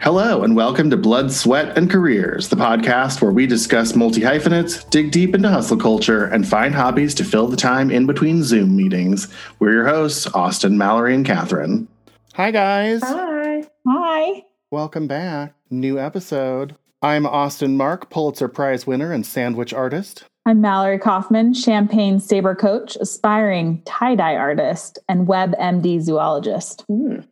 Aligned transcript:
Hello, 0.00 0.44
and 0.44 0.54
welcome 0.54 0.90
to 0.90 0.96
Blood, 0.96 1.32
Sweat, 1.32 1.76
and 1.76 1.90
Careers, 1.90 2.48
the 2.50 2.56
podcast 2.56 3.20
where 3.20 3.32
we 3.32 3.48
discuss 3.48 3.96
multi 3.96 4.20
hyphenates, 4.20 4.84
dig 4.84 5.10
deep 5.10 5.34
into 5.34 5.48
hustle 5.48 5.76
culture, 5.76 6.26
and 6.26 6.46
find 6.46 6.72
hobbies 6.72 7.16
to 7.16 7.24
fill 7.24 7.48
the 7.48 7.56
time 7.56 7.90
in 7.90 8.06
between 8.06 8.44
Zoom 8.44 8.76
meetings. 8.76 9.26
We're 9.58 9.72
your 9.72 9.86
hosts, 9.88 10.28
Austin, 10.28 10.78
Mallory, 10.78 11.16
and 11.16 11.26
Catherine. 11.26 11.88
Hi, 12.34 12.52
guys. 12.52 13.02
Hi. 13.02 13.64
Hi. 13.88 14.44
Welcome 14.70 15.08
back. 15.08 15.54
New 15.68 15.98
episode. 15.98 16.76
I'm 17.02 17.26
Austin 17.26 17.76
Mark, 17.76 18.08
Pulitzer 18.08 18.46
Prize 18.46 18.86
winner 18.86 19.10
and 19.10 19.26
sandwich 19.26 19.74
artist. 19.74 20.24
I'm 20.46 20.60
Mallory 20.60 21.00
Kaufman, 21.00 21.54
Champagne 21.54 22.20
Sabre 22.20 22.54
coach, 22.54 22.96
aspiring 23.00 23.82
tie 23.84 24.14
dye 24.14 24.36
artist, 24.36 25.00
and 25.08 25.26
WebMD 25.26 26.00
zoologist. 26.00 26.84
Mm. 26.88 27.26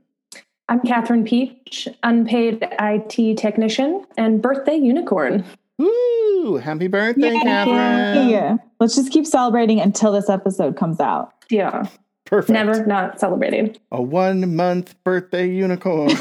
I'm 0.68 0.80
Catherine 0.80 1.24
Peach, 1.24 1.86
unpaid 2.02 2.66
IT 2.80 3.38
technician 3.38 4.04
and 4.16 4.42
birthday 4.42 4.74
unicorn. 4.74 5.44
Woo! 5.78 6.56
Happy 6.56 6.88
birthday, 6.88 7.34
Yay. 7.34 7.40
Catherine. 7.40 8.28
Yeah. 8.28 8.56
Let's 8.80 8.96
just 8.96 9.12
keep 9.12 9.26
celebrating 9.26 9.80
until 9.80 10.10
this 10.10 10.28
episode 10.28 10.76
comes 10.76 10.98
out. 10.98 11.32
Yeah. 11.50 11.86
Perfect. 12.24 12.50
Never 12.50 12.84
not 12.84 13.20
celebrating. 13.20 13.76
A 13.92 14.02
one 14.02 14.56
month 14.56 14.96
birthday 15.04 15.48
unicorn. 15.48 16.10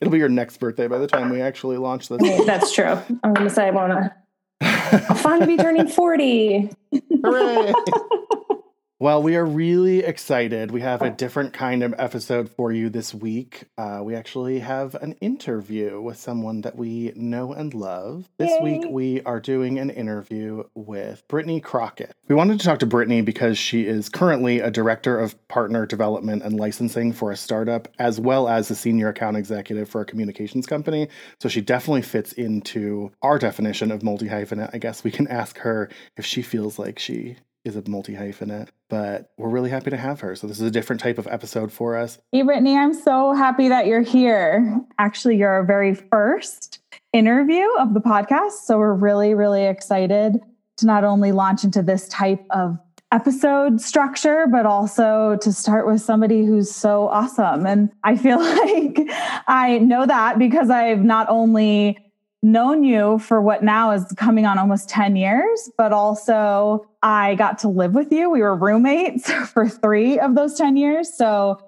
It'll 0.00 0.10
be 0.10 0.18
your 0.18 0.30
next 0.30 0.58
birthday 0.58 0.86
by 0.86 0.98
the 0.98 1.06
time 1.06 1.30
we 1.30 1.42
actually 1.42 1.76
launch 1.76 2.08
this. 2.08 2.20
That's 2.46 2.72
true. 2.72 2.98
I'm 3.22 3.34
going 3.34 3.48
to 3.48 3.54
say 3.54 3.66
I 3.66 3.70
want 3.70 3.92
to. 3.92 4.14
I'll 5.10 5.16
finally 5.16 5.56
be 5.56 5.62
turning 5.62 5.86
40. 5.86 6.70
Hooray. 7.22 7.74
Well, 9.00 9.22
we 9.22 9.36
are 9.36 9.44
really 9.46 10.00
excited. 10.00 10.72
We 10.72 10.80
have 10.80 11.02
a 11.02 11.10
different 11.10 11.52
kind 11.52 11.84
of 11.84 11.94
episode 11.98 12.50
for 12.50 12.72
you 12.72 12.88
this 12.90 13.14
week. 13.14 13.66
Uh, 13.78 14.00
we 14.02 14.16
actually 14.16 14.58
have 14.58 14.96
an 14.96 15.12
interview 15.20 16.00
with 16.00 16.16
someone 16.16 16.62
that 16.62 16.74
we 16.74 17.12
know 17.14 17.52
and 17.52 17.72
love. 17.72 18.28
This 18.38 18.50
Yay. 18.50 18.60
week, 18.60 18.90
we 18.90 19.22
are 19.22 19.38
doing 19.38 19.78
an 19.78 19.90
interview 19.90 20.64
with 20.74 21.22
Brittany 21.28 21.60
Crockett. 21.60 22.12
We 22.26 22.34
wanted 22.34 22.58
to 22.58 22.66
talk 22.66 22.80
to 22.80 22.86
Brittany 22.86 23.20
because 23.20 23.56
she 23.56 23.86
is 23.86 24.08
currently 24.08 24.58
a 24.58 24.68
director 24.68 25.16
of 25.16 25.46
partner 25.46 25.86
development 25.86 26.42
and 26.42 26.58
licensing 26.58 27.12
for 27.12 27.30
a 27.30 27.36
startup, 27.36 27.86
as 28.00 28.18
well 28.18 28.48
as 28.48 28.68
a 28.68 28.74
senior 28.74 29.10
account 29.10 29.36
executive 29.36 29.88
for 29.88 30.00
a 30.00 30.06
communications 30.06 30.66
company. 30.66 31.06
So 31.38 31.48
she 31.48 31.60
definitely 31.60 32.02
fits 32.02 32.32
into 32.32 33.12
our 33.22 33.38
definition 33.38 33.92
of 33.92 34.02
multi 34.02 34.26
hyphenate. 34.26 34.70
I 34.72 34.78
guess 34.78 35.04
we 35.04 35.12
can 35.12 35.28
ask 35.28 35.56
her 35.58 35.88
if 36.16 36.26
she 36.26 36.42
feels 36.42 36.80
like 36.80 36.98
she 36.98 37.36
is 37.64 37.76
a 37.76 37.82
multi 37.88 38.14
hyphenate, 38.14 38.68
but 38.88 39.30
we're 39.36 39.48
really 39.48 39.70
happy 39.70 39.90
to 39.90 39.96
have 39.96 40.20
her. 40.20 40.34
So 40.34 40.46
this 40.46 40.60
is 40.60 40.66
a 40.66 40.70
different 40.70 41.00
type 41.00 41.18
of 41.18 41.26
episode 41.26 41.72
for 41.72 41.96
us. 41.96 42.18
Hey, 42.32 42.42
Brittany, 42.42 42.76
I'm 42.76 42.94
so 42.94 43.34
happy 43.34 43.68
that 43.68 43.86
you're 43.86 44.02
here. 44.02 44.80
Actually, 44.98 45.36
you're 45.36 45.50
our 45.50 45.64
very 45.64 45.94
first 45.94 46.80
interview 47.12 47.66
of 47.78 47.94
the 47.94 48.00
podcast. 48.00 48.64
So 48.64 48.78
we're 48.78 48.94
really, 48.94 49.34
really 49.34 49.64
excited 49.64 50.40
to 50.78 50.86
not 50.86 51.04
only 51.04 51.32
launch 51.32 51.64
into 51.64 51.82
this 51.82 52.08
type 52.08 52.44
of 52.50 52.78
episode 53.10 53.80
structure, 53.80 54.46
but 54.50 54.66
also 54.66 55.38
to 55.40 55.52
start 55.52 55.86
with 55.86 56.00
somebody 56.00 56.44
who's 56.44 56.70
so 56.70 57.08
awesome. 57.08 57.66
And 57.66 57.90
I 58.04 58.16
feel 58.16 58.38
like 58.40 58.98
I 59.46 59.78
know 59.78 60.06
that 60.06 60.38
because 60.38 60.70
I've 60.70 61.02
not 61.02 61.28
only 61.28 61.98
known 62.42 62.84
you 62.84 63.18
for 63.18 63.40
what 63.40 63.62
now 63.62 63.90
is 63.90 64.04
coming 64.16 64.46
on 64.46 64.58
almost 64.58 64.88
10 64.88 65.16
years, 65.16 65.70
but 65.76 65.92
also 65.92 66.86
I 67.02 67.34
got 67.34 67.58
to 67.60 67.68
live 67.68 67.94
with 67.94 68.12
you. 68.12 68.30
We 68.30 68.40
were 68.40 68.54
roommates 68.54 69.30
for 69.52 69.68
three 69.68 70.18
of 70.18 70.34
those 70.34 70.54
10 70.54 70.76
years. 70.76 71.12
So 71.12 71.60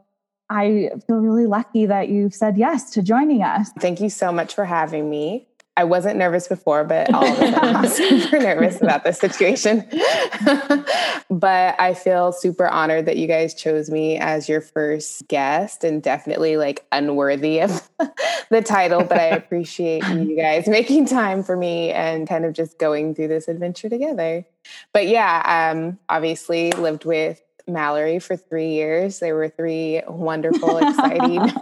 I 0.48 0.91
feel 1.06 1.16
really 1.16 1.46
lucky 1.46 1.86
that 1.86 2.08
you've 2.08 2.34
said 2.34 2.56
yes 2.56 2.91
to 2.91 3.02
joining 3.02 3.42
us. 3.42 3.70
Thank 3.78 4.00
you 4.00 4.10
so 4.10 4.32
much 4.32 4.54
for 4.54 4.64
having 4.64 5.08
me. 5.08 5.46
I 5.80 5.84
wasn't 5.84 6.18
nervous 6.18 6.46
before, 6.46 6.84
but 6.84 7.10
all 7.14 7.24
of 7.26 7.38
a 7.38 7.52
sudden 7.52 7.76
I'm 7.76 7.88
super 7.88 8.38
nervous 8.38 8.82
about 8.82 9.02
this 9.02 9.18
situation. 9.18 9.88
but 11.30 11.80
I 11.80 11.94
feel 11.94 12.32
super 12.32 12.68
honored 12.68 13.06
that 13.06 13.16
you 13.16 13.26
guys 13.26 13.54
chose 13.54 13.88
me 13.88 14.19
as 14.19 14.46
your 14.46 14.60
first 14.60 15.26
guest 15.26 15.82
and 15.82 16.02
definitely 16.02 16.58
like 16.58 16.84
unworthy 16.92 17.62
of 17.62 17.88
the 18.50 18.60
title. 18.60 19.04
But 19.04 19.20
I 19.20 19.28
appreciate 19.28 20.06
you 20.08 20.36
guys 20.36 20.69
making 20.69 21.06
time 21.06 21.42
for 21.42 21.56
me 21.56 21.92
and 21.92 22.28
kind 22.28 22.44
of 22.44 22.52
just 22.52 22.78
going 22.78 23.14
through 23.14 23.28
this 23.28 23.48
adventure 23.48 23.88
together. 23.88 24.44
But 24.92 25.08
yeah, 25.08 25.70
um, 25.72 25.98
obviously 26.10 26.72
lived 26.72 27.06
with 27.06 27.40
Mallory 27.66 28.19
for 28.19 28.36
three 28.36 28.72
years. 28.72 29.19
They 29.19 29.32
were 29.32 29.48
three 29.48 30.02
wonderful, 30.06 30.76
exciting 30.76 31.54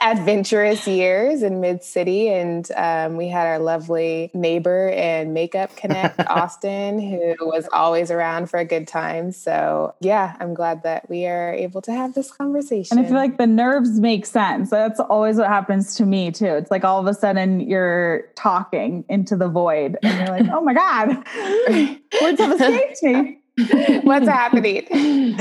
adventurous 0.00 0.86
years 0.86 1.42
in 1.42 1.60
Mid 1.60 1.82
City, 1.82 2.28
and 2.28 2.68
um, 2.76 3.16
we 3.16 3.28
had 3.28 3.46
our 3.46 3.58
lovely 3.58 4.30
neighbor 4.34 4.88
and 4.90 5.34
makeup 5.34 5.76
connect, 5.76 6.20
Austin, 6.28 7.00
who 7.00 7.34
was 7.46 7.68
always 7.72 8.10
around 8.10 8.48
for 8.48 8.58
a 8.58 8.64
good 8.64 8.88
time. 8.88 9.32
So 9.32 9.94
yeah, 10.00 10.36
I'm 10.40 10.54
glad 10.54 10.82
that 10.84 11.08
we 11.08 11.26
are 11.26 11.52
able 11.52 11.82
to 11.82 11.92
have 11.92 12.14
this 12.14 12.30
conversation. 12.30 12.98
And 12.98 13.06
I 13.06 13.08
feel 13.08 13.18
like 13.18 13.36
the 13.36 13.46
nerves 13.46 14.00
make 14.00 14.26
sense. 14.26 14.70
That's 14.70 15.00
always 15.00 15.36
what 15.36 15.48
happens 15.48 15.94
to 15.96 16.06
me 16.06 16.30
too. 16.30 16.46
It's 16.46 16.70
like 16.70 16.84
all 16.84 16.98
of 16.98 17.06
a 17.06 17.14
sudden 17.14 17.60
you're 17.60 18.24
talking 18.36 19.04
into 19.08 19.36
the 19.36 19.48
void, 19.48 19.98
and 20.02 20.18
you're 20.18 20.36
like, 20.36 20.48
oh 20.52 20.62
my 20.62 20.74
god, 20.74 21.08
words 22.22 22.40
have 22.40 22.60
escaped 22.60 23.02
me. 23.02 23.36
What's 24.02 24.26
happening? 24.26 25.36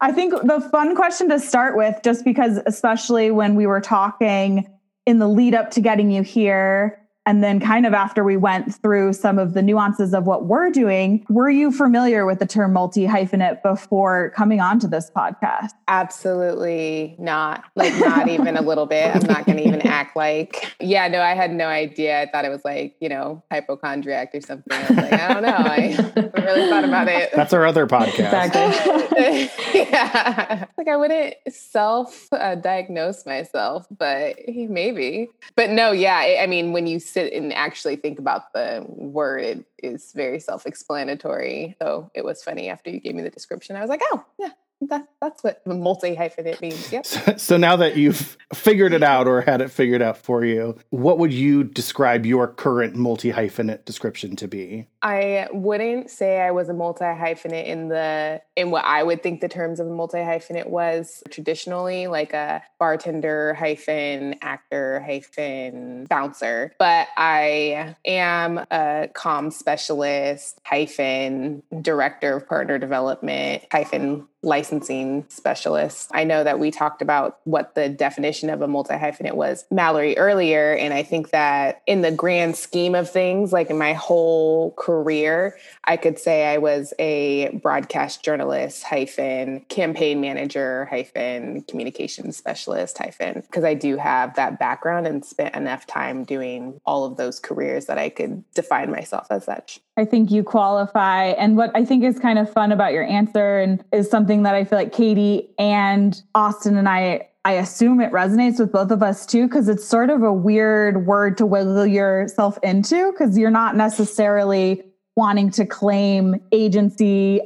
I 0.00 0.12
think 0.12 0.32
the 0.32 0.60
fun 0.72 0.94
question 0.96 1.28
to 1.30 1.38
start 1.38 1.76
with, 1.76 1.96
just 2.02 2.24
because, 2.24 2.60
especially 2.66 3.30
when 3.30 3.54
we 3.54 3.66
were 3.66 3.80
talking 3.80 4.66
in 5.06 5.18
the 5.18 5.28
lead 5.28 5.54
up 5.54 5.70
to 5.72 5.80
getting 5.80 6.10
you 6.10 6.22
here, 6.22 7.04
and 7.26 7.42
then, 7.42 7.58
kind 7.58 7.86
of 7.86 7.94
after 7.94 8.22
we 8.22 8.36
went 8.36 8.74
through 8.74 9.14
some 9.14 9.38
of 9.38 9.54
the 9.54 9.62
nuances 9.62 10.12
of 10.12 10.26
what 10.26 10.44
we're 10.44 10.68
doing, 10.68 11.24
were 11.30 11.48
you 11.48 11.72
familiar 11.72 12.26
with 12.26 12.38
the 12.38 12.46
term 12.46 12.74
multi 12.74 13.06
hyphenate 13.06 13.62
before 13.62 14.30
coming 14.36 14.60
onto 14.60 14.86
this 14.86 15.10
podcast? 15.10 15.70
Absolutely 15.88 17.16
not. 17.18 17.64
Like, 17.76 17.94
not 17.98 18.28
even 18.28 18.58
a 18.58 18.60
little 18.60 18.84
bit. 18.84 19.16
I'm 19.16 19.26
not 19.26 19.46
going 19.46 19.56
to 19.56 19.66
even 19.66 19.86
act 19.86 20.16
like, 20.16 20.74
yeah, 20.80 21.08
no, 21.08 21.22
I 21.22 21.34
had 21.34 21.50
no 21.50 21.66
idea. 21.66 22.20
I 22.20 22.26
thought 22.26 22.44
it 22.44 22.50
was 22.50 22.62
like, 22.62 22.94
you 23.00 23.08
know, 23.08 23.42
hypochondriac 23.50 24.34
or 24.34 24.42
something. 24.42 24.70
I 24.70 24.80
was 24.80 24.90
like, 24.90 25.12
I 25.14 25.32
don't 25.32 25.42
know. 25.42 25.56
I 25.56 26.40
really 26.42 26.68
thought 26.68 26.84
about 26.84 27.08
it. 27.08 27.30
That's 27.34 27.54
our 27.54 27.64
other 27.64 27.86
podcast. 27.86 28.44
Exactly. 28.44 29.03
Yeah. 29.16 30.66
Like, 30.76 30.88
I 30.88 30.96
wouldn't 30.96 31.34
self 31.48 32.28
uh, 32.32 32.56
diagnose 32.56 33.24
myself, 33.24 33.86
but 33.96 34.36
maybe. 34.48 35.28
But 35.56 35.70
no, 35.70 35.92
yeah. 35.92 36.16
I, 36.16 36.42
I 36.42 36.46
mean, 36.46 36.72
when 36.72 36.86
you 36.86 36.98
sit 36.98 37.32
and 37.32 37.52
actually 37.52 37.96
think 37.96 38.18
about 38.18 38.52
the 38.52 38.84
word, 38.88 39.42
it 39.42 39.64
is 39.82 40.12
very 40.12 40.40
self 40.40 40.66
explanatory. 40.66 41.76
So 41.80 42.10
it 42.14 42.24
was 42.24 42.42
funny 42.42 42.68
after 42.68 42.90
you 42.90 43.00
gave 43.00 43.14
me 43.14 43.22
the 43.22 43.30
description. 43.30 43.76
I 43.76 43.80
was 43.80 43.88
like, 43.88 44.02
oh, 44.12 44.24
yeah, 44.38 44.50
that, 44.88 45.08
that's 45.20 45.42
what 45.42 45.66
multi 45.66 46.14
hyphenate 46.16 46.60
means. 46.60 46.92
Yep. 46.92 47.06
So, 47.14 47.36
so, 47.36 47.56
now 47.56 47.76
that 47.76 47.96
you've 47.96 48.36
figured 48.52 48.92
it 48.92 49.02
out 49.02 49.28
or 49.28 49.40
had 49.40 49.60
it 49.60 49.70
figured 49.70 50.02
out 50.02 50.16
for 50.16 50.44
you, 50.44 50.76
what 50.90 51.18
would 51.18 51.32
you 51.32 51.62
describe 51.62 52.26
your 52.26 52.48
current 52.48 52.96
multi 52.96 53.30
hyphenate 53.30 53.84
description 53.84 54.36
to 54.36 54.48
be? 54.48 54.86
I 55.02 55.48
wouldn't 55.52 56.10
say 56.10 56.40
I 56.40 56.50
was 56.50 56.68
a 56.68 56.74
multi 56.74 57.04
hyphenate 57.04 57.66
in 57.66 57.88
the 57.88 58.40
in 58.56 58.70
what 58.70 58.84
I 58.84 59.02
would 59.02 59.22
think 59.22 59.40
the 59.40 59.48
terms 59.48 59.80
of 59.80 59.86
a 59.86 59.90
multi 59.90 60.18
hyphenate 60.18 60.66
was 60.66 61.22
traditionally, 61.30 62.06
like 62.06 62.32
a 62.32 62.62
bartender 62.78 63.54
hyphen 63.54 64.36
actor 64.40 65.00
hyphen 65.00 66.06
bouncer. 66.06 66.74
But 66.78 67.08
I 67.16 67.96
am 68.04 68.58
a 68.70 69.08
com 69.12 69.50
specialist 69.50 70.58
hyphen 70.64 71.62
director 71.80 72.36
of 72.36 72.48
partner 72.48 72.78
development 72.78 73.64
hyphen 73.70 74.26
licensing 74.44 75.24
specialist. 75.28 76.10
I 76.12 76.24
know 76.24 76.44
that 76.44 76.58
we 76.58 76.70
talked 76.70 77.02
about 77.02 77.38
what 77.44 77.74
the 77.74 77.88
definition 77.88 78.50
of 78.50 78.62
a 78.62 78.68
multi 78.68 78.94
hyphenate 78.94 79.34
was, 79.34 79.64
Mallory, 79.70 80.16
earlier. 80.16 80.74
And 80.74 80.94
I 80.94 81.02
think 81.02 81.30
that 81.30 81.82
in 81.86 82.02
the 82.02 82.12
grand 82.12 82.56
scheme 82.56 82.94
of 82.94 83.10
things, 83.10 83.52
like 83.52 83.70
in 83.70 83.78
my 83.78 83.94
whole 83.94 84.72
career, 84.72 85.56
I 85.84 85.96
could 85.96 86.18
say 86.18 86.46
I 86.46 86.58
was 86.58 86.92
a 86.98 87.48
broadcast 87.62 88.22
journalist 88.22 88.84
hyphen 88.84 89.60
campaign 89.68 90.20
manager 90.20 90.86
hyphen 90.90 91.62
communications 91.62 92.36
specialist 92.36 92.98
hyphen, 92.98 93.40
because 93.40 93.64
I 93.64 93.74
do 93.74 93.96
have 93.96 94.36
that 94.36 94.58
background 94.58 95.06
and 95.06 95.24
spent 95.24 95.54
enough 95.54 95.86
time 95.86 96.24
doing 96.24 96.80
all 96.84 97.04
of 97.04 97.16
those 97.16 97.40
careers 97.40 97.86
that 97.86 97.98
I 97.98 98.08
could 98.08 98.44
define 98.54 98.90
myself 98.90 99.26
as 99.30 99.44
such. 99.44 99.80
I 99.96 100.04
think 100.04 100.30
you 100.30 100.42
qualify. 100.42 101.26
And 101.26 101.56
what 101.56 101.70
I 101.74 101.84
think 101.84 102.02
is 102.02 102.18
kind 102.18 102.38
of 102.38 102.52
fun 102.52 102.72
about 102.72 102.92
your 102.92 103.04
answer 103.04 103.60
and 103.60 103.84
is 103.92 104.10
something 104.10 104.33
that 104.42 104.54
I 104.54 104.64
feel 104.64 104.78
like 104.78 104.92
Katie 104.92 105.50
and 105.58 106.20
Austin 106.34 106.76
and 106.76 106.88
I 106.88 107.28
I 107.46 107.52
assume 107.52 108.00
it 108.00 108.10
resonates 108.10 108.58
with 108.58 108.72
both 108.72 108.90
of 108.90 109.02
us 109.02 109.26
too, 109.26 109.46
because 109.46 109.68
it's 109.68 109.86
sort 109.86 110.08
of 110.08 110.22
a 110.22 110.32
weird 110.32 111.06
word 111.06 111.36
to 111.38 111.46
wiggle 111.46 111.86
yourself 111.86 112.58
into, 112.62 113.12
because 113.12 113.36
you're 113.36 113.50
not 113.50 113.76
necessarily 113.76 114.82
wanting 115.14 115.50
to 115.50 115.66
claim 115.66 116.40
agency 116.52 117.42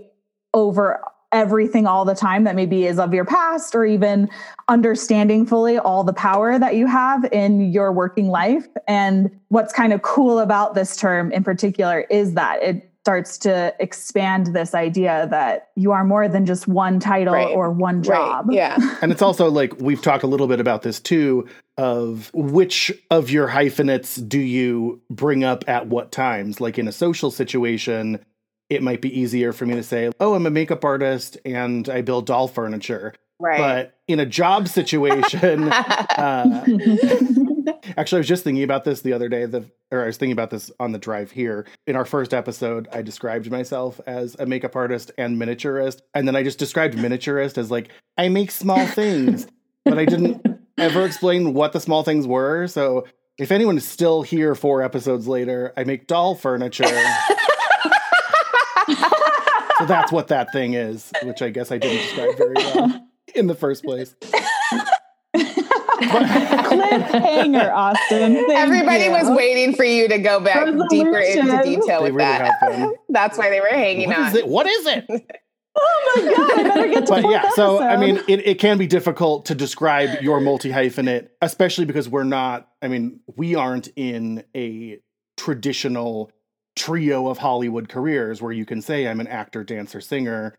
over 0.54 1.02
everything 1.32 1.86
all 1.86 2.04
the 2.04 2.14
time 2.14 2.44
that 2.44 2.54
maybe 2.54 2.86
is 2.86 2.98
of 2.98 3.12
your 3.12 3.24
past 3.24 3.74
or 3.74 3.84
even 3.84 4.30
understanding 4.68 5.44
fully 5.44 5.78
all 5.78 6.02
the 6.02 6.12
power 6.12 6.58
that 6.58 6.74
you 6.74 6.86
have 6.86 7.24
in 7.32 7.72
your 7.72 7.92
working 7.92 8.28
life. 8.28 8.66
And 8.86 9.30
what's 9.48 9.72
kind 9.72 9.92
of 9.92 10.00
cool 10.02 10.38
about 10.38 10.74
this 10.74 10.96
term 10.96 11.30
in 11.32 11.44
particular 11.44 12.00
is 12.08 12.34
that 12.34 12.62
it 12.62 12.90
starts 13.08 13.38
to 13.38 13.74
expand 13.80 14.48
this 14.48 14.74
idea 14.74 15.26
that 15.30 15.70
you 15.76 15.92
are 15.92 16.04
more 16.04 16.28
than 16.28 16.44
just 16.44 16.68
one 16.68 17.00
title 17.00 17.32
right. 17.32 17.48
or 17.48 17.70
one 17.70 18.02
job. 18.02 18.48
Right. 18.48 18.56
Yeah. 18.56 18.98
and 19.02 19.10
it's 19.10 19.22
also 19.22 19.50
like 19.50 19.80
we've 19.80 20.02
talked 20.02 20.24
a 20.24 20.26
little 20.26 20.46
bit 20.46 20.60
about 20.60 20.82
this 20.82 21.00
too 21.00 21.48
of 21.78 22.30
which 22.34 22.92
of 23.10 23.30
your 23.30 23.48
hyphenates 23.48 24.16
do 24.16 24.38
you 24.38 25.00
bring 25.08 25.42
up 25.42 25.64
at 25.66 25.86
what 25.86 26.12
times? 26.12 26.60
Like 26.60 26.78
in 26.78 26.86
a 26.86 26.92
social 26.92 27.30
situation, 27.30 28.22
it 28.68 28.82
might 28.82 29.00
be 29.00 29.18
easier 29.18 29.54
for 29.54 29.64
me 29.64 29.74
to 29.76 29.82
say, 29.82 30.10
"Oh, 30.20 30.34
I'm 30.34 30.44
a 30.44 30.50
makeup 30.50 30.84
artist 30.84 31.38
and 31.46 31.88
I 31.88 32.02
build 32.02 32.26
doll 32.26 32.46
furniture." 32.46 33.14
Right. 33.40 33.58
But 33.58 33.98
in 34.06 34.20
a 34.20 34.26
job 34.26 34.68
situation, 34.68 35.68
uh, 35.72 36.66
actually, 37.96 38.18
I 38.18 38.20
was 38.20 38.28
just 38.28 38.44
thinking 38.44 38.64
about 38.64 38.84
this 38.84 39.00
the 39.00 39.12
other 39.12 39.28
day. 39.28 39.46
The 39.46 39.64
or 39.90 40.02
I 40.02 40.06
was 40.06 40.16
thinking 40.16 40.32
about 40.32 40.50
this 40.50 40.70
on 40.78 40.92
the 40.92 40.98
drive 40.98 41.30
here. 41.30 41.66
In 41.86 41.96
our 41.96 42.04
first 42.04 42.34
episode, 42.34 42.88
I 42.92 43.02
described 43.02 43.50
myself 43.50 44.00
as 44.06 44.36
a 44.38 44.46
makeup 44.46 44.76
artist 44.76 45.10
and 45.16 45.40
miniaturist, 45.40 46.00
and 46.14 46.28
then 46.28 46.36
I 46.36 46.42
just 46.42 46.58
described 46.58 46.96
miniaturist 46.96 47.58
as 47.58 47.70
like 47.70 47.88
I 48.16 48.28
make 48.28 48.50
small 48.50 48.86
things, 48.86 49.46
but 49.84 49.98
I 49.98 50.04
didn't 50.04 50.46
ever 50.78 51.04
explain 51.04 51.54
what 51.54 51.72
the 51.72 51.80
small 51.80 52.02
things 52.02 52.26
were. 52.26 52.66
So 52.66 53.06
if 53.38 53.52
anyone 53.52 53.76
is 53.76 53.86
still 53.86 54.22
here 54.22 54.54
four 54.54 54.82
episodes 54.82 55.28
later, 55.28 55.72
I 55.76 55.84
make 55.84 56.06
doll 56.06 56.34
furniture. 56.34 56.86
so 56.86 56.92
that's 59.86 60.10
what 60.10 60.28
that 60.28 60.52
thing 60.52 60.74
is, 60.74 61.12
which 61.22 61.40
I 61.40 61.50
guess 61.50 61.70
I 61.70 61.78
didn't 61.78 61.98
describe 61.98 62.36
very 62.36 62.54
well 62.54 63.08
in 63.34 63.46
the 63.46 63.54
first 63.54 63.84
place. 63.84 64.14
Cliffhanger, 66.08 67.72
Austin. 67.72 68.34
Thank 68.34 68.50
Everybody 68.50 69.04
you. 69.04 69.10
was 69.10 69.28
waiting 69.30 69.74
for 69.74 69.84
you 69.84 70.08
to 70.08 70.18
go 70.18 70.40
back 70.40 70.64
Resolution. 70.66 70.88
deeper 70.90 71.18
into 71.18 71.62
detail 71.62 72.02
with 72.02 72.14
really 72.14 72.18
that. 72.18 72.92
That's 73.08 73.38
why 73.38 73.50
they 73.50 73.60
were 73.60 73.68
hanging 73.68 74.08
what 74.08 74.18
on. 74.18 74.26
Is 74.28 74.34
it? 74.34 74.48
What 74.48 74.66
is 74.66 74.86
it? 74.86 75.06
oh 75.76 76.12
my 76.16 76.34
god! 76.34 76.58
I 76.58 76.62
better 76.62 76.88
get 76.88 77.06
to 77.06 77.12
But 77.12 77.30
yeah, 77.30 77.38
episode. 77.44 77.78
so 77.78 77.82
I 77.82 77.96
mean, 77.96 78.20
it, 78.28 78.46
it 78.46 78.58
can 78.58 78.78
be 78.78 78.86
difficult 78.86 79.46
to 79.46 79.54
describe 79.54 80.22
your 80.22 80.40
multi 80.40 80.70
hyphenate, 80.70 81.28
especially 81.40 81.84
because 81.84 82.08
we're 82.08 82.24
not. 82.24 82.68
I 82.82 82.88
mean, 82.88 83.20
we 83.36 83.54
aren't 83.54 83.88
in 83.96 84.44
a 84.56 85.00
traditional 85.36 86.30
trio 86.76 87.28
of 87.28 87.38
Hollywood 87.38 87.88
careers 87.88 88.40
where 88.40 88.52
you 88.52 88.64
can 88.64 88.80
say 88.80 89.08
I'm 89.08 89.20
an 89.20 89.26
actor, 89.26 89.64
dancer, 89.64 90.00
singer, 90.00 90.56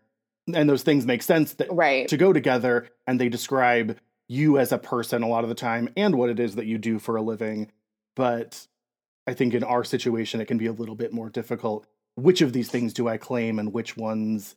and 0.54 0.68
those 0.68 0.82
things 0.82 1.06
make 1.06 1.22
sense 1.22 1.54
that 1.54 1.72
right. 1.72 2.08
to 2.08 2.16
go 2.16 2.32
together, 2.32 2.88
and 3.06 3.20
they 3.20 3.28
describe 3.28 3.98
you 4.30 4.58
as 4.58 4.70
a 4.70 4.78
person 4.78 5.24
a 5.24 5.28
lot 5.28 5.42
of 5.42 5.48
the 5.48 5.56
time 5.56 5.88
and 5.96 6.14
what 6.14 6.30
it 6.30 6.38
is 6.38 6.54
that 6.54 6.66
you 6.66 6.78
do 6.78 7.00
for 7.00 7.16
a 7.16 7.22
living. 7.22 7.68
But 8.14 8.68
I 9.26 9.34
think 9.34 9.54
in 9.54 9.64
our 9.64 9.82
situation, 9.82 10.40
it 10.40 10.46
can 10.46 10.56
be 10.56 10.66
a 10.66 10.72
little 10.72 10.94
bit 10.94 11.12
more 11.12 11.28
difficult. 11.28 11.84
Which 12.14 12.40
of 12.40 12.52
these 12.52 12.70
things 12.70 12.92
do 12.92 13.08
I 13.08 13.16
claim 13.16 13.58
and 13.58 13.72
which 13.72 13.96
ones 13.96 14.54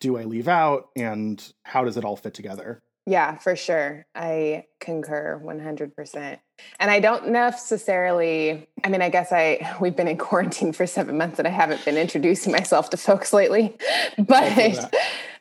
do 0.00 0.18
I 0.18 0.24
leave 0.24 0.46
out? 0.46 0.90
And 0.94 1.42
how 1.62 1.84
does 1.84 1.96
it 1.96 2.04
all 2.04 2.16
fit 2.16 2.34
together? 2.34 2.82
Yeah, 3.06 3.38
for 3.38 3.56
sure. 3.56 4.04
I 4.14 4.66
concur 4.78 5.40
100%. 5.42 6.38
And 6.78 6.90
I 6.90 7.00
don't 7.00 7.28
necessarily, 7.28 8.68
I 8.84 8.90
mean, 8.90 9.00
I 9.00 9.08
guess 9.08 9.32
I, 9.32 9.74
we've 9.80 9.96
been 9.96 10.08
in 10.08 10.18
quarantine 10.18 10.74
for 10.74 10.86
seven 10.86 11.16
months 11.16 11.38
and 11.38 11.48
I 11.48 11.50
haven't 11.50 11.82
been 11.86 11.96
introducing 11.96 12.52
myself 12.52 12.90
to 12.90 12.98
folks 12.98 13.32
lately. 13.32 13.74
But, 14.18 14.92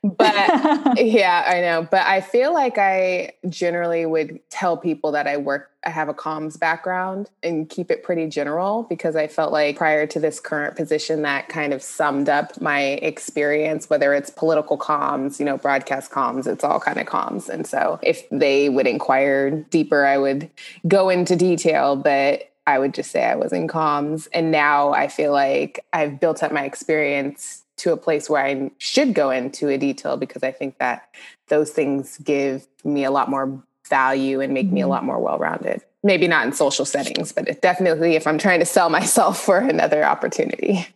but 0.04 0.98
yeah, 0.98 1.44
I 1.48 1.62
know. 1.62 1.88
But 1.90 2.06
I 2.06 2.22
feel 2.22 2.54
like 2.54 2.78
I 2.78 3.34
generally 3.50 4.06
would 4.06 4.40
tell 4.50 4.78
people 4.78 5.12
that 5.12 5.28
I 5.28 5.38
work, 5.38 5.72
I 5.86 5.90
have 5.90 6.10
a 6.10 6.14
comms 6.14 6.60
background 6.60 7.30
and 7.44 7.70
keep 7.70 7.92
it 7.92 8.04
pretty 8.04 8.28
general 8.28 8.84
because 8.84 9.16
I 9.16 9.28
felt 9.28 9.52
like 9.52 9.78
prior 9.78 10.06
to 10.08 10.20
this 10.20 10.40
current 10.40 10.76
position 10.76 11.22
that 11.22 11.50
kind 11.50 11.74
of 11.74 11.82
summed 11.82 12.30
up 12.30 12.60
my 12.60 12.82
experience, 12.82 13.90
whether 13.90 14.14
it's 14.14 14.30
political 14.30 14.78
comms, 14.78 15.40
you 15.40 15.46
know, 15.46 15.58
broadcast 15.58 16.12
comms, 16.12 16.48
it's 16.48 16.64
all 16.64 16.80
kind 16.80 17.00
of 17.00 17.08
comms. 17.08 17.50
And 17.50 17.66
so 17.66 18.00
if 18.04 18.28
they 18.30 18.70
would 18.70 18.88
inquire 18.88 19.52
deeper, 19.52 20.06
I 20.06 20.18
would 20.18 20.50
go 20.88 21.10
into 21.10 21.36
detail, 21.36 21.96
but 21.96 22.52
I 22.66 22.80
would 22.80 22.94
just 22.94 23.12
say 23.12 23.24
I 23.24 23.36
was 23.36 23.54
in 23.54 23.68
comms. 23.68 24.28
And 24.34 24.52
now 24.52 24.92
I 24.92 25.08
feel 25.08 25.32
like 25.32 25.86
I've 25.94 26.20
built 26.20 26.44
up 26.44 26.52
my 26.52 26.66
experience 26.66 27.64
to 27.78 27.94
a 27.94 27.98
place 27.98 28.30
where 28.30 28.44
I 28.44 28.72
should 28.78 29.14
go 29.14 29.30
into 29.30 29.70
a 29.70 29.78
detail 29.78 30.18
because 30.18 30.44
I 30.44 30.52
think 30.52 30.78
that 30.80 31.10
those 31.48 31.72
things 31.72 32.18
give 32.18 32.68
me 32.84 33.04
a 33.04 33.12
lot 33.12 33.30
more 33.30 33.62
value 33.88 34.42
and 34.42 34.54
make 34.54 34.72
me 34.72 34.82
a 34.82 34.84
mm-hmm. 34.84 34.92
lot 34.92 35.04
more 35.04 35.20
well 35.20 35.38
rounded. 35.38 35.82
Maybe 36.04 36.28
not 36.28 36.46
in 36.46 36.54
social 36.54 36.86
settings, 36.86 37.32
but 37.32 37.62
definitely 37.62 38.16
if 38.16 38.28
I'm 38.28 38.38
trying 38.38 38.60
to 38.60 38.66
sell 38.66 38.90
myself 38.98 39.40
for 39.40 39.58
another 39.58 40.04
opportunity. 40.04 40.88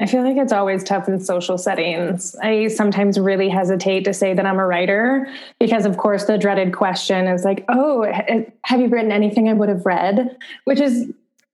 I 0.00 0.06
feel 0.06 0.22
like 0.22 0.38
it's 0.38 0.52
always 0.52 0.82
tough 0.82 1.08
in 1.08 1.20
social 1.20 1.58
settings. 1.58 2.34
I 2.36 2.68
sometimes 2.68 3.18
really 3.18 3.50
hesitate 3.50 4.04
to 4.04 4.14
say 4.14 4.32
that 4.32 4.46
I'm 4.46 4.58
a 4.58 4.66
writer 4.66 5.28
because, 5.58 5.84
of 5.84 5.98
course, 5.98 6.24
the 6.24 6.38
dreaded 6.38 6.72
question 6.74 7.26
is 7.26 7.44
like, 7.44 7.66
oh, 7.68 8.10
have 8.64 8.80
you 8.80 8.88
written 8.88 9.12
anything 9.12 9.50
I 9.50 9.52
would 9.52 9.68
have 9.68 9.84
read? 9.84 10.38
Which 10.64 10.80
is 10.80 11.12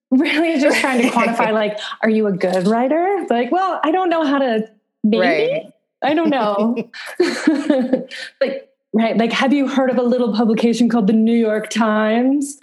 really 0.10 0.60
just 0.60 0.78
trying 0.80 1.02
to 1.02 1.08
quantify 1.16 1.52
like 1.52 1.78
are 2.02 2.10
you 2.10 2.26
a 2.26 2.32
good 2.32 2.66
writer? 2.66 3.26
Like 3.28 3.50
well 3.50 3.80
i 3.82 3.90
don't 3.90 4.08
know 4.08 4.24
how 4.24 4.38
to 4.38 4.70
maybe? 5.02 5.20
Right. 5.20 5.66
i 6.02 6.14
don't 6.14 6.30
know. 6.30 6.76
Like 8.40 8.70
right 8.92 9.16
like 9.16 9.32
have 9.32 9.52
you 9.52 9.66
heard 9.66 9.90
of 9.90 9.98
a 9.98 10.02
little 10.02 10.32
publication 10.32 10.88
called 10.88 11.08
the 11.08 11.12
new 11.12 11.36
york 11.36 11.70
times? 11.70 12.58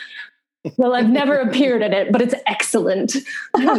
Well 0.78 0.96
i've 0.96 1.10
never 1.10 1.36
appeared 1.36 1.82
in 1.82 1.92
it 1.92 2.14
but 2.14 2.22
it's 2.22 2.34
excellent. 2.48 3.18
That's 3.54 3.78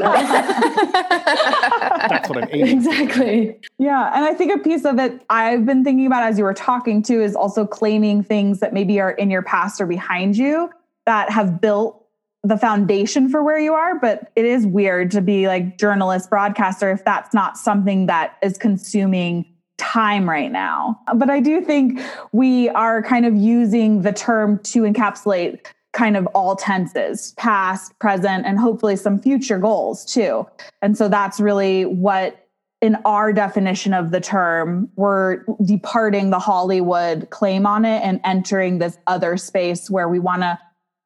what 2.28 2.42
i'm 2.42 2.48
aiming 2.52 2.76
exactly. 2.76 3.52
For. 3.52 3.60
yeah 3.78 4.12
and 4.14 4.26
i 4.26 4.34
think 4.34 4.52
a 4.54 4.58
piece 4.58 4.84
of 4.84 4.98
it 4.98 5.22
i've 5.30 5.64
been 5.64 5.82
thinking 5.82 6.06
about 6.06 6.22
as 6.22 6.36
you 6.36 6.44
were 6.44 6.52
talking 6.52 7.02
to 7.04 7.22
is 7.22 7.34
also 7.34 7.66
claiming 7.66 8.22
things 8.22 8.60
that 8.60 8.74
maybe 8.74 9.00
are 9.00 9.12
in 9.12 9.30
your 9.30 9.40
past 9.42 9.80
or 9.80 9.86
behind 9.86 10.36
you 10.36 10.68
that 11.06 11.30
have 11.30 11.62
built 11.62 12.03
the 12.44 12.58
foundation 12.58 13.28
for 13.28 13.42
where 13.42 13.58
you 13.58 13.72
are, 13.72 13.98
but 13.98 14.30
it 14.36 14.44
is 14.44 14.66
weird 14.66 15.10
to 15.12 15.22
be 15.22 15.48
like 15.48 15.78
journalist, 15.78 16.28
broadcaster 16.28 16.90
if 16.92 17.04
that's 17.04 17.32
not 17.32 17.56
something 17.56 18.06
that 18.06 18.36
is 18.42 18.58
consuming 18.58 19.46
time 19.78 20.28
right 20.28 20.52
now. 20.52 21.00
But 21.14 21.30
I 21.30 21.40
do 21.40 21.62
think 21.62 22.00
we 22.32 22.68
are 22.70 23.02
kind 23.02 23.24
of 23.26 23.34
using 23.34 24.02
the 24.02 24.12
term 24.12 24.58
to 24.64 24.82
encapsulate 24.82 25.66
kind 25.94 26.16
of 26.16 26.26
all 26.28 26.54
tenses, 26.54 27.32
past, 27.38 27.98
present, 27.98 28.44
and 28.44 28.58
hopefully 28.58 28.96
some 28.96 29.18
future 29.18 29.58
goals 29.58 30.04
too. 30.04 30.46
And 30.82 30.98
so 30.98 31.08
that's 31.08 31.40
really 31.40 31.84
what 31.84 32.40
in 32.82 32.98
our 33.06 33.32
definition 33.32 33.94
of 33.94 34.10
the 34.10 34.20
term, 34.20 34.90
we're 34.96 35.44
departing 35.64 36.28
the 36.28 36.38
Hollywood 36.38 37.30
claim 37.30 37.64
on 37.66 37.86
it 37.86 38.02
and 38.02 38.20
entering 38.24 38.78
this 38.78 38.98
other 39.06 39.38
space 39.38 39.88
where 39.88 40.06
we 40.06 40.18
want 40.18 40.42
to 40.42 40.58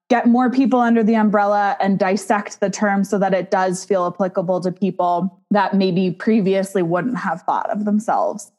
get 0.09 0.27
more 0.27 0.51
people 0.51 0.81
under 0.81 1.03
the 1.03 1.15
umbrella 1.15 1.77
and 1.81 1.99
dissect 1.99 2.61
the 2.61 2.71
term 2.71 3.05
so 3.05 3.19
that 3.19 3.35
it 3.35 3.51
does 3.51 3.85
feel 3.85 4.07
applicable 4.07 4.61
to 4.61 4.73
people 4.73 5.41
that 5.51 5.75
maybe 5.75 6.11
previously 6.11 6.83
wouldn't 6.83 7.19
have 7.19 7.43
thought 7.43 7.69
of 7.71 7.85
themselves 7.85 8.51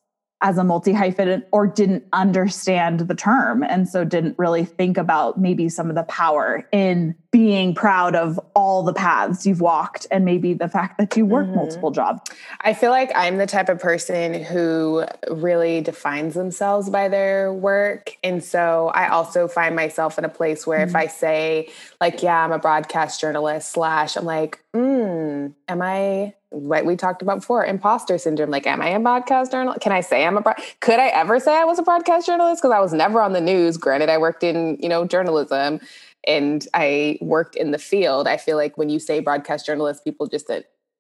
as 0.42 0.58
a 0.58 0.64
multi 0.64 0.94
hyphenate 0.94 1.44
or 1.52 1.68
didn't 1.68 2.06
understand 2.14 3.02
the 3.02 3.16
term 3.16 3.62
and 3.64 3.90
so 3.90 4.06
didn't 4.06 4.38
really 4.40 4.64
think 4.64 4.98
about 4.98 5.40
maybe 5.40 5.68
some 5.68 5.90
of 5.90 5.96
the 5.96 6.04
power 6.04 6.66
in 6.72 7.14
being 7.32 7.76
proud 7.76 8.16
of 8.16 8.40
all 8.56 8.82
the 8.82 8.94
paths 8.94 9.46
you've 9.46 9.60
walked 9.60 10.08
and 10.10 10.24
maybe 10.24 10.54
the 10.54 10.70
fact 10.70 10.98
that 10.98 11.16
you 11.16 11.26
work 11.26 11.46
mm-hmm. 11.46 11.58
multiple 11.58 11.92
jobs. 11.92 12.22
I 12.62 12.74
feel 12.74 12.90
like 12.90 13.12
I'm 13.14 13.38
the 13.38 13.46
type 13.46 13.70
of 13.70 13.80
person 13.80 14.44
who 14.44 15.06
really 15.30 15.82
defines 15.82 16.36
themselves 16.36 16.90
by 16.90 17.10
their 17.10 17.52
work 17.52 18.16
and 18.24 18.44
so 18.44 18.92
I 18.96 19.10
also 19.10 19.48
find 19.48 19.76
myself 19.76 20.18
in 20.18 20.24
a 20.24 20.30
place 20.30 20.66
where 20.66 20.80
mm-hmm. 20.80 20.90
if 20.90 20.96
I 20.96 21.08
say 21.08 21.70
like 22.00 22.24
yeah 22.24 22.46
I'm 22.46 22.54
a 22.54 22.60
broadcast 22.60 23.20
journalist 23.20 23.74
slash 23.74 24.16
I'm 24.16 24.26
like 24.26 24.64
mm, 24.74 25.54
am 25.68 25.82
I 25.82 26.34
what 26.52 26.86
we 26.86 26.96
talked 26.96 27.22
about 27.22 27.40
before 27.40 27.64
imposter 27.64 28.18
syndrome 28.18 28.50
like 28.50 28.66
am 28.66 28.82
i 28.82 28.90
a 28.90 29.00
broadcast 29.00 29.52
journalist 29.52 29.82
can 29.82 29.92
i 29.92 30.02
say 30.02 30.26
i'm 30.26 30.38
a 30.38 30.42
bro- 30.42 30.54
could 30.80 31.00
i 31.00 31.08
ever 31.08 31.40
say 31.40 31.56
i 31.56 31.64
was 31.64 31.78
a 31.78 31.84
broadcast 31.84 32.26
journalist? 32.26 32.62
Because 32.62 32.74
i 32.74 32.80
was 32.80 32.94
never 32.94 33.22
on 33.22 33.34
the 33.34 33.42
news. 33.42 33.78
Granted 33.78 34.10
i 34.10 34.18
worked 34.18 34.44
in 34.44 34.78
you 34.80 34.90
know 34.90 35.06
journalism 35.06 35.80
and 36.26 36.68
i 36.74 37.18
worked 37.22 37.56
in 37.56 37.72
the 37.72 37.78
field. 37.78 38.28
I 38.28 38.38
feel 38.38 38.58
like 38.58 38.78
when 38.78 38.90
you 38.90 39.00
say 39.00 39.20
broadcast 39.20 39.66
journalist 39.66 40.04
people 40.04 40.28
just 40.28 40.50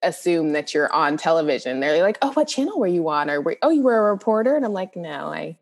assume 0.01 0.53
that 0.53 0.73
you're 0.73 0.91
on 0.93 1.17
television. 1.17 1.79
They're 1.79 2.01
like 2.03 2.19
oh 2.21 2.31
what 2.33 2.47
channel 2.47 2.79
were 2.79 2.87
you 2.87 3.09
on? 3.09 3.29
Or 3.29 3.43
oh 3.63 3.69
you 3.69 3.81
were 3.81 3.97
a 3.97 4.11
reporter? 4.11 4.55
And 4.55 4.65
i'm 4.65 4.73
like 4.73 4.95
no 4.95 5.27
i 5.27 5.57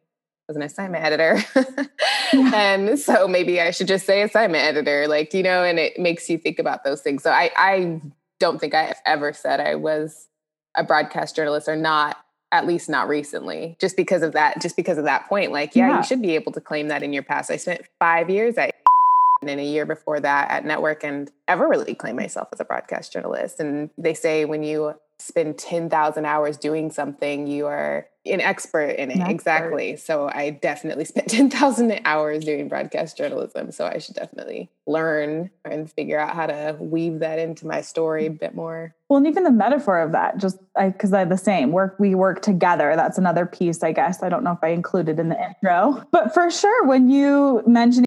was 0.47 0.57
an 0.57 0.63
assignment 0.63 1.03
editor. 1.03 1.43
and 2.33 2.99
so 2.99 3.27
maybe 3.27 3.61
I 3.61 3.71
should 3.71 3.87
just 3.87 4.05
say 4.05 4.21
assignment 4.21 4.63
editor, 4.63 5.07
like, 5.07 5.33
you 5.33 5.43
know, 5.43 5.63
and 5.63 5.79
it 5.79 5.99
makes 5.99 6.29
you 6.29 6.37
think 6.37 6.59
about 6.59 6.83
those 6.83 7.01
things. 7.01 7.23
So 7.23 7.31
I, 7.31 7.51
I 7.55 8.01
don't 8.39 8.59
think 8.59 8.73
I 8.73 8.83
have 8.83 9.01
ever 9.05 9.33
said 9.33 9.59
I 9.59 9.75
was 9.75 10.27
a 10.75 10.83
broadcast 10.83 11.35
journalist 11.35 11.67
or 11.67 11.75
not 11.75 12.17
at 12.51 12.65
least 12.65 12.87
not 12.89 13.09
recently, 13.09 13.75
just 13.79 13.97
because 13.97 14.21
of 14.21 14.31
that, 14.33 14.61
just 14.61 14.77
because 14.77 14.97
of 14.97 15.03
that 15.03 15.27
point. 15.27 15.51
Like, 15.51 15.75
yeah, 15.75 15.89
Yeah. 15.89 15.97
you 15.97 16.03
should 16.03 16.21
be 16.21 16.35
able 16.35 16.53
to 16.53 16.61
claim 16.61 16.87
that 16.87 17.03
in 17.03 17.11
your 17.11 17.23
past. 17.23 17.51
I 17.51 17.57
spent 17.57 17.81
five 17.99 18.29
years 18.29 18.57
at 18.57 18.73
and 19.41 19.49
then 19.49 19.59
a 19.59 19.65
year 19.65 19.85
before 19.85 20.19
that 20.21 20.49
at 20.49 20.65
network 20.65 21.03
and 21.03 21.29
ever 21.47 21.67
really 21.67 21.93
claim 21.93 22.15
myself 22.15 22.47
as 22.53 22.59
a 22.59 22.65
broadcast 22.65 23.11
journalist. 23.11 23.59
And 23.59 23.89
they 23.97 24.13
say 24.13 24.45
when 24.45 24.63
you 24.63 24.93
spend 25.19 25.57
10,000 25.57 26.25
hours 26.25 26.57
doing 26.57 26.91
something, 26.91 27.47
you 27.47 27.65
are 27.65 28.07
an 28.25 28.41
expert 28.41 28.89
in 28.89 29.09
it. 29.09 29.17
Expert. 29.17 29.31
Exactly. 29.31 29.95
So 29.95 30.29
I 30.33 30.51
definitely 30.51 31.05
spent 31.05 31.27
10,000 31.29 32.01
hours 32.05 32.43
doing 32.43 32.67
broadcast 32.67 33.17
journalism. 33.17 33.71
So 33.71 33.85
I 33.85 33.97
should 33.97 34.15
definitely 34.15 34.69
learn 34.85 35.49
and 35.65 35.91
figure 35.91 36.19
out 36.19 36.35
how 36.35 36.47
to 36.47 36.77
weave 36.79 37.19
that 37.19 37.39
into 37.39 37.65
my 37.65 37.81
story 37.81 38.27
a 38.27 38.31
bit 38.31 38.53
more. 38.55 38.93
Well, 39.09 39.17
and 39.17 39.27
even 39.27 39.43
the 39.43 39.51
metaphor 39.51 39.99
of 39.99 40.11
that, 40.11 40.37
just 40.37 40.57
because 40.75 41.13
I, 41.13 41.25
the 41.25 41.37
same 41.37 41.71
work, 41.71 41.95
we 41.99 42.13
work 42.13 42.41
together. 42.41 42.93
That's 42.95 43.17
another 43.17 43.45
piece, 43.45 43.83
I 43.83 43.93
guess. 43.93 44.21
I 44.21 44.29
don't 44.29 44.43
know 44.43 44.51
if 44.51 44.59
I 44.61 44.69
included 44.69 45.19
in 45.19 45.29
the 45.29 45.41
intro, 45.41 46.05
but 46.11 46.33
for 46.33 46.51
sure, 46.51 46.85
when 46.85 47.09
you 47.09 47.63
mention 47.65 48.05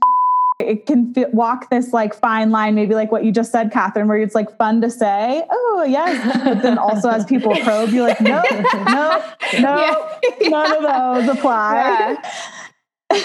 it 0.60 0.86
can 0.86 1.12
fit, 1.14 1.34
walk 1.34 1.70
this 1.70 1.92
like 1.92 2.14
fine 2.14 2.50
line, 2.50 2.74
maybe 2.74 2.94
like 2.94 3.10
what 3.10 3.24
you 3.24 3.32
just 3.32 3.52
said, 3.52 3.72
Catherine, 3.72 4.08
where 4.08 4.18
it's 4.18 4.34
like 4.34 4.56
fun 4.56 4.80
to 4.80 4.90
say, 4.90 5.44
oh, 5.50 5.84
yes. 5.88 6.44
But 6.44 6.62
then 6.62 6.78
also 6.78 7.08
as 7.08 7.24
people 7.24 7.54
probe, 7.56 7.90
you're 7.90 8.06
like, 8.06 8.20
no, 8.20 8.42
no, 8.86 9.24
no, 9.60 10.18
none 10.42 10.76
of 10.76 10.82
those 10.82 11.36
apply. 11.36 12.16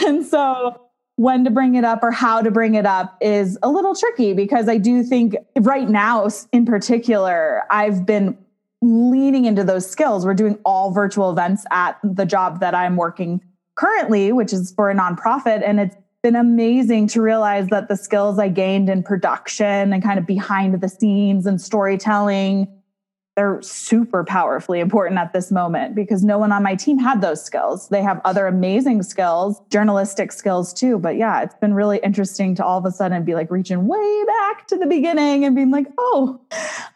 And 0.06 0.26
so 0.26 0.82
when 1.18 1.44
to 1.46 1.50
bring 1.50 1.76
it 1.76 1.84
up 1.84 2.04
or 2.04 2.12
how 2.12 2.42
to 2.42 2.52
bring 2.52 2.76
it 2.76 2.86
up 2.86 3.18
is 3.22 3.58
a 3.64 3.70
little 3.70 3.96
tricky 3.96 4.34
because 4.34 4.68
I 4.68 4.78
do 4.78 5.04
think 5.04 5.36
right 5.60 5.88
now, 5.88 6.28
in 6.52 6.66
particular, 6.66 7.64
I've 7.70 8.06
been 8.06 8.38
leaning 8.82 9.46
into 9.46 9.64
those 9.64 9.90
skills. 9.90 10.26
We're 10.26 10.34
doing 10.34 10.60
all 10.66 10.92
virtual 10.92 11.32
events 11.32 11.66
at 11.72 11.98
the 12.04 12.26
job 12.26 12.60
that 12.60 12.76
I'm 12.76 12.98
working 12.98 13.42
currently, 13.76 14.32
which 14.32 14.54
is 14.54 14.74
for 14.74 14.90
a 14.90 14.96
nonprofit. 14.96 15.62
And 15.66 15.80
it's 15.80 15.96
been 16.26 16.36
amazing 16.36 17.06
to 17.06 17.22
realize 17.22 17.68
that 17.68 17.88
the 17.88 17.96
skills 17.96 18.40
I 18.40 18.48
gained 18.48 18.90
in 18.90 19.04
production 19.04 19.94
and 19.94 20.02
kind 20.02 20.18
of 20.18 20.26
behind 20.26 20.82
the 20.82 20.90
scenes 20.90 21.46
and 21.46 21.62
storytelling 21.62 22.68
they're 23.36 23.62
super 23.62 24.24
powerfully 24.24 24.80
important 24.80 25.20
at 25.20 25.34
this 25.34 25.52
moment 25.52 25.94
because 25.94 26.24
no 26.24 26.38
one 26.38 26.52
on 26.52 26.64
my 26.64 26.74
team 26.74 26.98
had 26.98 27.22
those 27.22 27.44
skills. 27.44 27.90
They 27.90 28.02
have 28.02 28.22
other 28.24 28.48
amazing 28.48 29.04
skills, 29.04 29.62
journalistic 29.70 30.32
skills 30.32 30.74
too. 30.74 30.98
But 30.98 31.18
yeah, 31.18 31.44
it's 31.44 31.56
been 31.56 31.74
really 31.74 32.00
interesting 32.02 32.56
to 32.56 32.66
all 32.66 32.80
of 32.80 32.86
a 32.86 32.92
sudden 32.92 33.26
be 33.26 33.36
like 33.36 33.52
reaching 33.52 33.88
way 33.88 34.24
back 34.26 34.68
to 34.68 34.78
the 34.78 34.86
beginning 34.86 35.44
and 35.44 35.54
being 35.54 35.70
like, 35.70 35.88
oh, 35.98 36.40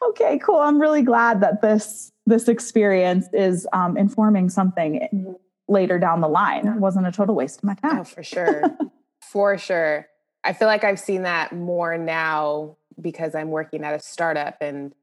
okay, 0.09 0.39
cool. 0.39 0.59
I'm 0.59 0.79
really 0.79 1.01
glad 1.01 1.41
that 1.41 1.61
this 1.61 2.09
this 2.25 2.47
experience 2.47 3.27
is 3.33 3.67
um, 3.73 3.97
informing 3.97 4.49
something 4.49 5.35
later 5.67 5.99
down 5.99 6.21
the 6.21 6.29
line. 6.29 6.67
It 6.67 6.79
wasn't 6.79 7.05
a 7.05 7.11
total 7.11 7.35
waste 7.35 7.59
of 7.59 7.63
my 7.65 7.73
time. 7.75 7.99
Oh, 7.99 8.03
for 8.05 8.23
sure. 8.23 8.63
for 9.31 9.57
sure. 9.57 10.07
I 10.43 10.53
feel 10.53 10.67
like 10.67 10.83
I've 10.83 10.99
seen 10.99 11.23
that 11.23 11.53
more 11.53 11.97
now 11.97 12.77
because 12.99 13.35
I'm 13.35 13.49
working 13.49 13.83
at 13.83 13.93
a 13.93 13.99
startup 13.99 14.57
and 14.61 14.93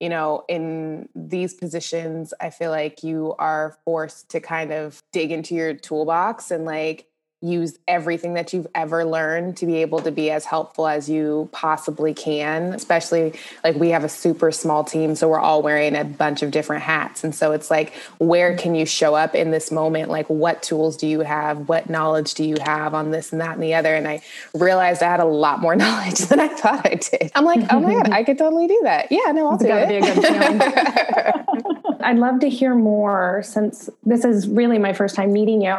you 0.00 0.10
know, 0.10 0.44
in 0.46 1.08
these 1.14 1.54
positions, 1.54 2.34
I 2.38 2.50
feel 2.50 2.70
like 2.70 3.02
you 3.02 3.34
are 3.38 3.78
forced 3.84 4.28
to 4.30 4.40
kind 4.40 4.70
of 4.70 5.02
dig 5.10 5.32
into 5.32 5.54
your 5.54 5.72
toolbox 5.72 6.50
and 6.50 6.66
like 6.66 7.06
use 7.46 7.78
everything 7.86 8.34
that 8.34 8.52
you've 8.52 8.66
ever 8.74 9.04
learned 9.04 9.56
to 9.58 9.66
be 9.66 9.76
able 9.76 10.00
to 10.00 10.10
be 10.10 10.30
as 10.30 10.44
helpful 10.44 10.86
as 10.86 11.08
you 11.08 11.48
possibly 11.52 12.14
can. 12.14 12.74
Especially 12.74 13.34
like 13.62 13.76
we 13.76 13.90
have 13.90 14.04
a 14.04 14.08
super 14.08 14.50
small 14.50 14.84
team, 14.84 15.14
so 15.14 15.28
we're 15.28 15.38
all 15.38 15.62
wearing 15.62 15.94
a 15.94 16.04
bunch 16.04 16.42
of 16.42 16.50
different 16.50 16.82
hats. 16.82 17.24
And 17.24 17.34
so 17.34 17.52
it's 17.52 17.70
like, 17.70 17.94
where 18.18 18.56
can 18.56 18.74
you 18.74 18.86
show 18.86 19.14
up 19.14 19.34
in 19.34 19.50
this 19.50 19.70
moment? 19.70 20.10
Like, 20.10 20.26
what 20.26 20.62
tools 20.62 20.96
do 20.96 21.06
you 21.06 21.20
have? 21.20 21.68
What 21.68 21.88
knowledge 21.88 22.34
do 22.34 22.44
you 22.44 22.56
have 22.60 22.94
on 22.94 23.10
this 23.10 23.32
and 23.32 23.40
that 23.40 23.54
and 23.54 23.62
the 23.62 23.74
other? 23.74 23.94
And 23.94 24.08
I 24.08 24.22
realized 24.54 25.02
I 25.02 25.10
had 25.10 25.20
a 25.20 25.24
lot 25.24 25.60
more 25.60 25.76
knowledge 25.84 26.18
than 26.18 26.40
I 26.40 26.48
thought 26.48 26.86
I 26.86 26.94
did. 26.94 27.30
I'm 27.34 27.44
like, 27.44 27.64
oh 27.70 27.80
my 27.80 27.92
God, 27.92 28.10
I 28.10 28.24
could 28.24 28.38
totally 28.38 28.66
do 28.66 28.80
that. 28.84 29.10
Yeah, 29.10 29.32
no, 29.32 29.48
I'll 29.48 29.58
do 29.58 29.66
it. 29.68 31.66
I'd 32.06 32.18
love 32.18 32.38
to 32.40 32.48
hear 32.48 32.72
more 32.76 33.42
since 33.44 33.90
this 34.04 34.24
is 34.24 34.46
really 34.46 34.78
my 34.78 34.92
first 34.92 35.16
time 35.16 35.32
meeting 35.32 35.60
you. 35.60 35.74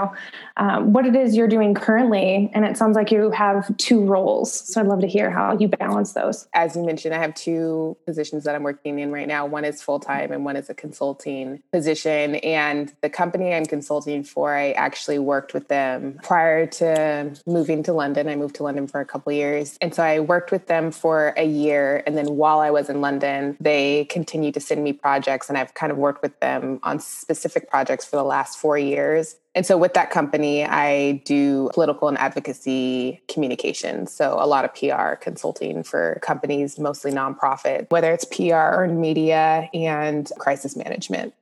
Um, 0.57 0.91
what 0.91 1.05
it 1.05 1.15
is 1.15 1.38
you're 1.38 1.48
doing 1.48 1.74
currently, 1.74 2.51
and 2.53 2.65
it 2.65 2.75
sounds 2.75 2.98
like 2.98 3.12
you 3.12 3.31
have 3.31 3.75
two 3.77 4.03
roles. 4.03 4.51
So 4.51 4.81
I'd 4.81 4.88
love 4.88 5.00
to 5.01 5.07
hear 5.07 5.31
how 5.31 5.57
you 5.57 5.69
balance 5.69 6.12
those. 6.13 6.48
as 6.53 6.75
you 6.75 6.84
mentioned, 6.84 7.15
I 7.15 7.19
have 7.19 7.34
two 7.34 7.96
positions 8.05 8.43
that 8.43 8.55
I'm 8.55 8.63
working 8.63 9.00
in 9.00 9.12
right 9.12 9.27
now. 9.27 9.46
One 9.46 9.63
is 9.63 9.81
full 9.81 10.01
time 10.01 10.34
and 10.34 10.43
one 10.43 10.57
is 10.57 10.69
a 10.69 10.74
consulting 10.74 11.63
position. 11.72 12.36
And 12.36 12.91
the 13.01 13.10
company 13.10 13.53
I'm 13.53 13.65
consulting 13.65 14.24
for, 14.25 14.53
I 14.53 14.72
actually 14.72 15.19
worked 15.19 15.53
with 15.53 15.69
them 15.69 16.19
prior 16.24 16.65
to 16.65 17.39
moving 17.46 17.84
to 17.84 17.93
London. 17.93 18.27
I 18.27 18.36
moved 18.36 18.55
to 18.55 18.63
London 18.63 18.88
for 18.88 19.00
a 19.00 19.05
couple 19.05 19.31
years. 19.31 19.77
And 19.79 19.96
so 19.96 20.03
I 20.03 20.19
worked 20.19 20.51
with 20.51 20.67
them 20.67 20.91
for 20.91 21.34
a 21.38 21.46
year. 21.46 22.03
And 22.05 22.17
then 22.17 22.36
while 22.36 22.60
I 22.60 22.72
was 22.72 22.89
in 22.89 23.00
London, 23.00 23.55
they 23.62 24.05
continued 24.05 24.55
to 24.55 24.60
send 24.60 24.84
me 24.84 24.91
projects. 24.91 25.48
And 25.48 25.57
I've 25.57 25.74
kind 25.74 25.91
of 25.91 25.98
worked 25.98 26.16
with 26.21 26.39
them 26.39 26.79
on 26.83 27.00
specific 27.00 27.69
projects 27.69 28.05
for 28.05 28.15
the 28.15 28.24
last 28.24 28.57
four 28.57 28.77
years. 28.77 29.36
And 29.55 29.65
so 29.65 29.77
with 29.77 29.93
that 29.95 30.12
company, 30.12 30.63
I 30.65 31.24
do 31.25 31.69
political 31.74 32.07
and 32.07 32.17
advocacy 32.17 33.21
communication. 33.27 34.05
So 34.07 34.38
a 34.39 34.45
lot 34.45 34.65
of 34.65 34.74
PR 34.74 35.15
consulting 35.15 35.83
for 35.83 36.19
companies, 36.21 36.77
mostly 36.77 37.12
nonprofit, 37.12 37.89
whether 37.89 38.12
it's 38.12 38.25
PR, 38.25 38.53
earned 38.53 39.01
media, 39.01 39.69
and 39.74 40.31
crisis 40.38 40.75
management. 40.75 41.33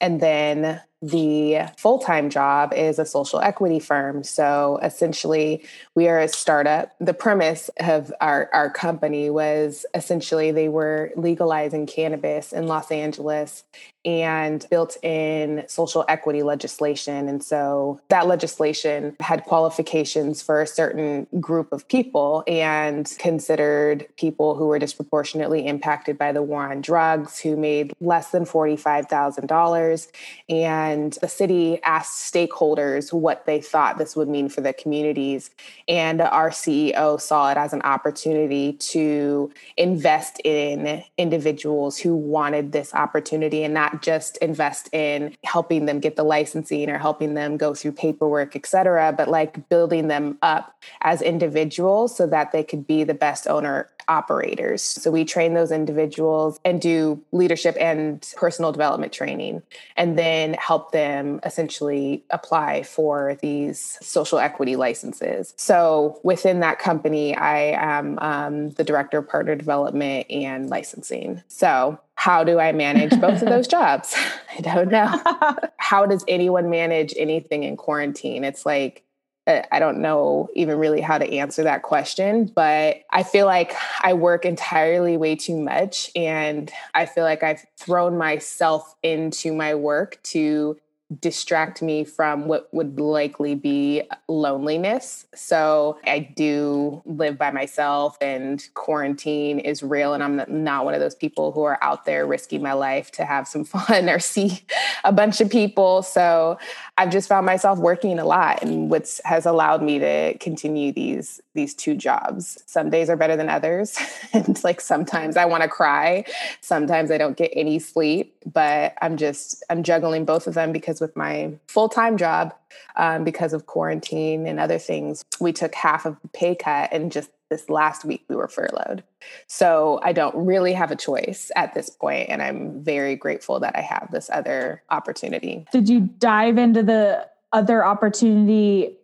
And 0.00 0.20
then 0.20 0.80
the 1.00 1.68
full 1.76 1.98
time 1.98 2.28
job 2.28 2.72
is 2.74 2.98
a 2.98 3.06
social 3.06 3.40
equity 3.40 3.78
firm. 3.78 4.24
So 4.24 4.80
essentially, 4.82 5.64
we 5.94 6.08
are 6.08 6.18
a 6.18 6.28
startup. 6.28 6.94
The 7.00 7.14
premise 7.14 7.70
of 7.78 8.12
our, 8.20 8.50
our 8.52 8.70
company 8.70 9.30
was 9.30 9.86
essentially 9.94 10.50
they 10.50 10.68
were 10.68 11.12
legalizing 11.16 11.86
cannabis 11.86 12.52
in 12.52 12.66
Los 12.66 12.90
Angeles 12.90 13.64
and 14.04 14.66
built 14.70 14.96
in 15.02 15.64
social 15.68 16.04
equity 16.08 16.42
legislation. 16.42 17.28
And 17.28 17.44
so 17.44 18.00
that 18.08 18.26
legislation 18.26 19.16
had 19.20 19.44
qualifications 19.44 20.40
for 20.40 20.62
a 20.62 20.66
certain 20.66 21.26
group 21.40 21.72
of 21.72 21.86
people 21.88 22.42
and 22.46 23.12
considered 23.18 24.06
people 24.16 24.54
who 24.54 24.66
were 24.66 24.78
disproportionately 24.78 25.66
impacted 25.66 26.16
by 26.16 26.32
the 26.32 26.42
war 26.42 26.70
on 26.70 26.80
drugs, 26.80 27.38
who 27.38 27.56
made 27.56 27.92
less 28.00 28.30
than 28.30 28.44
$45,000. 28.44 30.08
And 30.48 30.87
the 31.20 31.28
city 31.28 31.80
asked 31.82 32.32
stakeholders 32.32 33.12
what 33.12 33.46
they 33.46 33.60
thought 33.60 33.98
this 33.98 34.16
would 34.16 34.28
mean 34.28 34.48
for 34.48 34.60
the 34.60 34.72
communities. 34.72 35.50
And 35.88 36.20
our 36.20 36.50
CEO 36.50 37.20
saw 37.20 37.50
it 37.50 37.56
as 37.56 37.72
an 37.72 37.82
opportunity 37.82 38.74
to 38.74 39.50
invest 39.76 40.40
in 40.44 41.02
individuals 41.16 41.98
who 41.98 42.14
wanted 42.14 42.72
this 42.72 42.94
opportunity 42.94 43.64
and 43.64 43.74
not 43.74 44.02
just 44.02 44.36
invest 44.38 44.88
in 44.92 45.36
helping 45.44 45.86
them 45.86 46.00
get 46.00 46.16
the 46.16 46.24
licensing 46.24 46.90
or 46.90 46.98
helping 46.98 47.34
them 47.34 47.56
go 47.56 47.74
through 47.74 47.92
paperwork, 47.92 48.54
et 48.56 48.66
cetera, 48.66 49.12
but 49.12 49.28
like 49.28 49.68
building 49.68 50.08
them 50.08 50.38
up 50.42 50.74
as 51.02 51.22
individuals 51.22 52.16
so 52.16 52.26
that 52.26 52.52
they 52.52 52.62
could 52.62 52.86
be 52.86 53.04
the 53.04 53.14
best 53.14 53.46
owner 53.46 53.88
operators. 54.08 54.82
So 54.82 55.10
we 55.10 55.24
train 55.24 55.54
those 55.54 55.70
individuals 55.70 56.58
and 56.64 56.80
do 56.80 57.22
leadership 57.30 57.76
and 57.78 58.26
personal 58.36 58.72
development 58.72 59.12
training 59.12 59.62
and 59.96 60.18
then 60.18 60.54
help 60.54 60.77
them 60.92 61.40
essentially 61.44 62.24
apply 62.30 62.82
for 62.82 63.36
these 63.40 63.98
social 64.00 64.38
equity 64.38 64.76
licenses. 64.76 65.54
So 65.56 66.20
within 66.22 66.60
that 66.60 66.78
company, 66.78 67.36
I 67.36 67.58
am 67.72 68.18
um, 68.20 68.70
the 68.70 68.84
director 68.84 69.18
of 69.18 69.28
partner 69.28 69.54
development 69.54 70.30
and 70.30 70.70
licensing. 70.70 71.42
So 71.48 71.98
how 72.14 72.42
do 72.44 72.58
I 72.58 72.72
manage 72.72 73.18
both 73.20 73.42
of 73.42 73.48
those 73.48 73.68
jobs? 73.68 74.14
I 74.58 74.60
don't 74.60 74.90
know. 74.90 75.22
How 75.76 76.04
does 76.04 76.24
anyone 76.28 76.68
manage 76.68 77.14
anything 77.16 77.62
in 77.62 77.76
quarantine? 77.76 78.44
It's 78.44 78.66
like, 78.66 79.04
I 79.48 79.78
don't 79.78 80.00
know 80.00 80.48
even 80.54 80.78
really 80.78 81.00
how 81.00 81.16
to 81.16 81.32
answer 81.32 81.62
that 81.62 81.82
question, 81.82 82.46
but 82.54 82.98
I 83.10 83.22
feel 83.22 83.46
like 83.46 83.74
I 84.02 84.12
work 84.12 84.44
entirely 84.44 85.16
way 85.16 85.36
too 85.36 85.58
much. 85.58 86.10
And 86.14 86.70
I 86.94 87.06
feel 87.06 87.24
like 87.24 87.42
I've 87.42 87.64
thrown 87.76 88.18
myself 88.18 88.94
into 89.02 89.54
my 89.54 89.74
work 89.74 90.18
to 90.24 90.78
distract 91.20 91.80
me 91.80 92.04
from 92.04 92.48
what 92.48 92.68
would 92.72 93.00
likely 93.00 93.54
be 93.54 94.02
loneliness. 94.28 95.26
So 95.34 95.98
I 96.06 96.18
do 96.18 97.02
live 97.06 97.38
by 97.38 97.50
myself, 97.50 98.18
and 98.20 98.62
quarantine 98.74 99.58
is 99.58 99.82
real. 99.82 100.12
And 100.12 100.22
I'm 100.22 100.42
not 100.62 100.84
one 100.84 100.92
of 100.92 101.00
those 101.00 101.14
people 101.14 101.52
who 101.52 101.62
are 101.62 101.78
out 101.82 102.04
there 102.04 102.26
risking 102.26 102.62
my 102.62 102.74
life 102.74 103.10
to 103.12 103.24
have 103.24 103.48
some 103.48 103.64
fun 103.64 104.10
or 104.10 104.18
see 104.18 104.60
a 105.02 105.12
bunch 105.12 105.40
of 105.40 105.48
people. 105.48 106.02
So 106.02 106.58
I've 106.98 107.10
just 107.10 107.28
found 107.28 107.46
myself 107.46 107.78
working 107.78 108.18
a 108.18 108.26
lot, 108.26 108.62
and 108.62 108.90
what 108.90 109.18
has 109.24 109.46
allowed 109.46 109.82
me 109.82 109.98
to 109.98 110.36
continue 110.38 110.92
these 110.92 111.40
these 111.54 111.74
two 111.74 111.94
jobs. 111.94 112.62
Some 112.66 112.90
days 112.90 113.08
are 113.08 113.16
better 113.16 113.36
than 113.36 113.48
others, 113.48 113.96
and 114.34 114.62
like 114.62 114.80
sometimes 114.80 115.38
I 115.38 115.46
want 115.46 115.62
to 115.62 115.68
cry, 115.68 116.24
sometimes 116.60 117.10
I 117.10 117.16
don't 117.16 117.36
get 117.36 117.50
any 117.54 117.78
sleep. 117.78 118.34
But 118.44 118.94
I'm 119.00 119.16
just 119.16 119.64
I'm 119.70 119.82
juggling 119.82 120.24
both 120.24 120.46
of 120.46 120.54
them 120.54 120.72
because 120.72 120.97
with 121.00 121.16
my 121.16 121.52
full 121.68 121.88
time 121.88 122.16
job, 122.16 122.54
um, 122.96 123.24
because 123.24 123.52
of 123.52 123.66
quarantine 123.66 124.46
and 124.46 124.60
other 124.60 124.78
things, 124.78 125.24
we 125.40 125.52
took 125.52 125.74
half 125.74 126.06
of 126.06 126.16
the 126.22 126.28
pay 126.28 126.54
cut, 126.54 126.90
and 126.92 127.12
just 127.12 127.30
this 127.50 127.70
last 127.70 128.04
week 128.04 128.24
we 128.28 128.36
were 128.36 128.48
furloughed. 128.48 129.02
So 129.46 130.00
I 130.02 130.12
don't 130.12 130.36
really 130.36 130.74
have 130.74 130.90
a 130.90 130.96
choice 130.96 131.50
at 131.56 131.74
this 131.74 131.88
point, 131.88 132.28
and 132.28 132.42
I'm 132.42 132.82
very 132.82 133.16
grateful 133.16 133.60
that 133.60 133.74
I 133.76 133.80
have 133.80 134.08
this 134.12 134.28
other 134.30 134.82
opportunity. 134.90 135.66
Did 135.72 135.88
you 135.88 136.00
dive 136.18 136.58
into 136.58 136.82
the 136.82 137.26
other 137.52 137.84
opportunity 137.84 138.96